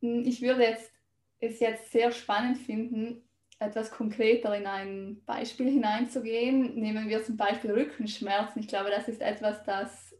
ich 0.01 0.41
würde 0.41 0.63
jetzt, 0.63 0.91
es 1.39 1.61
jetzt 1.61 1.93
sehr 1.93 2.11
spannend 2.11 2.57
finden, 2.57 3.23
etwas 3.57 3.89
konkreter 3.89 4.55
in 4.57 4.67
ein 4.67 5.21
Beispiel 5.25 5.71
hineinzugehen. 5.71 6.75
Nehmen 6.75 7.07
wir 7.07 7.23
zum 7.23 7.37
Beispiel 7.37 7.71
Rückenschmerzen. 7.71 8.59
Ich 8.61 8.67
glaube, 8.67 8.89
das 8.89 9.07
ist 9.07 9.21
etwas, 9.21 9.63
das 9.63 10.13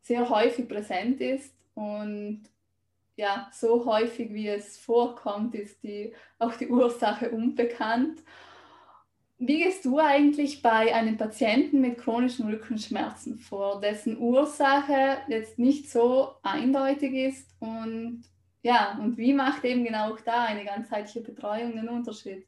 sehr 0.00 0.30
häufig 0.30 0.66
präsent 0.66 1.20
ist 1.20 1.54
und 1.74 2.42
ja, 3.16 3.50
so 3.52 3.84
häufig 3.84 4.32
wie 4.32 4.48
es 4.48 4.78
vorkommt, 4.78 5.54
ist 5.54 5.82
die, 5.82 6.14
auch 6.38 6.54
die 6.54 6.68
Ursache 6.68 7.30
unbekannt. 7.30 8.22
Wie 9.38 9.62
gehst 9.64 9.84
du 9.84 9.98
eigentlich 9.98 10.62
bei 10.62 10.94
einem 10.94 11.16
Patienten 11.16 11.80
mit 11.80 11.98
chronischen 11.98 12.48
Rückenschmerzen 12.48 13.38
vor, 13.38 13.80
dessen 13.80 14.16
Ursache 14.18 15.18
jetzt 15.28 15.58
nicht 15.58 15.90
so 15.90 16.34
eindeutig 16.42 17.12
ist 17.12 17.50
und 17.58 18.22
ja, 18.62 18.96
und 19.00 19.18
wie 19.18 19.34
macht 19.34 19.64
eben 19.64 19.84
genau 19.84 20.12
auch 20.12 20.20
da 20.20 20.44
eine 20.44 20.64
ganzheitliche 20.64 21.20
Betreuung 21.20 21.72
den 21.72 21.88
Unterschied? 21.88 22.46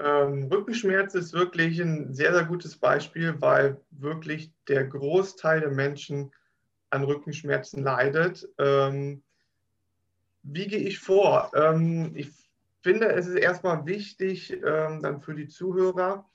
Ähm, 0.00 0.48
Rückenschmerz 0.50 1.14
ist 1.14 1.32
wirklich 1.32 1.80
ein 1.80 2.12
sehr, 2.12 2.34
sehr 2.34 2.44
gutes 2.44 2.76
Beispiel, 2.76 3.40
weil 3.40 3.80
wirklich 3.90 4.52
der 4.66 4.84
Großteil 4.84 5.60
der 5.60 5.70
Menschen 5.70 6.32
an 6.92 7.04
Rückenschmerzen 7.04 7.82
leidet. 7.82 8.48
Ähm, 8.58 9.22
wie 10.42 10.66
gehe 10.66 10.80
ich 10.80 10.98
vor? 10.98 11.50
Ähm, 11.54 12.12
ich 12.14 12.30
finde, 12.82 13.12
es 13.12 13.26
ist 13.26 13.36
erstmal 13.36 13.86
wichtig, 13.86 14.52
ähm, 14.52 15.02
dann 15.02 15.20
für 15.20 15.34
die 15.34 15.48
Zuhörer, 15.48 16.28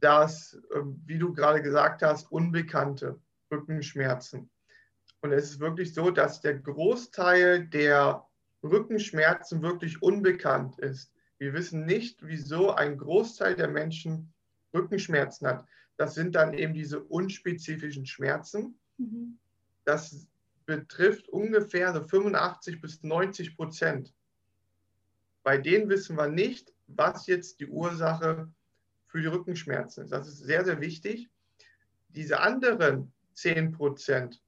dass, 0.00 0.54
äh, 0.74 0.80
wie 1.06 1.18
du 1.18 1.32
gerade 1.32 1.62
gesagt 1.62 2.02
hast, 2.02 2.30
unbekannte 2.30 3.18
Rückenschmerzen. 3.50 4.50
Und 5.22 5.32
es 5.32 5.50
ist 5.50 5.60
wirklich 5.60 5.94
so, 5.94 6.10
dass 6.10 6.40
der 6.40 6.58
Großteil 6.58 7.66
der 7.68 8.26
Rückenschmerzen 8.62 9.62
wirklich 9.62 10.02
unbekannt 10.02 10.78
ist. 10.78 11.12
Wir 11.38 11.54
wissen 11.54 11.86
nicht, 11.86 12.18
wieso 12.26 12.72
ein 12.72 12.98
Großteil 12.98 13.54
der 13.54 13.68
Menschen 13.68 14.32
Rückenschmerzen 14.74 15.46
hat. 15.46 15.64
Das 15.96 16.14
sind 16.14 16.34
dann 16.34 16.52
eben 16.52 16.74
diese 16.74 17.00
unspezifischen 17.00 18.06
Schmerzen. 18.06 18.78
Mhm. 18.98 19.38
Das 19.84 20.26
betrifft 20.66 21.28
ungefähr 21.28 21.92
so 21.92 22.02
85 22.02 22.80
bis 22.80 23.02
90 23.02 23.56
Prozent. 23.56 24.14
Bei 25.42 25.58
denen 25.58 25.88
wissen 25.88 26.16
wir 26.16 26.28
nicht, 26.28 26.72
was 26.86 27.26
jetzt 27.26 27.60
die 27.60 27.66
Ursache 27.66 28.48
für 29.06 29.20
die 29.20 29.26
Rückenschmerzen 29.26 30.04
ist. 30.04 30.10
Das 30.10 30.28
ist 30.28 30.38
sehr, 30.38 30.64
sehr 30.64 30.80
wichtig. 30.80 31.28
Diese 32.08 32.40
anderen 32.40 33.12
10 33.34 33.72
Prozent, 33.72 34.40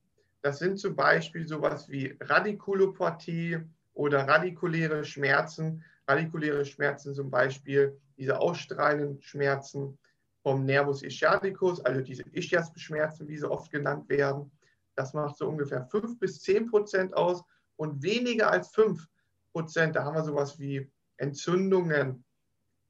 das 0.42 0.58
sind 0.58 0.78
zum 0.78 0.94
Beispiel 0.94 1.48
sowas 1.48 1.88
wie 1.88 2.16
Radikulopathie 2.20 3.58
oder 3.94 4.28
radikuläre 4.28 5.04
Schmerzen. 5.04 5.82
Radikuläre 6.06 6.64
Schmerzen 6.64 7.14
zum 7.14 7.30
Beispiel 7.30 7.98
diese 8.16 8.38
ausstrahlenden 8.38 9.20
Schmerzen 9.22 9.98
vom 10.42 10.64
Nervus 10.66 11.02
ischiaticus, 11.02 11.80
also 11.80 12.02
diese 12.02 12.22
Ischias-Schmerzen, 12.32 13.26
wie 13.26 13.38
sie 13.38 13.50
oft 13.50 13.70
genannt 13.70 14.08
werden. 14.10 14.50
Das 14.94 15.14
macht 15.14 15.36
so 15.36 15.48
ungefähr 15.48 15.84
5 15.84 16.18
bis 16.18 16.40
10 16.42 16.66
Prozent 16.66 17.14
aus 17.14 17.42
und 17.76 18.02
weniger 18.02 18.50
als 18.50 18.68
5 18.68 19.06
Prozent, 19.52 19.96
da 19.96 20.04
haben 20.04 20.14
wir 20.14 20.24
sowas 20.24 20.58
wie 20.58 20.90
Entzündungen, 21.16 22.24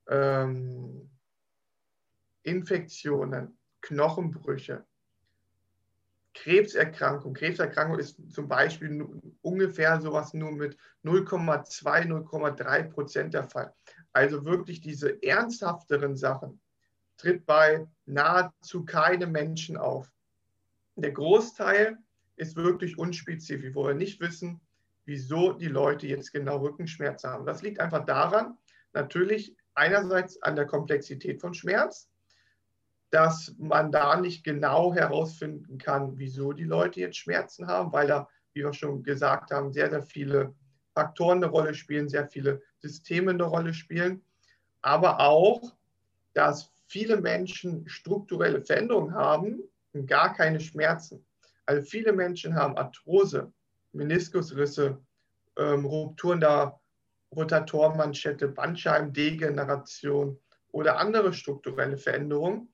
ähm, 0.08 1.10
Infektionen, 2.42 3.58
Knochenbrüche, 3.80 4.84
Krebserkrankung. 6.34 7.32
Krebserkrankung 7.32 7.98
ist 7.98 8.18
zum 8.32 8.48
Beispiel 8.48 9.06
ungefähr 9.40 10.00
sowas 10.00 10.34
nur 10.34 10.52
mit 10.52 10.76
0,2, 11.04 12.06
0,3 12.06 12.82
Prozent 12.90 13.34
der 13.34 13.44
Fall. 13.44 13.72
Also 14.12 14.44
wirklich 14.44 14.80
diese 14.80 15.22
ernsthafteren 15.22 16.16
Sachen 16.16 16.60
tritt 17.16 17.46
bei 17.46 17.86
nahezu 18.04 18.84
keinem 18.84 19.32
Menschen 19.32 19.76
auf. 19.76 20.13
Der 20.96 21.12
Großteil 21.12 21.98
ist 22.36 22.56
wirklich 22.56 22.98
unspezifisch, 22.98 23.74
wo 23.74 23.86
wir 23.86 23.94
nicht 23.94 24.20
wissen, 24.20 24.60
wieso 25.04 25.52
die 25.52 25.68
Leute 25.68 26.06
jetzt 26.06 26.32
genau 26.32 26.58
Rückenschmerzen 26.58 27.30
haben. 27.30 27.46
Das 27.46 27.62
liegt 27.62 27.80
einfach 27.80 28.04
daran, 28.04 28.56
natürlich 28.92 29.56
einerseits 29.74 30.40
an 30.42 30.56
der 30.56 30.66
Komplexität 30.66 31.40
von 31.40 31.52
Schmerz, 31.54 32.08
dass 33.10 33.54
man 33.58 33.92
da 33.92 34.18
nicht 34.18 34.44
genau 34.44 34.94
herausfinden 34.94 35.78
kann, 35.78 36.18
wieso 36.18 36.52
die 36.52 36.64
Leute 36.64 37.00
jetzt 37.00 37.16
Schmerzen 37.16 37.66
haben, 37.66 37.92
weil 37.92 38.06
da, 38.06 38.28
wie 38.52 38.62
wir 38.62 38.72
schon 38.72 39.02
gesagt 39.02 39.50
haben, 39.50 39.72
sehr, 39.72 39.90
sehr 39.90 40.02
viele 40.02 40.54
Faktoren 40.94 41.38
eine 41.38 41.46
Rolle 41.46 41.74
spielen, 41.74 42.08
sehr 42.08 42.28
viele 42.28 42.62
Systeme 42.78 43.32
eine 43.32 43.44
Rolle 43.44 43.74
spielen, 43.74 44.24
aber 44.80 45.20
auch, 45.20 45.76
dass 46.34 46.72
viele 46.86 47.20
Menschen 47.20 47.88
strukturelle 47.88 48.62
Veränderungen 48.62 49.14
haben 49.14 49.62
gar 50.06 50.34
keine 50.34 50.60
Schmerzen. 50.60 51.24
Also 51.66 51.82
viele 51.82 52.12
Menschen 52.12 52.54
haben 52.54 52.76
Arthrose, 52.76 53.52
Meniskusrisse, 53.92 55.00
ähm, 55.56 55.84
Rupturen 55.84 56.40
der 56.40 56.78
Rotatorenmanschette, 57.34 58.48
Bandscheibendegeneration 58.48 60.38
oder 60.72 60.98
andere 60.98 61.32
strukturelle 61.32 61.96
Veränderungen 61.96 62.72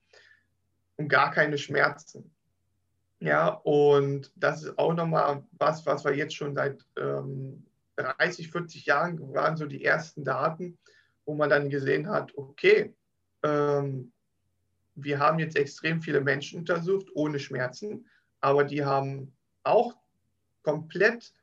und 0.97 1.07
gar 1.07 1.31
keine 1.31 1.57
Schmerzen. 1.57 2.33
Ja, 3.19 3.49
und 3.49 4.31
das 4.35 4.63
ist 4.63 4.79
auch 4.79 4.93
nochmal 4.93 5.43
was, 5.51 5.85
was 5.85 6.03
wir 6.03 6.15
jetzt 6.15 6.35
schon 6.35 6.55
seit 6.55 6.83
ähm, 6.97 7.65
30, 7.97 8.49
40 8.49 8.85
Jahren 8.87 9.33
waren 9.33 9.57
so 9.57 9.67
die 9.67 9.85
ersten 9.85 10.23
Daten, 10.23 10.79
wo 11.25 11.35
man 11.35 11.49
dann 11.49 11.69
gesehen 11.69 12.09
hat, 12.09 12.35
okay, 12.35 12.95
ähm, 13.43 14.11
wir 14.95 15.19
haben 15.19 15.39
jetzt 15.39 15.55
extrem 15.55 16.01
viele 16.01 16.21
Menschen 16.21 16.59
untersucht 16.59 17.07
ohne 17.13 17.39
Schmerzen, 17.39 18.05
aber 18.39 18.63
die 18.63 18.83
haben 18.83 19.33
auch 19.63 19.95
komplett 20.63 21.33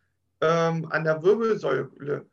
ähm, 0.40 0.86
an 0.90 1.04
der 1.04 1.22
Wirbelsäule 1.22 2.26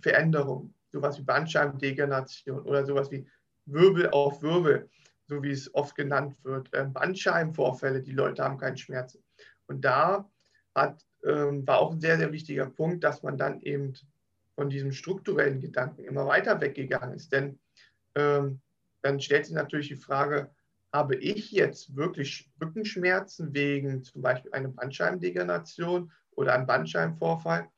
Veränderungen, 0.00 0.74
sowas 0.92 1.18
wie 1.18 1.22
Bandscheibendegeneration 1.22 2.60
oder 2.62 2.84
sowas 2.84 3.10
wie 3.10 3.26
Wirbel 3.66 4.10
auf 4.10 4.42
Wirbel 4.42 4.88
so 5.28 5.42
wie 5.42 5.50
es 5.50 5.72
oft 5.74 5.94
genannt 5.94 6.36
wird, 6.42 6.70
ähm, 6.72 6.92
Bandscheibenvorfälle, 6.92 8.02
die 8.02 8.12
Leute 8.12 8.42
haben 8.42 8.58
keinen 8.58 8.78
Schmerzen. 8.78 9.22
Und 9.66 9.84
da 9.84 10.28
hat, 10.74 11.04
ähm, 11.24 11.66
war 11.66 11.78
auch 11.78 11.92
ein 11.92 12.00
sehr, 12.00 12.16
sehr 12.16 12.32
wichtiger 12.32 12.66
Punkt, 12.66 13.04
dass 13.04 13.22
man 13.22 13.36
dann 13.36 13.60
eben 13.60 13.92
von 14.54 14.70
diesem 14.70 14.90
strukturellen 14.90 15.60
Gedanken 15.60 16.02
immer 16.04 16.26
weiter 16.26 16.60
weggegangen 16.60 17.14
ist. 17.14 17.30
Denn 17.30 17.58
ähm, 18.14 18.60
dann 19.08 19.20
stellt 19.20 19.46
sich 19.46 19.54
natürlich 19.54 19.88
die 19.88 19.96
Frage, 19.96 20.50
habe 20.92 21.16
ich 21.16 21.50
jetzt 21.52 21.96
wirklich 21.96 22.50
Rückenschmerzen 22.60 23.54
wegen 23.54 24.02
zum 24.02 24.22
Beispiel 24.22 24.52
einer 24.52 24.68
Bandscheibendegeneration 24.68 26.10
oder 26.32 26.54
einem 26.54 26.66
Bandscheibenvorfall? 26.66 27.68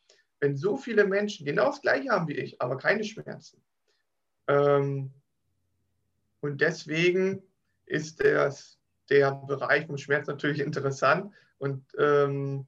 Wenn 0.41 0.57
so 0.57 0.77
viele 0.77 1.07
Menschen 1.07 1.45
genau 1.45 1.67
das 1.67 1.83
gleiche 1.83 2.11
haben 2.11 2.29
wie 2.29 2.37
ich, 2.37 2.61
aber 2.63 2.77
keine 2.77 3.05
Schmerzen, 3.05 3.63
ähm, 4.49 5.13
und 6.41 6.61
deswegen 6.61 7.43
ist 7.87 8.25
das, 8.25 8.79
der 9.11 9.33
Bereich 9.33 9.87
vom 9.87 9.99
Schmerz 9.99 10.27
natürlich 10.27 10.61
interessant. 10.67 11.33
Und 11.59 11.85
ähm, 11.99 12.67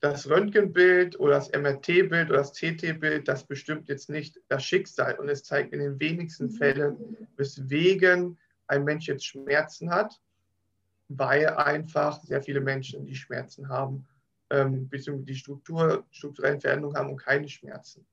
das 0.00 0.28
Röntgenbild 0.28 1.18
oder 1.18 1.34
das 1.34 1.50
MRT-Bild 1.52 2.30
oder 2.30 2.38
das 2.38 2.52
CT-Bild, 2.52 3.26
das 3.26 3.44
bestimmt 3.44 3.88
jetzt 3.88 4.08
nicht 4.08 4.40
das 4.48 4.64
Schicksal. 4.64 5.18
Und 5.18 5.28
es 5.28 5.42
zeigt 5.42 5.72
in 5.72 5.80
den 5.80 5.98
wenigsten 5.98 6.46
mhm. 6.46 6.52
Fällen, 6.52 7.16
weswegen 7.36 8.38
ein 8.68 8.84
Mensch 8.84 9.08
jetzt 9.08 9.26
Schmerzen 9.26 9.90
hat, 9.90 10.20
weil 11.08 11.48
einfach 11.48 12.22
sehr 12.22 12.42
viele 12.42 12.60
Menschen, 12.60 13.06
die 13.06 13.16
Schmerzen 13.16 13.68
haben, 13.68 14.06
ähm, 14.50 14.88
beziehungsweise 14.88 15.26
die 15.26 15.34
Struktur, 15.34 16.04
strukturellen 16.10 16.60
Veränderungen 16.60 16.96
haben 16.96 17.10
und 17.10 17.16
keine 17.16 17.48
Schmerzen. 17.48 18.06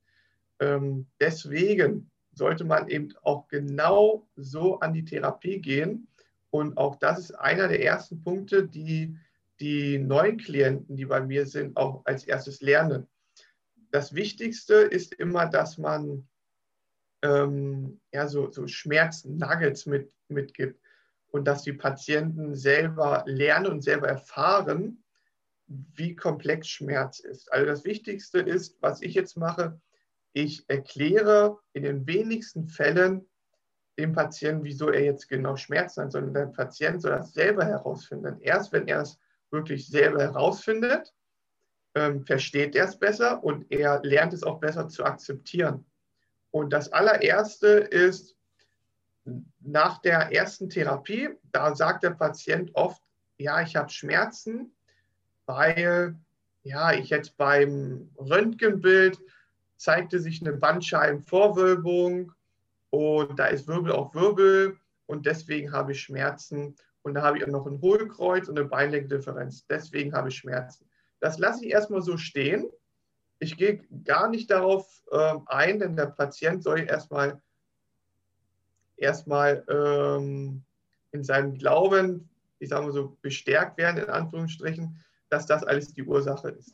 Ähm, 0.60 1.06
deswegen 1.20 2.10
sollte 2.34 2.64
man 2.64 2.88
eben 2.88 3.14
auch 3.22 3.48
genau 3.48 4.28
so 4.36 4.80
an 4.80 4.94
die 4.94 5.06
Therapie 5.06 5.60
gehen. 5.60 6.08
Und 6.50 6.78
auch 6.78 6.96
das 6.96 7.20
ist 7.20 7.32
einer 7.34 7.68
der 7.68 7.84
ersten 7.84 8.24
Punkte, 8.24 8.68
die 8.68 9.18
die 9.60 9.98
neuen 9.98 10.38
Klienten, 10.38 10.96
die 10.96 11.06
bei 11.06 11.22
mir 11.22 11.46
sind, 11.46 11.78
auch 11.78 12.06
als 12.06 12.26
erstes 12.26 12.62
lernen. 12.62 13.08
Das 13.92 14.14
Wichtigste 14.14 14.76
ist 14.76 15.14
immer, 15.14 15.46
dass 15.46 15.78
man 15.78 16.28
ähm, 17.22 18.00
ja, 18.14 18.28
so, 18.28 18.52
so 18.52 18.68
Schmerznuggets 18.68 19.86
mit, 19.86 20.14
mitgibt 20.28 20.80
und 21.28 21.46
dass 21.46 21.64
die 21.64 21.74
Patienten 21.74 22.56
selber 22.56 23.24
lernen 23.26 23.68
und 23.68 23.82
selber 23.84 24.08
erfahren, 24.08 25.04
wie 25.68 26.16
komplex 26.16 26.68
Schmerz 26.68 27.20
ist. 27.20 27.52
Also 27.52 27.66
das 27.66 27.86
Wichtigste 27.86 28.40
ist, 28.40 28.78
was 28.82 29.02
ich 29.02 29.16
jetzt 29.16 29.36
mache, 29.38 29.80
ich 30.34 30.70
erkläre 30.70 31.60
in 31.74 31.84
den 31.84 32.06
wenigsten 32.06 32.68
Fällen 32.68 33.26
dem 33.98 34.12
Patienten, 34.12 34.66
wieso 34.66 34.90
er 34.90 35.04
jetzt 35.04 35.30
genau 35.30 35.56
Schmerzen 35.56 36.04
hat, 36.04 36.12
sondern 36.12 36.34
der 36.34 36.48
Patient 36.48 37.02
soll 37.02 37.12
das 37.12 37.34
selber 37.34 37.66
herausfinden. 37.66 38.42
Erst 38.42 38.74
wenn 38.74 38.88
er 38.88 39.02
es 39.02 39.18
wirklich 39.52 39.88
selber 39.88 40.22
herausfindet, 40.22 41.14
ähm, 41.96 42.26
versteht 42.26 42.76
er 42.76 42.86
es 42.86 42.98
besser 42.98 43.44
und 43.44 43.72
er 43.72 44.02
lernt 44.04 44.34
es 44.34 44.44
auch 44.44 44.60
besser 44.60 44.88
zu 44.88 45.04
akzeptieren. 45.04 45.86
Und 46.52 46.72
das 46.72 46.92
allererste 46.92 47.68
ist, 47.68 48.36
nach 49.60 50.02
der 50.02 50.32
ersten 50.34 50.70
Therapie, 50.70 51.30
da 51.52 51.76
sagt 51.76 52.04
der 52.04 52.12
Patient 52.12 52.72
oft, 52.76 53.02
ja, 53.38 53.62
ich 53.62 53.76
habe 53.76 53.90
Schmerzen, 53.90 54.72
weil 55.46 56.16
ja, 56.64 56.94
ich 56.94 57.10
jetzt 57.10 57.38
beim 57.38 58.10
Röntgenbild 58.18 59.20
zeigte 59.78 60.20
sich 60.20 60.42
eine 60.42 60.54
Bandscheibenvorwölbung 60.54 62.32
und 62.90 63.38
da 63.38 63.48
ist 63.48 63.68
Wirbel 63.68 63.92
auf 63.92 64.16
Wirbel 64.16 64.78
und 65.06 65.26
deswegen 65.26 65.72
habe 65.72 65.92
ich 65.92 66.02
Schmerzen. 66.02 66.76
Und 67.06 67.14
da 67.14 67.22
habe 67.22 67.38
ich 67.38 67.46
auch 67.46 67.52
noch 67.52 67.68
ein 67.68 67.80
Hohlkreuz 67.82 68.50
und 68.50 68.58
eine 68.58 68.68
Beinlenkdifferenz. 68.68 69.68
Deswegen 69.68 70.16
habe 70.16 70.30
ich 70.30 70.38
Schmerzen. 70.38 70.90
Das 71.20 71.38
lasse 71.38 71.64
ich 71.64 71.72
erstmal 71.72 72.02
so 72.02 72.18
stehen. 72.18 72.68
Ich 73.38 73.58
gehe 73.58 73.84
gar 74.04 74.28
nicht 74.28 74.50
darauf 74.50 75.04
äh, 75.12 75.36
ein, 75.46 75.78
denn 75.78 75.96
der 75.96 76.08
Patient 76.08 76.64
soll 76.64 76.80
erstmal 76.80 77.40
erstmal 78.98 79.64
ähm, 79.70 80.64
in 81.12 81.24
seinem 81.24 81.54
Glauben, 81.54 82.28
ich 82.58 82.70
sage 82.70 82.88
mal 82.88 82.92
so, 82.92 83.16
bestärkt 83.22 83.78
werden, 83.78 84.04
in 84.04 84.10
Anführungsstrichen, 84.10 85.00
dass 85.30 85.46
das 85.46 85.64
alles 85.64 85.94
die 85.94 86.04
Ursache 86.04 86.50
ist. 86.50 86.74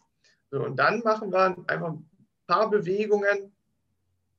So, 0.50 0.63
und 0.63 0.78
dann 0.78 1.02
machen 1.02 1.34
wir 1.34 1.58
einfach 1.67 1.96
paar 2.48 2.70
Bewegungen, 2.70 3.52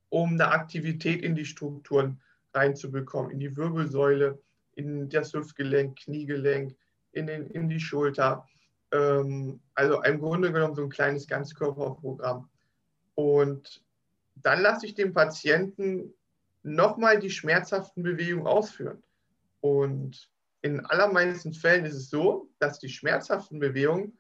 um 0.09 0.31
eine 0.31 0.49
Aktivität 0.49 1.23
in 1.23 1.35
die 1.35 1.45
Strukturen 1.45 2.23
reinzubekommen, 2.55 3.31
in 3.31 3.41
die 3.41 3.55
Wirbelsäule, 3.55 4.41
in 4.75 5.09
das 5.09 5.33
Hüftgelenk, 5.33 5.99
Kniegelenk, 5.99 6.77
in, 7.13 7.27
den, 7.27 7.47
in 7.49 7.69
die 7.69 7.81
Schulter. 7.81 8.47
Ähm, 8.93 9.61
also 9.75 10.03
im 10.03 10.21
Grunde 10.21 10.53
genommen 10.53 10.75
so 10.75 10.83
ein 10.83 10.91
kleines 10.91 11.27
Ganzkörperprogramm. 11.27 12.49
Und 13.15 13.83
dann 14.37 14.61
lasse 14.61 14.87
ich 14.87 14.95
den 14.95 15.13
Patienten 15.13 16.15
nochmal 16.63 17.19
die 17.19 17.31
schmerzhaften 17.31 18.03
Bewegungen 18.03 18.47
ausführen. 18.47 19.03
Und 19.61 20.31
in 20.63 20.85
allermeisten 20.87 21.53
Fällen 21.53 21.85
ist 21.85 21.95
es 21.95 22.11
so, 22.11 22.49
dass 22.59 22.79
die 22.79 22.89
schmerzhaften 22.89 23.59
Bewegungen 23.59 24.17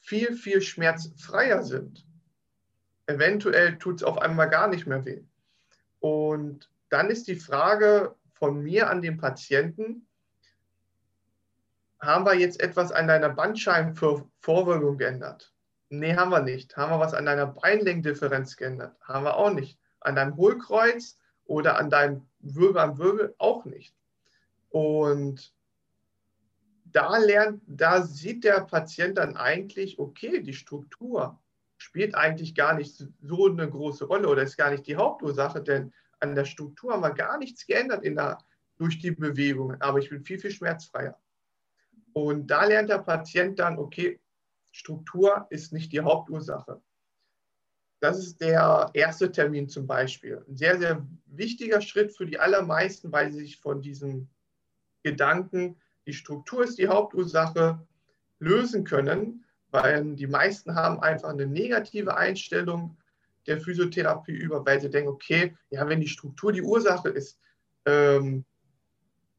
viel, 0.00 0.36
viel 0.36 0.60
schmerzfreier 0.60 1.62
sind. 1.62 2.06
Eventuell 3.06 3.78
tut 3.78 3.96
es 3.96 4.02
auf 4.02 4.18
einmal 4.18 4.48
gar 4.48 4.68
nicht 4.68 4.86
mehr 4.86 5.04
weh. 5.04 5.22
Und 6.00 6.70
dann 6.90 7.10
ist 7.10 7.28
die 7.28 7.36
Frage 7.36 8.14
von 8.44 8.62
mir 8.62 8.90
an 8.90 9.00
den 9.00 9.16
Patienten, 9.16 10.06
haben 11.98 12.26
wir 12.26 12.34
jetzt 12.34 12.60
etwas 12.60 12.92
an 12.92 13.08
deiner 13.08 13.30
Bandscheibenvorwölbung 13.30 14.98
geändert? 14.98 15.54
Nee, 15.88 16.14
haben 16.14 16.30
wir 16.30 16.42
nicht. 16.42 16.76
Haben 16.76 16.92
wir 16.92 17.00
was 17.00 17.14
an 17.14 17.24
deiner 17.24 17.46
Beinlängendifferenz 17.46 18.56
geändert? 18.56 18.98
Haben 19.00 19.24
wir 19.24 19.38
auch 19.38 19.50
nicht. 19.50 19.78
An 20.00 20.14
deinem 20.14 20.36
Hohlkreuz 20.36 21.16
oder 21.46 21.78
an 21.78 21.88
deinem 21.88 22.28
Wirbel 22.40 22.82
am 22.82 22.98
Wirbel 22.98 23.34
auch 23.38 23.64
nicht. 23.64 23.96
Und 24.68 25.54
da 26.84 27.16
lernt, 27.16 27.62
da 27.66 28.02
sieht 28.02 28.44
der 28.44 28.60
Patient 28.60 29.16
dann 29.16 29.38
eigentlich, 29.38 29.98
okay, 29.98 30.42
die 30.42 30.52
Struktur 30.52 31.40
spielt 31.78 32.14
eigentlich 32.14 32.54
gar 32.54 32.74
nicht 32.74 32.94
so 33.22 33.46
eine 33.46 33.70
große 33.70 34.04
Rolle 34.04 34.28
oder 34.28 34.42
ist 34.42 34.58
gar 34.58 34.70
nicht 34.70 34.86
die 34.86 34.96
Hauptursache, 34.96 35.62
denn 35.62 35.94
an 36.24 36.34
der 36.34 36.44
Struktur 36.44 36.92
haben 36.92 37.02
wir 37.02 37.12
gar 37.12 37.38
nichts 37.38 37.66
geändert 37.66 38.02
in 38.02 38.16
der, 38.16 38.38
durch 38.76 38.98
die 38.98 39.10
Bewegungen, 39.10 39.80
aber 39.80 39.98
ich 39.98 40.10
bin 40.10 40.24
viel, 40.24 40.38
viel 40.38 40.50
schmerzfreier. 40.50 41.18
Und 42.12 42.46
da 42.48 42.64
lernt 42.64 42.90
der 42.90 42.98
Patient 42.98 43.58
dann, 43.58 43.78
okay, 43.78 44.20
Struktur 44.72 45.46
ist 45.50 45.72
nicht 45.72 45.92
die 45.92 46.00
Hauptursache. 46.00 46.80
Das 48.00 48.18
ist 48.18 48.40
der 48.40 48.90
erste 48.92 49.30
Termin 49.30 49.68
zum 49.68 49.86
Beispiel. 49.86 50.44
Ein 50.48 50.56
sehr, 50.56 50.78
sehr 50.78 51.06
wichtiger 51.26 51.80
Schritt 51.80 52.16
für 52.16 52.26
die 52.26 52.38
allermeisten, 52.38 53.12
weil 53.12 53.32
sie 53.32 53.40
sich 53.40 53.60
von 53.60 53.82
diesem 53.82 54.28
Gedanken, 55.02 55.76
die 56.06 56.12
Struktur 56.12 56.64
ist 56.64 56.78
die 56.78 56.88
Hauptursache, 56.88 57.86
lösen 58.38 58.84
können, 58.84 59.44
weil 59.70 60.14
die 60.16 60.26
meisten 60.26 60.74
haben 60.74 61.00
einfach 61.00 61.30
eine 61.30 61.46
negative 61.46 62.16
Einstellung 62.16 62.96
der 63.46 63.60
Physiotherapie 63.60 64.32
über, 64.32 64.64
weil 64.64 64.80
sie 64.80 64.90
denken, 64.90 65.10
okay, 65.10 65.56
ja, 65.70 65.88
wenn 65.88 66.00
die 66.00 66.08
Struktur 66.08 66.52
die 66.52 66.62
Ursache 66.62 67.08
ist, 67.08 67.38
ähm, 67.86 68.44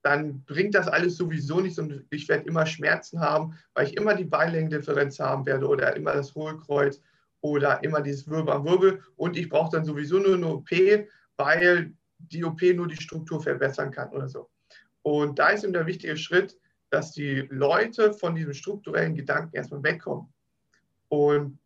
dann 0.06 0.44
bringt 0.44 0.76
das 0.76 0.88
alles 0.88 1.18
sowieso 1.18 1.62
nichts 1.62 1.80
und 1.80 2.06
ich 2.12 2.30
werde 2.30 2.48
immer 2.48 2.68
Schmerzen 2.68 3.20
haben, 3.20 3.58
weil 3.74 3.88
ich 3.88 3.98
immer 3.98 4.14
die 4.14 4.26
Beinlängendifferenz 4.26 5.20
haben 5.20 5.48
werde 5.48 5.68
oder 5.68 5.96
immer 5.96 6.14
das 6.14 6.36
Hohlkreuz 6.36 7.02
oder 7.42 7.84
immer 7.84 8.02
dieses 8.02 8.30
Wirbel 8.30 8.54
am 8.54 8.66
Wirbel 8.66 9.02
und 9.16 9.36
ich 9.36 9.50
brauche 9.50 9.76
dann 9.76 9.86
sowieso 9.86 10.20
nur 10.20 10.36
eine 10.36 10.48
OP, 10.48 10.70
weil 11.38 11.94
die 12.20 12.44
OP 12.44 12.62
nur 12.62 12.88
die 12.88 13.02
Struktur 13.02 13.42
verbessern 13.42 13.90
kann 13.90 14.10
oder 14.10 14.30
so. 14.30 14.50
Und 15.02 15.40
da 15.40 15.50
ist 15.50 15.64
eben 15.64 15.74
der 15.74 15.88
wichtige 15.88 16.18
Schritt, 16.18 16.56
dass 16.92 17.12
die 17.12 17.48
Leute 17.50 18.14
von 18.14 18.36
diesem 18.36 18.54
strukturellen 18.54 19.16
Gedanken 19.16 19.56
erstmal 19.56 19.84
wegkommen 19.84 20.32
und 21.10 21.58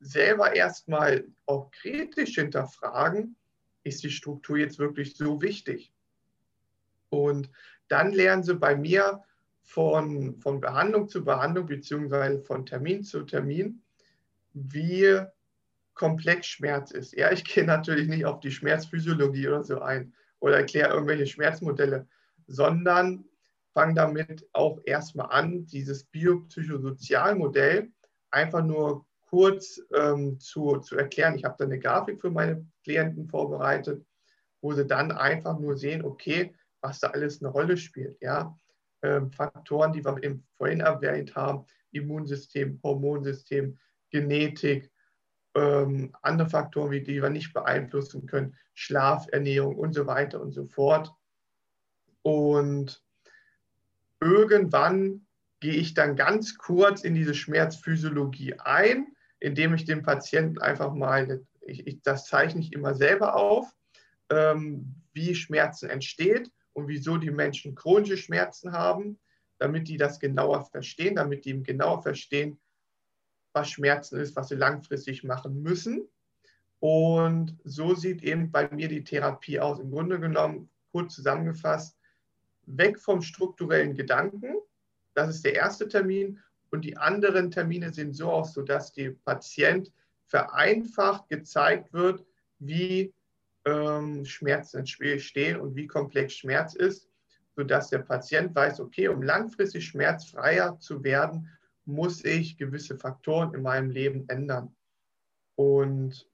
selber 0.00 0.54
erstmal 0.56 1.26
auch 1.46 1.70
kritisch 1.70 2.34
hinterfragen, 2.34 3.36
ist 3.84 4.02
die 4.02 4.10
Struktur 4.10 4.58
jetzt 4.58 4.78
wirklich 4.78 5.16
so 5.16 5.40
wichtig? 5.40 5.92
Und 7.10 7.50
dann 7.88 8.12
lernen 8.12 8.42
sie 8.42 8.54
bei 8.54 8.76
mir 8.76 9.22
von, 9.62 10.36
von 10.40 10.60
Behandlung 10.60 11.08
zu 11.08 11.24
Behandlung 11.24 11.66
beziehungsweise 11.66 12.42
von 12.42 12.66
Termin 12.66 13.04
zu 13.04 13.22
Termin, 13.22 13.82
wie 14.52 15.20
komplex 15.94 16.46
Schmerz 16.46 16.90
ist. 16.90 17.14
Ja, 17.14 17.30
ich 17.30 17.44
gehe 17.54 17.64
natürlich 17.64 18.08
nicht 18.08 18.24
auf 18.24 18.40
die 18.40 18.50
Schmerzphysiologie 18.50 19.48
oder 19.48 19.64
so 19.64 19.80
ein 19.80 20.12
oder 20.40 20.56
erkläre 20.56 20.92
irgendwelche 20.92 21.26
Schmerzmodelle, 21.26 22.08
sondern 22.46 23.24
fange 23.72 23.94
damit 23.94 24.48
auch 24.52 24.80
erstmal 24.84 25.30
an, 25.30 25.66
dieses 25.66 26.04
biopsychosozialmodell 26.04 27.92
einfach 28.30 28.64
nur 28.64 29.06
kurz 29.30 29.80
ähm, 29.94 30.40
zu, 30.40 30.78
zu 30.78 30.96
erklären. 30.96 31.36
Ich 31.36 31.44
habe 31.44 31.54
da 31.56 31.64
eine 31.64 31.78
Grafik 31.78 32.20
für 32.20 32.30
meine 32.30 32.66
Klienten 32.82 33.28
vorbereitet, 33.28 34.04
wo 34.60 34.72
sie 34.72 34.86
dann 34.86 35.12
einfach 35.12 35.58
nur 35.58 35.76
sehen, 35.76 36.04
okay, 36.04 36.52
was 36.80 36.98
da 36.98 37.08
alles 37.08 37.40
eine 37.40 37.50
Rolle 37.50 37.76
spielt. 37.76 38.20
Ja? 38.20 38.58
Ähm, 39.02 39.30
Faktoren, 39.30 39.92
die 39.92 40.04
wir 40.04 40.22
eben 40.22 40.44
vorhin 40.56 40.80
erwähnt 40.80 41.36
haben, 41.36 41.64
Immunsystem, 41.92 42.80
Hormonsystem, 42.82 43.78
Genetik, 44.10 44.90
ähm, 45.54 46.12
andere 46.22 46.48
Faktoren, 46.48 46.90
wie 46.90 47.02
die 47.02 47.22
wir 47.22 47.30
nicht 47.30 47.52
beeinflussen 47.52 48.26
können, 48.26 48.56
Schlaf, 48.74 49.26
Ernährung 49.30 49.76
und 49.76 49.94
so 49.94 50.06
weiter 50.06 50.40
und 50.40 50.52
so 50.52 50.66
fort. 50.66 51.12
Und 52.22 53.00
irgendwann 54.20 55.26
gehe 55.60 55.74
ich 55.74 55.94
dann 55.94 56.16
ganz 56.16 56.58
kurz 56.58 57.04
in 57.04 57.14
diese 57.14 57.34
Schmerzphysiologie 57.34 58.54
ein, 58.58 59.14
indem 59.40 59.74
ich 59.74 59.84
dem 59.84 60.02
Patienten 60.02 60.58
einfach 60.58 60.94
mal, 60.94 61.42
ich, 61.62 61.86
ich, 61.86 62.02
das 62.02 62.26
zeichne 62.26 62.60
ich 62.60 62.72
immer 62.72 62.94
selber 62.94 63.34
auf, 63.34 63.66
ähm, 64.30 64.94
wie 65.12 65.34
Schmerzen 65.34 65.90
entsteht 65.90 66.50
und 66.72 66.88
wieso 66.88 67.16
die 67.16 67.30
Menschen 67.30 67.74
chronische 67.74 68.16
Schmerzen 68.16 68.72
haben, 68.72 69.18
damit 69.58 69.88
die 69.88 69.96
das 69.96 70.20
genauer 70.20 70.64
verstehen, 70.66 71.16
damit 71.16 71.44
die 71.44 71.62
genauer 71.62 72.02
verstehen, 72.02 72.58
was 73.52 73.70
Schmerzen 73.70 74.20
ist, 74.20 74.36
was 74.36 74.48
sie 74.48 74.54
langfristig 74.54 75.24
machen 75.24 75.62
müssen. 75.62 76.08
Und 76.78 77.58
so 77.64 77.94
sieht 77.94 78.22
eben 78.22 78.50
bei 78.50 78.70
mir 78.70 78.88
die 78.88 79.04
Therapie 79.04 79.60
aus. 79.60 79.80
Im 79.80 79.90
Grunde 79.90 80.20
genommen, 80.20 80.70
kurz 80.92 81.14
zusammengefasst, 81.14 81.98
weg 82.66 82.98
vom 82.98 83.20
strukturellen 83.20 83.94
Gedanken. 83.94 84.54
Das 85.14 85.28
ist 85.28 85.44
der 85.44 85.54
erste 85.54 85.88
Termin. 85.88 86.40
Und 86.70 86.84
die 86.84 86.96
anderen 86.96 87.50
Termine 87.50 87.92
sehen 87.92 88.12
so 88.12 88.30
aus, 88.30 88.54
sodass 88.54 88.92
der 88.92 89.10
Patient 89.24 89.92
vereinfacht 90.26 91.28
gezeigt 91.28 91.92
wird, 91.92 92.24
wie 92.58 93.12
ähm, 93.64 94.24
Schmerzen 94.24 94.78
entstehen 94.78 95.60
und 95.60 95.74
wie 95.74 95.86
komplex 95.86 96.34
Schmerz 96.34 96.74
ist, 96.74 97.08
sodass 97.56 97.90
der 97.90 97.98
Patient 97.98 98.54
weiß, 98.54 98.80
okay, 98.80 99.08
um 99.08 99.22
langfristig 99.22 99.86
schmerzfreier 99.86 100.78
zu 100.78 101.02
werden, 101.02 101.48
muss 101.84 102.24
ich 102.24 102.56
gewisse 102.56 102.96
Faktoren 102.96 103.52
in 103.54 103.62
meinem 103.62 103.90
Leben 103.90 104.28
ändern. 104.28 104.74
Und 105.56 106.28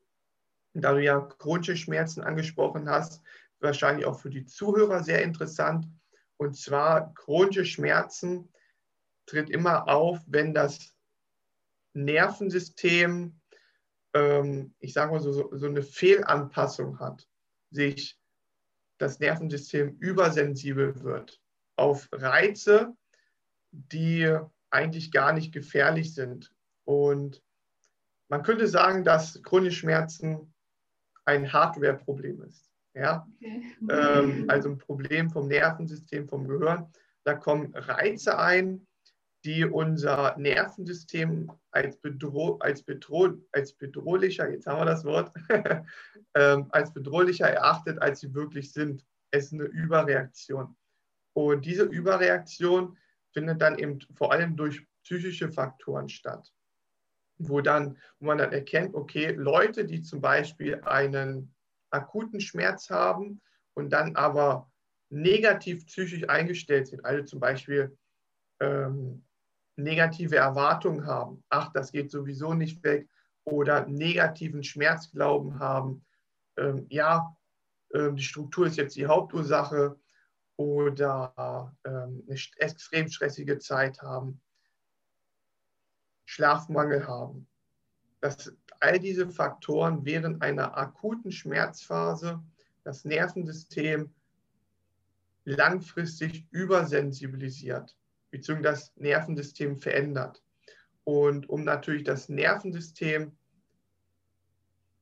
da 0.75 0.93
du 0.93 1.03
ja 1.03 1.21
chronische 1.21 1.77
Schmerzen 1.77 2.21
angesprochen 2.23 2.89
hast, 2.89 3.23
wahrscheinlich 3.61 4.05
auch 4.05 4.21
für 4.21 4.31
die 4.31 4.45
Zuhörer 4.45 5.03
sehr 5.03 5.23
interessant. 5.23 5.89
Und 6.37 6.57
zwar 6.57 7.15
chronische 7.15 7.65
Schmerzen 7.65 8.49
tritt 9.27 9.51
immer 9.51 9.89
auf, 9.89 10.21
wenn 10.27 10.55
das 10.55 10.95
Nervensystem 11.95 13.41
ähm, 14.17 14.75
ich 14.79 14.93
sage 14.93 15.13
mal 15.13 15.21
so, 15.21 15.51
so 15.53 15.67
eine 15.67 15.83
Fehlanpassung 15.83 16.99
hat, 16.99 17.27
sich 17.71 18.19
das 18.99 19.21
Nervensystem 19.21 19.97
übersensibel 19.99 21.03
wird 21.03 21.41
auf 21.77 22.09
Reize, 22.13 22.95
die 23.71 24.35
eigentlich 24.71 25.13
gar 25.13 25.33
nicht 25.33 25.53
gefährlich 25.53 26.15
sind. 26.15 26.53
Und 26.85 27.43
man 28.29 28.43
könnte 28.43 28.67
sagen, 28.67 29.05
dass 29.05 29.43
chronische 29.43 29.81
Schmerzen 29.81 30.55
ein 31.27 31.53
Hardware-Problem 31.53 32.43
ist. 32.43 32.71
Ja? 32.95 33.27
Okay. 33.37 33.63
Ähm, 33.91 34.47
also 34.49 34.71
ein 34.71 34.79
Problem 34.79 35.31
vom 35.31 35.49
Nervensystem, 35.49 36.27
vom 36.27 36.49
Gehirn. 36.49 36.91
Da 37.25 37.35
kommen 37.35 37.75
Reize 37.75 38.39
ein, 38.39 38.86
die 39.47 39.65
unser 39.65 40.37
Nervensystem 40.37 41.51
als, 41.71 41.97
bedroh 41.99 42.59
als, 42.59 42.83
bedroh 42.83 43.33
als 43.53 43.73
bedrohlicher, 43.73 44.51
jetzt 44.51 44.67
haben 44.67 44.81
wir 44.81 44.87
das 44.87 45.05
Wort, 45.05 45.33
ähm, 46.35 46.67
als 46.71 46.93
bedrohlicher 46.93 47.49
erachtet, 47.49 48.03
als 48.03 48.21
sie 48.21 48.35
wirklich 48.35 48.73
sind. 48.73 49.07
Es 49.31 49.47
ist 49.47 49.53
eine 49.53 49.65
Überreaktion. 49.65 50.77
Und 51.33 51.65
diese 51.65 51.85
Überreaktion 51.85 52.99
findet 53.33 53.63
dann 53.63 53.79
eben 53.79 54.01
vor 54.17 54.33
allem 54.33 54.57
durch 54.57 54.85
psychische 55.05 55.53
Faktoren 55.53 56.09
statt, 56.09 56.53
wo, 57.39 57.61
dann, 57.61 57.99
wo 58.19 58.27
man 58.27 58.39
dann 58.39 58.53
erkennt, 58.53 58.95
okay, 58.95 59.31
Leute, 59.31 59.85
die 59.85 60.03
zum 60.03 60.21
Beispiel 60.21 60.81
einen 60.83 61.55
akuten 61.91 62.41
Schmerz 62.41 62.91
haben 62.91 63.41
und 63.75 63.91
dann 63.91 64.17
aber 64.17 64.69
negativ 65.09 65.87
psychisch 65.87 66.29
eingestellt 66.29 66.89
sind, 66.89 67.05
also 67.05 67.25
zum 67.25 67.39
Beispiel 67.39 67.97
ähm, 68.61 69.26
negative 69.77 70.37
Erwartungen 70.37 71.07
haben, 71.07 71.45
ach, 71.49 71.73
das 71.73 71.93
geht 71.93 72.11
sowieso 72.11 72.55
nicht 72.55 72.83
weg, 72.83 73.09
oder 73.45 73.87
negativen 73.87 74.65
Schmerzglauben 74.65 75.59
haben, 75.59 76.05
ähm, 76.57 76.87
ja, 76.89 77.37
ähm, 77.95 78.17
die 78.17 78.23
Struktur 78.23 78.67
ist 78.67 78.77
jetzt 78.77 78.97
die 78.97 79.07
Hauptursache, 79.07 79.97
oder 80.57 81.77
ähm, 81.85 82.25
eine 82.27 82.39
extrem 82.57 83.09
stressige 83.09 83.59
Zeit 83.59 84.01
haben, 84.01 84.41
Schlafmangel 86.25 87.07
haben. 87.07 87.47
Dass 88.21 88.53
all 88.81 88.99
diese 88.99 89.29
Faktoren 89.29 90.05
während 90.05 90.43
einer 90.43 90.77
akuten 90.77 91.31
Schmerzphase 91.31 92.43
das 92.85 93.05
Nervensystem 93.05 94.15
langfristig 95.45 96.47
übersensibilisiert 96.51 97.97
bzw. 98.31 98.63
das 98.63 98.93
Nervensystem 98.97 99.77
verändert. 99.77 100.43
und 101.05 101.49
um 101.49 101.63
natürlich 101.63 102.03
das 102.03 102.29
Nervensystem 102.29 103.37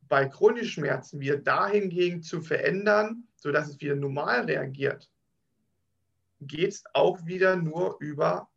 bei 0.08 0.28
chronischen 0.28 0.84
Schmerzen 0.84 1.18
wieder 1.20 1.38
dahingegen 1.38 2.22
zu 2.22 2.42
verändern, 2.42 3.26
sodass 3.36 3.68
es 3.68 3.80
wieder 3.80 3.96
normal 3.96 4.42
reagiert, 4.42 5.10
geht 6.40 6.72
es 6.72 6.84
auch 6.92 7.24
wieder 7.24 7.56
nur 7.56 7.96
über 8.00 8.48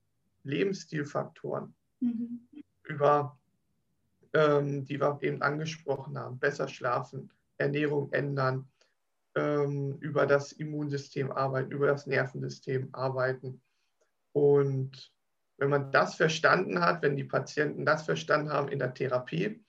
Lebensstilfaktoren, 0.43 1.73
mhm. 1.99 2.47
über 2.83 3.37
ähm, 4.33 4.85
die 4.85 4.99
wir 4.99 5.17
eben 5.21 5.41
angesprochen 5.41 6.17
haben, 6.17 6.37
besser 6.39 6.67
schlafen, 6.67 7.31
Ernährung 7.57 8.11
ändern, 8.11 8.67
ähm, 9.35 9.97
über 9.99 10.25
das 10.25 10.51
Immunsystem 10.51 11.31
arbeiten, 11.31 11.71
über 11.71 11.87
das 11.87 12.07
Nervensystem 12.07 12.89
arbeiten. 12.93 13.61
Und 14.37 15.11
wenn 15.57 15.71
man 15.71 15.91
das 15.91 16.13
verstanden 16.13 16.79
hat, 16.79 17.01
wenn 17.01 17.15
die 17.15 17.23
Patienten 17.23 17.87
das 17.87 18.03
verstanden 18.03 18.51
haben 18.51 18.67
in 18.67 18.77
der 18.77 18.93
Therapie, 18.93 19.65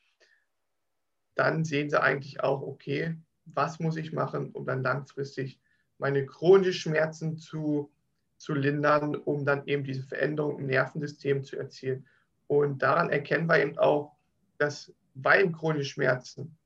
dann 1.35 1.65
sehen 1.65 1.89
sie 1.89 2.03
eigentlich 2.03 2.41
auch, 2.43 2.61
okay, 2.61 3.17
was 3.47 3.81
muss 3.81 3.97
ich 3.97 4.13
machen, 4.13 4.51
um 4.51 4.67
dann 4.67 4.83
langfristig 4.83 5.59
meine 5.97 6.27
chronischen 6.27 6.93
Schmerzen 6.93 7.39
zu, 7.39 7.91
zu 8.37 8.53
lindern, 8.53 9.15
um 9.15 9.47
dann 9.47 9.67
eben 9.67 9.85
diese 9.85 10.03
Veränderung 10.03 10.59
im 10.59 10.67
Nervensystem 10.67 11.45
zu 11.45 11.57
erzielen. 11.57 12.07
Und 12.47 12.83
daran 12.83 13.09
erkennen 13.09 13.49
wir 13.49 13.63
eben 13.63 13.79
auch, 13.79 14.19
dass 14.59 14.93
bei 15.15 15.47
chronischen 15.47 15.93
Schmerzen 15.93 16.59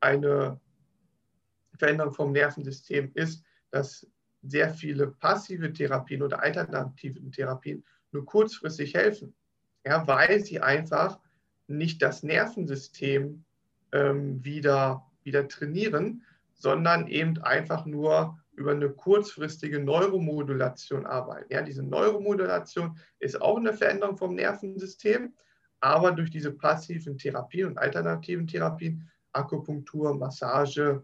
eine 0.00 0.58
Veränderung 1.76 2.14
vom 2.14 2.32
Nervensystem 2.32 3.10
ist, 3.12 3.44
dass 3.70 4.06
sehr 4.42 4.72
viele 4.72 5.08
passive 5.08 5.72
Therapien 5.72 6.22
oder 6.22 6.42
alternative 6.42 7.30
Therapien 7.30 7.84
nur 8.12 8.24
kurzfristig 8.24 8.94
helfen, 8.94 9.34
ja, 9.84 10.06
weil 10.06 10.40
sie 10.40 10.60
einfach 10.60 11.18
nicht 11.66 12.02
das 12.02 12.22
Nervensystem 12.22 13.44
ähm, 13.92 14.44
wieder, 14.44 15.06
wieder 15.22 15.46
trainieren, 15.48 16.24
sondern 16.54 17.06
eben 17.06 17.38
einfach 17.38 17.86
nur 17.86 18.38
über 18.52 18.72
eine 18.72 18.90
kurzfristige 18.90 19.80
Neuromodulation 19.80 21.06
arbeiten. 21.06 21.52
Ja, 21.52 21.62
diese 21.62 21.82
Neuromodulation 21.82 22.98
ist 23.18 23.40
auch 23.40 23.56
eine 23.56 23.72
Veränderung 23.72 24.16
vom 24.16 24.34
Nervensystem, 24.34 25.32
aber 25.80 26.12
durch 26.12 26.30
diese 26.30 26.52
passiven 26.52 27.16
Therapien 27.16 27.68
und 27.68 27.78
alternativen 27.78 28.46
Therapien, 28.46 29.08
Akupunktur, 29.32 30.14
Massage, 30.14 31.02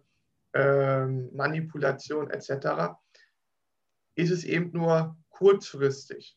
ähm, 0.53 1.31
Manipulation 1.33 2.31
etc., 2.31 2.97
ist 4.17 4.31
es 4.31 4.45
eben 4.45 4.73
nur 4.73 5.17
kurzfristig. 5.31 6.37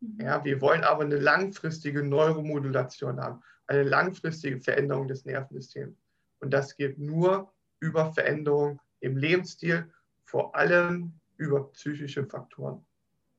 Mhm. 0.00 0.20
Ja, 0.20 0.44
wir 0.44 0.60
wollen 0.60 0.82
aber 0.82 1.04
eine 1.04 1.18
langfristige 1.18 2.02
Neuromodulation 2.02 3.20
haben, 3.20 3.42
eine 3.66 3.84
langfristige 3.84 4.60
Veränderung 4.60 5.06
des 5.06 5.24
Nervensystems. 5.24 5.96
Und 6.40 6.50
das 6.50 6.76
geht 6.76 6.98
nur 6.98 7.52
über 7.78 8.12
Veränderung 8.12 8.80
im 9.00 9.16
Lebensstil, 9.16 9.92
vor 10.24 10.54
allem 10.54 11.12
über 11.36 11.70
psychische 11.72 12.26
Faktoren. 12.26 12.84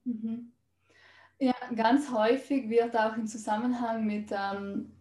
Mhm. 0.05 0.51
Ja, 1.39 1.55
ganz 1.75 2.11
häufig 2.11 2.69
wird 2.69 2.95
auch 2.95 3.17
im 3.17 3.25
Zusammenhang 3.25 4.05
mit 4.05 4.29
ähm, 4.31 4.91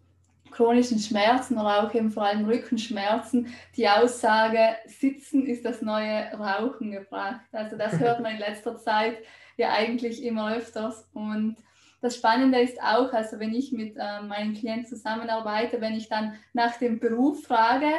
chronischen 0.50 0.98
Schmerzen 0.98 1.58
oder 1.58 1.84
auch 1.84 1.94
eben 1.94 2.10
vor 2.10 2.24
allem 2.24 2.44
Rückenschmerzen 2.44 3.52
die 3.76 3.88
Aussage, 3.88 4.76
Sitzen 4.86 5.46
ist 5.46 5.64
das 5.64 5.82
neue 5.82 6.32
Rauchen 6.32 6.90
gebracht. 6.90 7.40
Also 7.52 7.76
das 7.76 7.98
hört 7.98 8.20
man 8.20 8.32
in 8.32 8.38
letzter 8.38 8.76
Zeit 8.78 9.18
ja 9.56 9.72
eigentlich 9.72 10.22
immer 10.24 10.54
öfters. 10.54 11.08
Und 11.12 11.56
das 12.00 12.16
Spannende 12.16 12.60
ist 12.60 12.80
auch, 12.82 13.12
also 13.12 13.38
wenn 13.38 13.54
ich 13.54 13.72
mit 13.72 13.96
äh, 13.96 14.22
meinen 14.22 14.54
Klienten 14.54 14.86
zusammenarbeite, 14.86 15.80
wenn 15.80 15.94
ich 15.94 16.08
dann 16.08 16.38
nach 16.52 16.76
dem 16.78 16.98
Beruf 16.98 17.44
frage, 17.44 17.90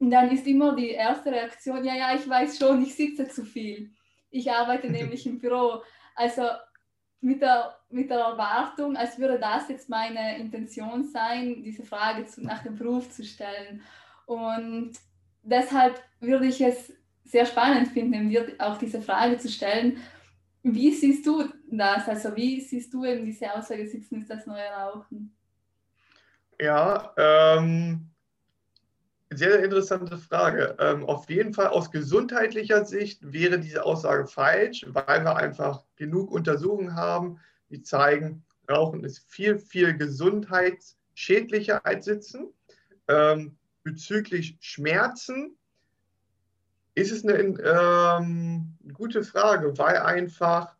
dann 0.00 0.30
ist 0.30 0.46
immer 0.46 0.76
die 0.76 0.90
erste 0.90 1.32
Reaktion, 1.32 1.84
ja, 1.84 1.94
ja, 1.94 2.14
ich 2.14 2.28
weiß 2.28 2.58
schon, 2.58 2.82
ich 2.82 2.94
sitze 2.94 3.28
zu 3.28 3.44
viel. 3.44 3.90
Ich 4.30 4.50
arbeite 4.50 4.88
nämlich 4.90 5.26
im 5.26 5.38
Büro. 5.38 5.82
Also 6.14 6.42
mit 7.20 7.42
der, 7.42 7.76
mit 7.90 8.10
der 8.10 8.18
Erwartung, 8.18 8.96
als 8.96 9.18
würde 9.18 9.38
das 9.38 9.68
jetzt 9.68 9.88
meine 9.88 10.38
Intention 10.38 11.04
sein, 11.04 11.62
diese 11.62 11.84
Frage 11.84 12.26
zu, 12.26 12.44
nach 12.44 12.62
dem 12.62 12.76
Beruf 12.76 13.10
zu 13.10 13.24
stellen. 13.24 13.82
Und 14.26 14.92
deshalb 15.42 16.00
würde 16.20 16.46
ich 16.46 16.60
es 16.60 16.92
sehr 17.24 17.46
spannend 17.46 17.88
finden, 17.88 18.28
dir 18.28 18.54
auch 18.58 18.78
diese 18.78 19.02
Frage 19.02 19.38
zu 19.38 19.48
stellen. 19.48 19.98
Wie 20.62 20.92
siehst 20.92 21.26
du 21.26 21.44
das? 21.70 22.08
Also 22.08 22.34
wie 22.36 22.60
siehst 22.60 22.92
du 22.92 23.04
eben 23.04 23.24
diese 23.24 23.52
Aussage, 23.52 23.86
Sitzen 23.86 24.20
ist 24.20 24.30
das 24.30 24.46
neue 24.46 24.68
Rauchen? 24.70 25.34
Ja, 26.60 27.14
ähm, 27.16 28.10
sehr, 29.30 29.62
interessante 29.62 30.16
Frage. 30.16 30.76
Ähm, 30.78 31.04
auf 31.04 31.28
jeden 31.28 31.52
Fall 31.52 31.68
aus 31.68 31.90
gesundheitlicher 31.90 32.84
Sicht 32.84 33.32
wäre 33.32 33.58
diese 33.58 33.84
Aussage 33.84 34.26
falsch, 34.26 34.86
weil 34.88 35.22
wir 35.24 35.36
einfach 35.36 35.84
genug 35.96 36.30
Untersuchungen 36.30 36.94
haben, 36.94 37.38
die 37.70 37.82
zeigen, 37.82 38.44
Rauchen 38.70 39.04
ist 39.04 39.20
viel, 39.30 39.58
viel 39.58 39.96
gesundheitsschädlicher 39.96 41.84
als 41.84 42.04
Sitzen. 42.04 42.52
Ähm, 43.08 43.56
bezüglich 43.82 44.56
Schmerzen 44.60 45.56
ist 46.94 47.12
es 47.12 47.24
eine 47.24 47.38
ähm, 47.38 48.76
gute 48.92 49.22
Frage, 49.22 49.78
weil 49.78 49.98
einfach 49.98 50.74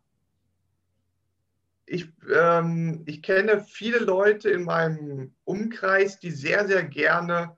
ich, 1.85 2.07
ähm, 2.31 3.03
ich 3.05 3.23
kenne 3.23 3.61
viele 3.61 3.99
Leute 3.99 4.49
in 4.49 4.63
meinem 4.63 5.33
Umkreis, 5.43 6.19
die 6.19 6.29
sehr, 6.29 6.67
sehr 6.67 6.83
gerne 6.83 7.57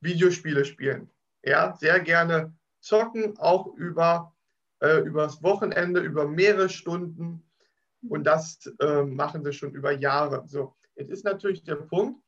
Videospiele 0.00 0.64
spielen. 0.64 1.10
Ja, 1.42 1.74
sehr 1.76 2.00
gerne 2.00 2.54
zocken, 2.80 3.38
auch 3.38 3.74
über 3.74 4.34
äh, 4.80 5.04
Wochenende, 5.04 6.00
über 6.00 6.26
mehrere 6.26 6.68
Stunden. 6.68 7.44
Und 8.08 8.24
das 8.24 8.66
äh, 8.80 9.02
machen 9.02 9.44
sie 9.44 9.52
schon 9.52 9.74
über 9.74 9.92
Jahre. 9.92 10.44
So, 10.46 10.74
jetzt 10.96 11.10
ist 11.10 11.24
natürlich 11.24 11.64
der 11.64 11.76
Punkt, 11.76 12.22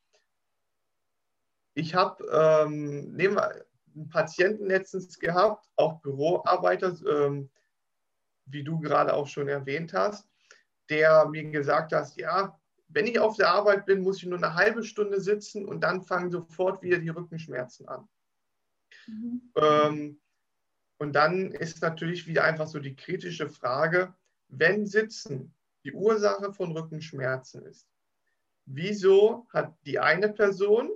ich 1.75 1.95
habe, 1.95 2.25
ähm, 2.31 3.14
nehmen 3.14 3.37
wir 3.37 3.64
einen 3.95 4.09
Patienten 4.11 4.66
letztens 4.66 5.18
gehabt, 5.18 5.66
auch 5.77 6.01
Büroarbeiter, 6.03 6.95
ähm, 7.07 7.51
wie 8.45 8.62
du 8.62 8.79
gerade 8.81 9.14
auch 9.14 9.27
schon 9.27 9.49
erwähnt 9.49 9.95
hast, 9.95 10.29
der 10.91 11.27
mir 11.29 11.45
gesagt 11.51 11.93
hat, 11.93 12.14
ja, 12.16 12.59
wenn 12.93 13.07
ich 13.07 13.18
auf 13.18 13.36
der 13.36 13.51
Arbeit 13.51 13.86
bin, 13.86 14.03
muss 14.03 14.18
ich 14.18 14.26
nur 14.26 14.38
eine 14.38 14.55
halbe 14.55 14.84
Stunde 14.84 15.20
sitzen 15.20 15.66
und 15.66 15.80
dann 15.80 16.03
fangen 16.03 16.30
sofort 16.30 16.82
wieder 16.82 16.99
die 16.99 17.09
Rückenschmerzen 17.09 17.88
an. 17.88 18.09
Mhm. 19.07 19.53
Ähm, 19.57 20.20
und 20.99 21.12
dann 21.14 21.51
ist 21.51 21.82
natürlich 21.82 22.26
wieder 22.26 22.45
einfach 22.45 22.66
so 22.66 22.78
die 22.78 22.95
kritische 22.95 23.49
Frage, 23.49 24.14
wenn 24.49 24.86
Sitzen 24.86 25.55
die 25.84 25.93
Ursache 25.93 26.53
von 26.53 26.72
Rückenschmerzen 26.72 27.64
ist, 27.66 27.88
wieso 28.66 29.47
hat 29.53 29.74
die 29.84 29.99
eine 29.99 30.28
Person, 30.28 30.90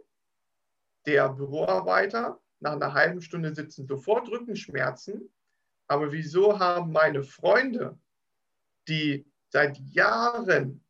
der 1.07 1.28
Büroarbeiter, 1.30 2.40
nach 2.61 2.72
einer 2.72 2.94
halben 2.94 3.20
Stunde 3.20 3.55
Sitzen 3.55 3.86
sofort 3.86 4.28
Rückenschmerzen, 4.28 5.30
aber 5.88 6.12
wieso 6.12 6.59
haben 6.59 6.92
meine 6.92 7.22
Freunde, 7.22 7.99
die 8.88 9.26
seit 9.49 9.78
Jahren 9.78 10.86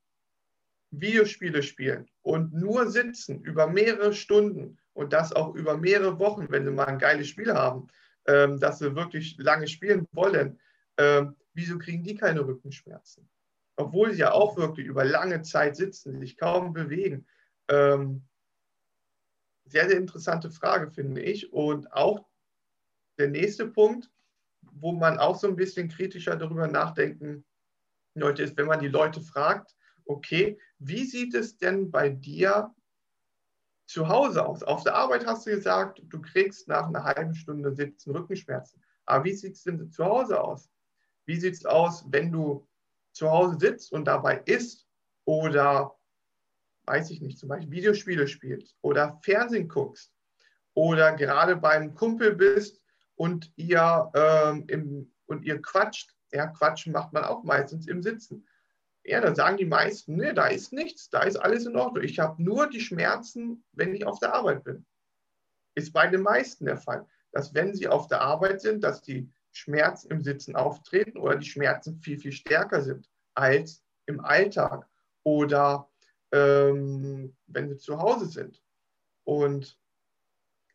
Videospiele 1.01 1.63
spielen 1.63 2.09
und 2.23 2.53
nur 2.53 2.91
sitzen 2.91 3.43
über 3.43 3.67
mehrere 3.67 4.15
Stunden 4.15 4.79
und 4.93 5.13
das 5.13 5.33
auch 5.33 5.55
über 5.55 5.77
mehrere 5.77 6.19
Wochen, 6.19 6.47
wenn 6.51 6.65
sie 6.65 6.71
mal 6.71 6.87
ein 6.87 6.99
geiles 6.99 7.29
Spiel 7.29 7.53
haben, 7.53 7.89
ähm, 8.27 8.59
dass 8.59 8.79
sie 8.79 8.95
wirklich 8.95 9.37
lange 9.39 9.69
spielen 9.69 10.07
wollen, 10.13 10.59
ähm, 10.99 11.37
wieso 11.55 11.79
kriegen 11.79 12.03
die 12.03 12.15
keine 12.15 12.47
Rückenschmerzen? 12.47 13.29
Obwohl 13.77 14.13
sie 14.13 14.21
ja 14.21 14.33
auch 14.33 14.57
wirklich 14.57 14.87
über 14.87 15.05
lange 15.05 15.43
Zeit 15.43 15.77
sitzen, 15.77 16.19
sich 16.19 16.37
kaum 16.37 16.73
bewegen. 16.73 17.27
Ähm, 17.69 18.23
sehr, 19.67 19.89
sehr 19.89 19.99
interessante 19.99 20.51
Frage, 20.51 20.91
finde 20.91 21.21
ich. 21.21 21.53
Und 21.53 21.93
auch 21.93 22.27
der 23.19 23.29
nächste 23.29 23.67
Punkt, 23.67 24.11
wo 24.63 24.93
man 24.93 25.19
auch 25.19 25.37
so 25.39 25.47
ein 25.47 25.57
bisschen 25.57 25.89
kritischer 25.89 26.37
darüber 26.37 26.69
nachdenken 26.69 27.45
sollte, 28.15 28.43
ist, 28.43 28.57
wenn 28.57 28.67
man 28.67 28.81
die 28.81 28.89
Leute 28.89 29.21
fragt, 29.21 29.75
okay, 30.07 30.59
wie 30.79 31.05
sieht 31.05 31.35
es 31.35 31.57
denn 31.59 31.91
bei 31.91 32.09
dir 32.09 32.75
zu 33.87 34.09
Hause 34.09 34.47
aus? 34.47 34.63
Auf 34.63 34.83
der 34.83 34.95
Arbeit 34.95 35.27
hast 35.27 35.47
du 35.47 35.51
gesagt, 35.51 36.03
du 36.05 36.21
kriegst 36.21 36.69
nach 36.69 36.87
einer 36.87 37.05
halben 37.05 37.35
Stunde 37.35 37.75
Sitzen 37.75 38.13
Rückenschmerzen. 38.13 38.83
Aber 39.05 39.25
wie 39.25 39.35
sieht 39.35 39.55
es 39.55 39.63
denn 39.63 39.91
zu 39.91 40.05
Hause 40.05 40.41
aus? 40.41 40.71
Wie 41.25 41.39
sieht 41.39 41.55
es 41.55 41.65
aus, 41.65 42.05
wenn 42.09 42.33
du 42.33 42.67
zu 43.13 43.31
Hause 43.31 43.59
sitzt 43.59 43.93
und 43.93 44.05
dabei 44.05 44.43
isst 44.45 44.87
oder, 45.25 45.97
weiß 46.85 47.11
ich 47.11 47.21
nicht, 47.21 47.39
zum 47.39 47.49
Beispiel 47.49 47.71
Videospiele 47.71 48.29
spielst 48.29 48.77
oder 48.83 49.19
Fernsehen 49.23 49.69
guckst 49.69 50.13
oder 50.75 51.13
gerade 51.15 51.57
beim 51.57 51.95
Kumpel 51.95 52.35
bist 52.35 52.83
und 53.15 53.53
ihr, 53.57 54.11
ähm, 54.15 54.65
im, 54.69 55.13
und 55.27 55.45
ihr 55.45 55.61
quatscht. 55.63 56.13
Ja, 56.33 56.49
quatschen 56.49 56.93
macht 56.93 57.13
man 57.13 57.25
auch 57.25 57.45
meistens 57.45 57.87
im 57.87 58.03
Sitzen 58.03 58.47
Ja, 59.09 59.21
da 59.21 59.33
sagen 59.37 59.57
die 59.57 59.67
meisten, 59.67 60.17
nee, 60.17 60.33
da 60.33 60.49
ist 60.49 60.73
nichts, 60.73 61.09
da 61.11 61.23
ist 61.23 61.37
alles 61.37 61.65
in 61.65 61.77
Ordnung. 61.77 62.03
Ich 62.03 62.19
habe 62.19 62.43
nur 62.43 62.69
die 62.69 62.81
Schmerzen, 62.81 63.65
wenn 63.71 63.95
ich 63.95 64.05
auf 64.05 64.19
der 64.19 64.35
Arbeit 64.35 64.65
bin. 64.65 64.85
Ist 65.77 65.93
bei 65.93 66.09
den 66.09 66.23
meisten 66.23 66.65
der 66.65 66.77
Fall, 66.77 67.07
dass 67.31 67.55
wenn 67.55 67.73
sie 67.73 67.87
auf 67.87 68.09
der 68.09 68.21
Arbeit 68.21 68.61
sind, 68.61 68.83
dass 68.83 69.03
die 69.03 69.31
Schmerzen 69.53 70.11
im 70.11 70.23
Sitzen 70.23 70.57
auftreten 70.57 71.19
oder 71.19 71.37
die 71.37 71.47
Schmerzen 71.47 72.01
viel, 72.01 72.19
viel 72.19 72.33
stärker 72.33 72.83
sind 72.83 73.09
als 73.35 73.85
im 74.07 74.25
Alltag 74.25 74.89
oder 75.23 75.89
ähm, 76.33 77.37
wenn 77.47 77.69
wir 77.69 77.79
zu 77.79 77.99
Hause 77.99 78.27
sind. 78.27 78.61
Und 79.23 79.79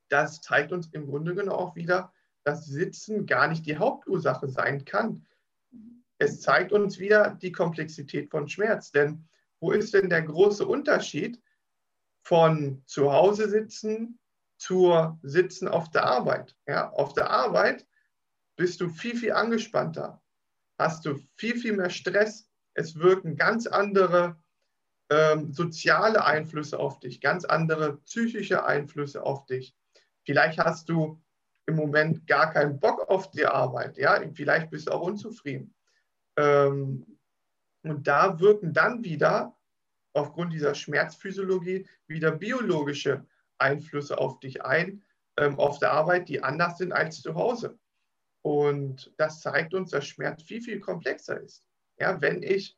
das 0.08 0.42
zeigt 0.42 0.72
uns 0.72 0.88
im 0.94 1.08
Grunde 1.08 1.36
genommen 1.36 1.58
auch 1.58 1.76
wieder, 1.76 2.14
dass 2.44 2.66
Sitzen 2.66 3.26
gar 3.26 3.48
nicht 3.48 3.66
die 3.66 3.78
Hauptursache 3.78 4.48
sein 4.48 4.86
kann. 4.86 5.26
Es 6.22 6.40
zeigt 6.40 6.72
uns 6.72 7.00
wieder 7.00 7.32
die 7.42 7.52
Komplexität 7.52 8.30
von 8.30 8.48
Schmerz. 8.48 8.92
Denn 8.92 9.28
wo 9.60 9.72
ist 9.72 9.96
denn 9.96 10.08
der 10.08 10.22
große 10.22 10.64
Unterschied 10.64 11.42
von 12.22 12.84
zu 12.86 13.12
Hause 13.12 13.50
sitzen 13.50 14.20
zur 14.60 15.20
Sitzen 15.24 15.68
auf 15.68 15.90
der 15.90 16.04
Arbeit? 16.04 16.56
Ja, 16.68 16.92
auf 16.92 17.14
der 17.14 17.32
Arbeit 17.32 17.88
bist 18.56 18.82
du 18.82 18.90
viel, 18.90 19.16
viel 19.16 19.32
angespannter, 19.32 20.22
hast 20.78 21.06
du 21.06 21.20
viel, 21.38 21.58
viel 21.58 21.76
mehr 21.76 21.90
Stress. 21.90 22.48
Es 22.76 23.00
wirken 23.00 23.36
ganz 23.36 23.66
andere 23.66 24.40
ähm, 25.10 25.52
soziale 25.52 26.24
Einflüsse 26.24 26.78
auf 26.78 27.00
dich, 27.00 27.20
ganz 27.20 27.46
andere 27.46 27.98
psychische 28.02 28.64
Einflüsse 28.64 29.24
auf 29.24 29.48
dich. 29.48 29.76
Vielleicht 30.24 30.60
hast 30.60 30.88
du 30.88 31.20
im 31.66 31.78
Moment 31.78 32.28
gar 32.28 32.54
keinen 32.54 32.80
Bock 32.80 33.10
auf 33.10 33.32
die 33.32 33.48
Arbeit. 33.48 33.98
Ja? 33.98 34.22
Vielleicht 34.36 34.70
bist 34.70 34.88
du 34.88 34.92
auch 34.92 35.02
unzufrieden. 35.02 35.74
Ähm, 36.42 37.06
und 37.84 38.08
da 38.08 38.40
wirken 38.40 38.74
dann 38.74 39.04
wieder 39.04 39.56
aufgrund 40.14 40.54
dieser 40.54 40.76
Schmerzphysiologie 40.76 41.88
wieder 42.08 42.32
biologische 42.32 43.26
Einflüsse 43.58 44.18
auf 44.18 44.40
dich 44.40 44.64
ein, 44.64 45.04
ähm, 45.38 45.58
auf 45.60 45.80
der 45.80 45.92
Arbeit, 45.92 46.30
die 46.30 46.44
anders 46.44 46.78
sind 46.80 46.92
als 46.92 47.22
zu 47.22 47.36
Hause. 47.36 47.78
Und 48.42 49.14
das 49.18 49.42
zeigt 49.42 49.74
uns, 49.74 49.92
dass 49.92 50.08
Schmerz 50.08 50.42
viel, 50.44 50.62
viel 50.62 50.80
komplexer 50.80 51.40
ist. 51.40 51.68
Ja, 52.00 52.20
wenn 52.22 52.42
ich 52.42 52.78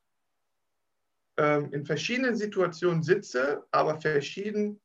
ähm, 1.37 1.71
in 1.71 1.85
verschiedenen 1.85 2.35
Situationen 2.35 3.01
sitze, 3.01 3.65
aber 3.71 3.99
verschieden, 3.99 4.81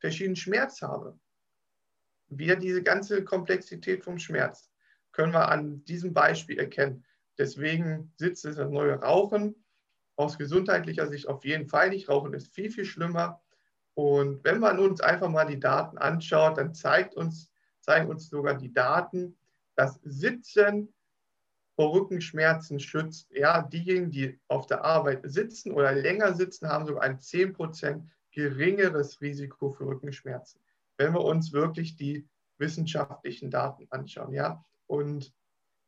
verschieden 0.00 0.34
Schmerz 0.34 0.82
habe, 0.82 1.18
wir 2.28 2.56
diese 2.56 2.82
ganze 2.82 3.24
Komplexität 3.24 4.02
vom 4.02 4.18
Schmerz 4.18 4.68
können 5.12 5.32
wir 5.32 5.48
an 5.48 5.84
diesem 5.84 6.12
Beispiel 6.12 6.58
erkennen. 6.58 7.04
Deswegen 7.38 8.12
sitzt 8.16 8.44
es 8.44 8.56
das 8.56 8.70
neue 8.70 8.94
Rauchen. 8.94 9.54
Aus 10.16 10.38
gesundheitlicher 10.38 11.08
Sicht 11.08 11.28
auf 11.28 11.44
jeden 11.44 11.66
Fall 11.66 11.90
nicht. 11.90 12.08
Rauchen 12.08 12.32
ist 12.34 12.54
viel, 12.54 12.70
viel 12.70 12.84
schlimmer. 12.84 13.42
Und 13.94 14.44
wenn 14.44 14.60
man 14.60 14.78
uns 14.78 15.00
einfach 15.00 15.28
mal 15.28 15.46
die 15.46 15.60
Daten 15.60 15.98
anschaut, 15.98 16.58
dann 16.58 16.74
zeigt 16.74 17.14
uns, 17.14 17.50
zeigen 17.80 18.08
uns 18.08 18.28
sogar 18.28 18.54
die 18.54 18.72
Daten, 18.72 19.38
dass 19.74 20.00
Sitzen 20.02 20.92
vor 21.74 21.92
Rückenschmerzen 21.92 22.80
schützt. 22.80 23.30
Ja, 23.32 23.62
diejenigen, 23.62 24.10
die 24.10 24.40
auf 24.48 24.66
der 24.66 24.84
Arbeit 24.84 25.20
sitzen 25.24 25.72
oder 25.72 25.92
länger 25.92 26.34
sitzen, 26.34 26.68
haben 26.68 26.86
sogar 26.86 27.02
ein 27.02 27.18
10% 27.18 28.06
geringeres 28.32 29.20
Risiko 29.20 29.70
für 29.70 29.86
Rückenschmerzen 29.86 30.60
wenn 30.96 31.12
wir 31.12 31.22
uns 31.22 31.52
wirklich 31.52 31.96
die 31.96 32.28
wissenschaftlichen 32.58 33.50
Daten 33.50 33.86
anschauen. 33.90 34.32
Ja? 34.32 34.64
Und 34.86 35.34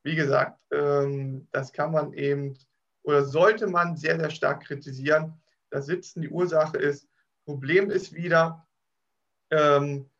wie 0.02 0.14
gesagt, 0.14 0.60
ähm, 0.72 1.48
das 1.52 1.72
kann 1.72 1.92
man 1.92 2.12
eben 2.12 2.56
oder 3.02 3.24
sollte 3.24 3.66
man 3.66 3.96
sehr, 3.96 4.18
sehr 4.18 4.30
stark 4.30 4.64
kritisieren. 4.64 5.40
Das 5.70 5.86
Sitzen 5.86 6.20
die 6.20 6.28
Ursache 6.28 6.76
ist. 6.76 7.08
Problem 7.44 7.90
ist 7.90 8.12
wieder 8.12 8.66
ähm, 9.50 10.10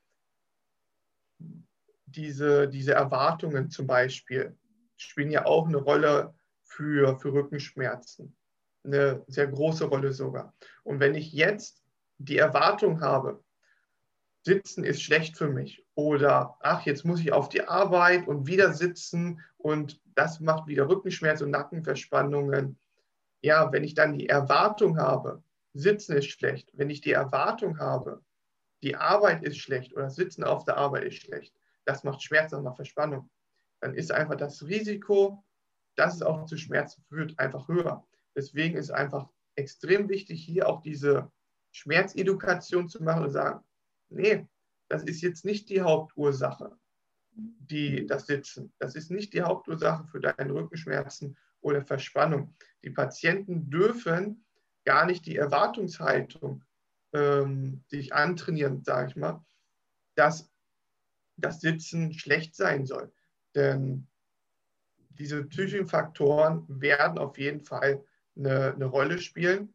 diese, 2.07 2.69
diese 2.69 2.95
Erwartungen 2.95 3.71
zum 3.71 3.87
Beispiel 3.87 4.57
spielen 4.97 5.31
ja 5.31 5.45
auch 5.45 5.67
eine 5.67 5.77
Rolle 5.77 6.35
für, 6.65 7.19
für 7.19 7.33
Rückenschmerzen. 7.33 8.37
Eine 8.85 9.23
sehr 9.27 9.47
große 9.47 9.85
Rolle 9.85 10.13
sogar. 10.13 10.55
Und 10.83 11.01
wenn 11.01 11.15
ich 11.15 11.33
jetzt 11.33 11.85
die 12.19 12.39
Erwartung 12.39 13.01
habe, 13.01 13.45
Sitzen 14.43 14.85
ist 14.85 15.03
schlecht 15.03 15.37
für 15.37 15.49
mich. 15.49 15.85
Oder, 15.95 16.57
ach, 16.61 16.87
jetzt 16.87 17.05
muss 17.05 17.21
ich 17.21 17.33
auf 17.33 17.49
die 17.49 17.67
Arbeit 17.67 18.29
und 18.29 18.47
wieder 18.47 18.73
sitzen 18.73 19.41
und 19.57 20.01
das 20.15 20.41
macht 20.41 20.67
wieder 20.67 20.89
Rückenschmerz 20.89 21.41
und 21.41 21.51
Nackenverspannungen. 21.51 22.79
Ja, 23.43 23.73
wenn 23.73 23.85
ich 23.85 23.95
dann 23.95 24.19
die 24.19 24.29
Erwartung 24.29 24.99
habe, 24.99 25.43
Sitzen 25.75 26.17
ist 26.17 26.31
schlecht, 26.31 26.71
wenn 26.73 26.91
ich 26.91 27.01
die 27.01 27.13
Erwartung 27.13 27.79
habe, 27.79 28.23
die 28.83 28.97
Arbeit 28.97 29.43
ist 29.43 29.59
schlecht 29.59 29.95
oder 29.95 30.11
Sitzen 30.11 30.45
auf 30.45 30.65
der 30.65 30.77
Arbeit 30.77 31.05
ist 31.05 31.23
schlecht, 31.23 31.55
das 31.85 32.05
macht 32.05 32.23
Schmerz 32.23 32.53
und 32.53 32.65
macht 32.65 32.77
Verspannung, 32.77 33.31
dann 33.81 33.95
ist 33.95 34.11
einfach 34.11 34.37
das 34.37 34.65
Risiko, 34.65 35.45
dass 35.97 36.17
es 36.17 36.23
auch 36.23 36.47
zu 36.47 36.57
Schmerzen 36.57 37.03
führt, 37.09 37.39
einfach 37.39 37.69
höher. 37.69 38.07
Deswegen 38.35 38.77
ist 38.77 38.91
einfach 38.91 39.29
extrem 39.57 40.09
wichtig, 40.09 40.45
hier 40.45 40.69
auch 40.69 40.81
diese 40.83 41.31
Schmerzedukation 41.73 42.89
zu 42.89 43.03
machen 43.03 43.25
und 43.25 43.31
sagen, 43.31 43.65
nee, 44.09 44.47
das 44.89 45.03
ist 45.05 45.21
jetzt 45.21 45.45
nicht 45.45 45.69
die 45.69 45.83
Hauptursache, 45.83 46.77
die, 47.33 48.07
das 48.07 48.27
Sitzen. 48.27 48.73
Das 48.79 48.95
ist 48.95 49.11
nicht 49.11 49.33
die 49.33 49.43
Hauptursache 49.43 50.07
für 50.07 50.21
deine 50.21 50.53
Rückenschmerzen 50.53 51.37
oder 51.61 51.83
Verspannung. 51.83 52.55
Die 52.83 52.91
Patienten 52.91 53.71
dürfen 53.71 54.45
gar 54.85 55.07
nicht 55.07 55.27
die 55.27 55.37
Erwartungshaltung 55.37 56.65
ähm, 57.13 57.85
sich 57.89 58.15
antrainieren, 58.15 58.83
sage 58.85 59.11
ich 59.11 59.17
mal, 59.17 59.45
dass 60.15 60.51
das 61.37 61.61
Sitzen 61.61 62.13
schlecht 62.13 62.55
sein 62.55 62.87
soll. 62.87 63.13
Denn 63.55 64.07
diese 65.11 65.45
psychischen 65.45 65.87
Faktoren 65.87 66.65
werden 66.69 67.19
auf 67.19 67.39
jeden 67.39 67.61
Fall 67.61 68.05
eine, 68.37 68.75
eine 68.75 68.87
Rolle 68.87 69.19
spielen 69.19 69.75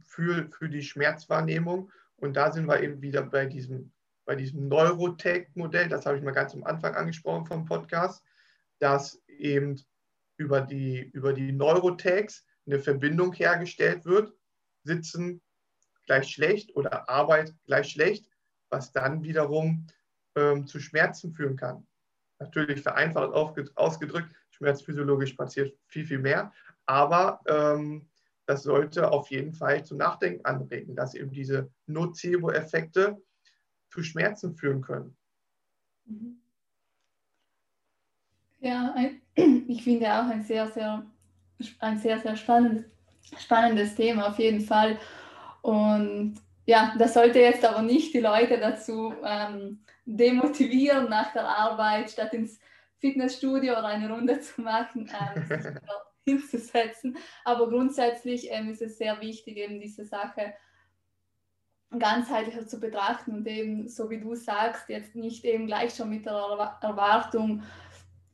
für, 0.00 0.48
für 0.50 0.68
die 0.68 0.82
Schmerzwahrnehmung 0.82 1.90
und 2.16 2.34
da 2.34 2.52
sind 2.52 2.66
wir 2.66 2.82
eben 2.82 3.00
wieder 3.02 3.22
bei 3.22 3.46
diesem, 3.46 3.92
bei 4.24 4.34
diesem 4.34 4.68
Neurotech-Modell, 4.68 5.88
das 5.88 6.06
habe 6.06 6.16
ich 6.16 6.22
mal 6.22 6.32
ganz 6.32 6.54
am 6.54 6.64
Anfang 6.64 6.94
angesprochen 6.94 7.46
vom 7.46 7.64
Podcast, 7.64 8.24
dass 8.78 9.22
eben 9.28 9.80
über 10.36 10.60
die, 10.60 11.00
über 11.12 11.32
die 11.32 11.52
Neurotags 11.52 12.44
eine 12.66 12.78
Verbindung 12.80 13.32
hergestellt 13.32 14.04
wird, 14.04 14.32
Sitzen 14.82 15.42
gleich 16.06 16.28
schlecht 16.28 16.74
oder 16.76 17.08
Arbeit 17.08 17.54
gleich 17.64 17.90
schlecht, 17.90 18.28
was 18.70 18.92
dann 18.92 19.22
wiederum 19.22 19.86
ähm, 20.36 20.66
zu 20.66 20.78
Schmerzen 20.80 21.32
führen 21.32 21.56
kann. 21.56 21.86
Natürlich 22.38 22.82
vereinfacht 22.82 23.32
ausgedrückt, 23.76 24.34
schmerzphysiologisch 24.50 25.34
passiert 25.34 25.76
viel, 25.86 26.06
viel 26.06 26.18
mehr, 26.18 26.52
aber 26.86 27.40
ähm, 27.46 28.08
das 28.46 28.62
sollte 28.62 29.10
auf 29.10 29.30
jeden 29.30 29.52
Fall 29.52 29.84
zum 29.84 29.98
Nachdenken 29.98 30.44
anregen, 30.44 30.94
dass 30.94 31.14
eben 31.14 31.32
diese 31.32 31.70
Nocebo-Effekte 31.86 33.20
zu 33.90 34.02
Schmerzen 34.02 34.54
führen 34.54 34.80
können. 34.80 35.16
Ja, 38.60 38.94
ein, 38.94 39.20
ich 39.68 39.82
finde 39.82 40.12
auch 40.12 40.28
ein 40.28 40.42
sehr, 40.44 40.68
sehr, 40.68 41.04
ein 41.80 41.98
sehr, 41.98 42.18
sehr 42.18 42.36
spannendes, 42.36 42.84
spannendes 43.38 43.94
Thema 43.94 44.28
auf 44.28 44.38
jeden 44.38 44.60
Fall. 44.60 44.98
Und 45.62 46.36
ja, 46.66 46.94
das 46.98 47.14
sollte 47.14 47.40
jetzt 47.40 47.64
aber 47.64 47.82
nicht 47.82 48.14
die 48.14 48.20
Leute 48.20 48.58
dazu 48.58 49.14
ähm, 49.24 49.80
demotivieren, 50.04 51.08
nach 51.08 51.32
der 51.32 51.48
Arbeit 51.48 52.10
statt 52.10 52.32
ins 52.34 52.60
Fitnessstudio 52.98 53.72
oder 53.72 53.86
eine 53.86 54.08
Runde 54.08 54.40
zu 54.40 54.62
machen, 54.62 55.10
ähm, 55.36 55.78
hinzusetzen. 56.26 57.16
Aber 57.44 57.68
grundsätzlich 57.68 58.48
ähm, 58.50 58.70
ist 58.70 58.82
es 58.82 58.98
sehr 58.98 59.20
wichtig, 59.20 59.56
eben 59.56 59.80
diese 59.80 60.04
Sache 60.04 60.54
ganzheitlicher 61.96 62.66
zu 62.66 62.80
betrachten 62.80 63.32
und 63.32 63.46
eben, 63.46 63.88
so 63.88 64.10
wie 64.10 64.20
du 64.20 64.34
sagst, 64.34 64.88
jetzt 64.88 65.14
nicht 65.14 65.44
eben 65.44 65.66
gleich 65.66 65.94
schon 65.94 66.10
mit 66.10 66.26
der 66.26 66.32
Erwartung 66.80 67.62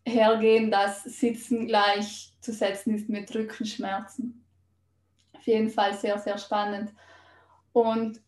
hergehen, 0.07 0.71
dass 0.71 1.05
Sitzen 1.05 1.67
gleichzusetzen 1.69 2.95
ist 2.95 3.09
mit 3.09 3.33
Rückenschmerzen. 3.35 4.45
Auf 5.35 5.47
jeden 5.47 5.71
Fall 5.71 5.95
sehr, 5.95 6.19
sehr 6.19 6.39
spannend. 6.39 6.93
Und 7.73 8.21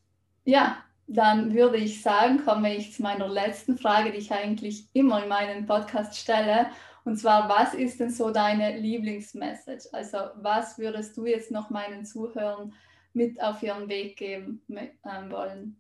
ja, 0.44 0.84
dann 1.06 1.54
würde 1.54 1.78
ich 1.78 2.02
sagen, 2.02 2.44
komme 2.44 2.74
ich 2.76 2.92
zu 2.92 3.02
meiner 3.02 3.28
letzten 3.28 3.76
Frage, 3.76 4.12
die 4.12 4.18
ich 4.18 4.32
eigentlich 4.32 4.88
immer 4.92 5.22
in 5.22 5.28
meinen 5.28 5.66
Podcast 5.66 6.16
stelle. 6.16 6.66
Und 7.04 7.18
zwar, 7.18 7.48
was 7.48 7.74
ist 7.74 8.00
denn 8.00 8.10
so 8.10 8.30
deine 8.30 8.78
Lieblingsmessage? 8.78 9.88
Also 9.92 10.18
was 10.36 10.78
würdest 10.78 11.16
du 11.16 11.26
jetzt 11.26 11.50
noch 11.50 11.70
meinen 11.70 12.04
Zuhörern 12.04 12.72
mit 13.12 13.40
auf 13.42 13.62
ihren 13.62 13.88
Weg 13.88 14.16
geben 14.16 14.62
ähm, 14.68 15.30
wollen? 15.30 15.76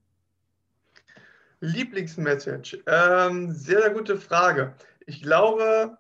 Lieblingsmessage. 1.60 2.82
Ähm, 2.86 3.50
sehr, 3.50 3.80
sehr 3.80 3.90
gute 3.90 4.18
Frage. 4.18 4.74
Ich 5.06 5.22
glaube, 5.22 5.96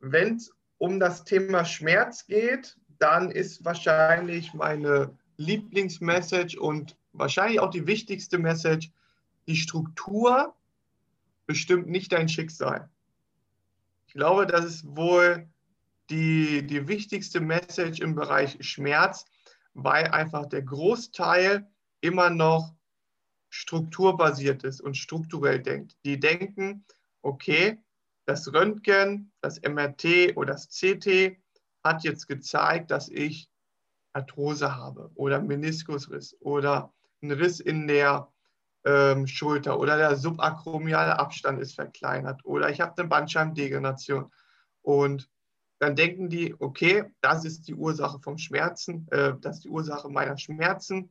wenn 0.00 0.36
es 0.36 0.50
um 0.78 0.98
das 1.00 1.24
Thema 1.24 1.64
Schmerz 1.64 2.26
geht, 2.26 2.76
dann 2.98 3.30
ist 3.30 3.64
wahrscheinlich 3.64 4.54
meine 4.54 5.14
Lieblingsmessage 5.36 6.58
und 6.58 6.96
wahrscheinlich 7.12 7.60
auch 7.60 7.70
die 7.70 7.86
wichtigste 7.86 8.38
Message, 8.38 8.90
die 9.46 9.56
Struktur 9.56 10.54
bestimmt 11.46 11.88
nicht 11.88 12.12
dein 12.12 12.28
Schicksal. 12.28 12.88
Ich 14.16 14.18
glaube, 14.18 14.46
das 14.46 14.64
ist 14.64 14.96
wohl 14.96 15.46
die, 16.08 16.66
die 16.66 16.88
wichtigste 16.88 17.38
Message 17.38 18.00
im 18.00 18.14
Bereich 18.14 18.56
Schmerz, 18.60 19.26
weil 19.74 20.06
einfach 20.06 20.46
der 20.46 20.62
Großteil 20.62 21.70
immer 22.00 22.30
noch 22.30 22.74
strukturbasiert 23.50 24.64
ist 24.64 24.80
und 24.80 24.96
strukturell 24.96 25.60
denkt. 25.60 25.98
Die 26.06 26.18
denken, 26.18 26.86
okay, 27.20 27.76
das 28.24 28.50
Röntgen, 28.54 29.32
das 29.42 29.60
MRT 29.60 30.34
oder 30.34 30.54
das 30.54 30.68
CT 30.70 31.36
hat 31.84 32.02
jetzt 32.02 32.26
gezeigt, 32.26 32.90
dass 32.90 33.10
ich 33.10 33.50
Arthrose 34.14 34.74
habe 34.76 35.10
oder 35.14 35.42
Meniskusriss 35.42 36.34
oder 36.40 36.90
ein 37.20 37.32
Riss 37.32 37.60
in 37.60 37.86
der 37.86 38.32
ähm, 38.86 39.26
Schulter 39.26 39.78
oder 39.78 39.96
der 39.96 40.16
subakromiale 40.16 41.18
Abstand 41.18 41.60
ist 41.60 41.74
verkleinert 41.74 42.44
oder 42.44 42.70
ich 42.70 42.80
habe 42.80 42.96
eine 42.96 43.08
Bandscheibendegeneration. 43.08 44.30
Und 44.82 45.28
dann 45.78 45.96
denken 45.96 46.30
die, 46.30 46.54
okay, 46.58 47.04
das 47.20 47.44
ist 47.44 47.66
die 47.68 47.74
Ursache 47.74 48.20
vom 48.20 48.38
Schmerzen, 48.38 49.06
äh, 49.10 49.34
das 49.40 49.56
ist 49.56 49.64
die 49.64 49.70
Ursache 49.70 50.08
meiner 50.08 50.38
Schmerzen. 50.38 51.10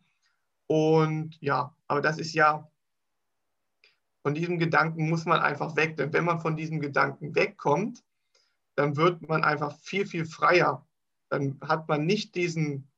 Und 0.68 1.38
ja, 1.42 1.76
aber 1.88 2.02
das 2.02 2.18
ist 2.18 2.34
ja, 2.34 2.68
von 4.24 4.34
diesem 4.34 4.58
Gedanken 4.58 5.10
muss 5.10 5.26
man 5.26 5.40
einfach 5.40 5.76
weg. 5.76 5.98
Denn 5.98 6.14
wenn 6.14 6.26
man 6.26 6.40
von 6.40 6.56
diesem 6.56 6.80
Gedanken 6.80 7.36
wegkommt, 7.36 8.04
dann 8.76 8.96
wird 8.96 9.28
man 9.28 9.44
einfach 9.44 9.78
viel, 9.80 10.08
viel 10.08 10.26
freier. 10.26 10.88
Dann 11.30 11.60
hat 11.62 11.88
man 11.88 12.06
nicht 12.06 12.36
diesen 12.36 12.90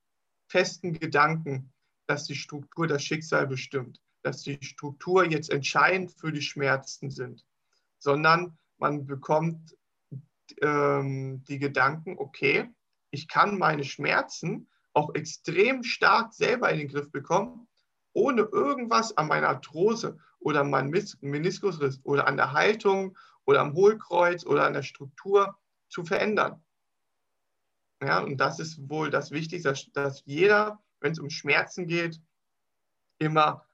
festen 0.48 0.94
Gedanken, 0.94 1.74
dass 2.06 2.24
die 2.24 2.36
Struktur 2.36 2.88
das 2.88 3.04
Schicksal 3.04 3.48
bestimmt, 3.48 4.00
dass 4.28 4.44
die 4.44 4.58
Struktur 4.62 5.24
jetzt 5.24 5.50
entscheidend 5.50 6.12
für 6.12 6.34
die 6.34 6.42
Schmerzen 6.42 7.10
sind, 7.10 7.46
sondern 7.98 8.58
man 8.78 9.06
bekommt 9.06 9.78
ähm, 10.62 11.44
die 11.46 11.60
Gedanken, 11.60 12.18
okay, 12.18 12.70
ich 13.10 13.30
kann 13.30 13.58
meine 13.58 13.86
Schmerzen 13.86 14.70
auch 14.94 15.16
extrem 15.16 15.84
stark 15.84 16.34
selber 16.34 16.70
in 16.72 16.80
den 16.80 16.88
Griff 16.90 17.10
bekommen, 17.10 17.70
ohne 18.12 18.42
irgendwas 18.42 19.16
an 19.16 19.28
meiner 19.28 19.48
Arthrose 19.48 20.18
oder 20.40 20.62
an 20.62 20.72
meinem 20.72 20.92
Meniskusriss 21.22 22.02
oder 22.04 22.28
an 22.28 22.36
der 22.36 22.52
Haltung 22.52 23.18
oder 23.46 23.62
am 23.62 23.74
Hohlkreuz 23.74 24.46
oder 24.46 24.66
an 24.66 24.74
der 24.74 24.84
Struktur 24.84 25.58
zu 25.88 26.04
verändern. 26.04 26.62
Ja, 28.02 28.20
und 28.20 28.38
das 28.38 28.60
ist 28.60 28.90
wohl 28.90 29.10
das 29.10 29.32
Wichtigste, 29.32 29.74
dass 29.94 30.24
jeder, 30.26 30.84
wenn 31.00 31.14
es 31.14 31.20
um 31.20 31.30
Schmerzen 31.30 31.88
geht, 31.88 32.20
immer 33.20 33.67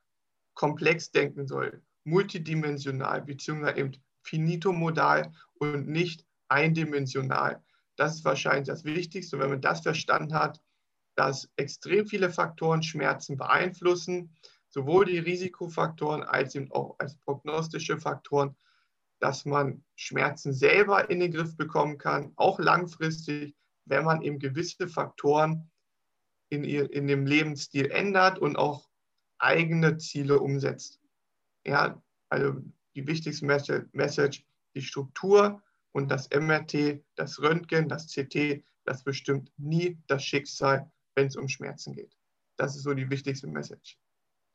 komplex 0.53 1.11
denken 1.11 1.47
soll, 1.47 1.81
multidimensional 2.03 3.21
beziehungsweise 3.21 3.77
eben 3.77 3.91
finitomodal 4.23 5.31
und 5.55 5.87
nicht 5.87 6.25
eindimensional. 6.47 7.63
Das 7.95 8.15
ist 8.15 8.25
wahrscheinlich 8.25 8.67
das 8.67 8.83
Wichtigste. 8.83 9.39
wenn 9.39 9.49
man 9.49 9.61
das 9.61 9.81
verstanden 9.81 10.33
hat, 10.33 10.61
dass 11.15 11.49
extrem 11.57 12.07
viele 12.07 12.31
Faktoren 12.31 12.81
Schmerzen 12.81 13.37
beeinflussen, 13.37 14.35
sowohl 14.69 15.05
die 15.05 15.19
Risikofaktoren 15.19 16.23
als 16.23 16.55
eben 16.55 16.71
auch 16.71 16.95
als 16.97 17.15
prognostische 17.17 17.99
Faktoren, 17.99 18.55
dass 19.19 19.45
man 19.45 19.83
Schmerzen 19.95 20.53
selber 20.53 21.09
in 21.09 21.19
den 21.19 21.31
Griff 21.31 21.55
bekommen 21.55 21.97
kann, 21.97 22.33
auch 22.35 22.59
langfristig, 22.59 23.55
wenn 23.85 24.03
man 24.03 24.21
eben 24.21 24.39
gewisse 24.39 24.87
Faktoren 24.87 25.71
in, 26.49 26.63
in 26.63 27.07
dem 27.07 27.25
Lebensstil 27.25 27.91
ändert 27.91 28.39
und 28.39 28.57
auch 28.57 28.89
eigene 29.43 29.97
Ziele 29.97 30.39
umsetzt. 30.39 30.99
Ja, 31.65 32.01
also 32.29 32.61
die 32.95 33.05
wichtigste 33.07 33.45
Message, 33.45 34.45
die 34.75 34.81
Struktur 34.81 35.61
und 35.91 36.09
das 36.09 36.29
MRT, 36.29 37.03
das 37.15 37.39
Röntgen, 37.41 37.87
das 37.87 38.07
CT, 38.07 38.63
das 38.85 39.03
bestimmt 39.03 39.51
nie 39.57 39.97
das 40.07 40.23
Schicksal, 40.23 40.91
wenn 41.15 41.27
es 41.27 41.35
um 41.35 41.47
Schmerzen 41.47 41.93
geht. 41.93 42.15
Das 42.57 42.75
ist 42.75 42.83
so 42.83 42.93
die 42.93 43.09
wichtigste 43.09 43.47
Message. 43.47 43.97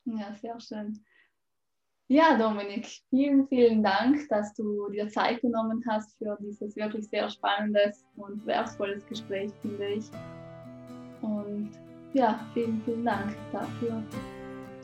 Ja, 0.05 0.33
sehr 0.35 0.59
schön. 0.59 1.03
Ja, 2.07 2.37
Dominik, 2.37 2.87
vielen, 3.11 3.47
vielen 3.47 3.83
Dank, 3.83 4.27
dass 4.29 4.53
du 4.55 4.89
dir 4.89 5.07
Zeit 5.09 5.41
genommen 5.41 5.83
hast 5.87 6.17
für 6.17 6.37
dieses 6.41 6.75
wirklich 6.75 7.07
sehr 7.07 7.29
spannendes 7.29 8.03
und 8.15 8.43
wertvolles 8.47 9.05
Gespräch, 9.05 9.51
finde 9.61 9.87
ich. 9.89 10.05
Und 11.21 11.69
ja, 12.13 12.49
vielen, 12.53 12.81
vielen 12.83 13.05
Dank 13.05 13.35
dafür. 13.51 14.03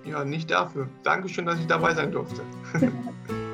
Ja, 0.06 0.24
nicht 0.24 0.52
dafür. 0.52 0.88
Dankeschön, 1.04 1.46
dass 1.46 1.60
ich 1.60 1.68
dabei 1.68 1.94
sein 1.94 2.12
durfte. 2.12 2.42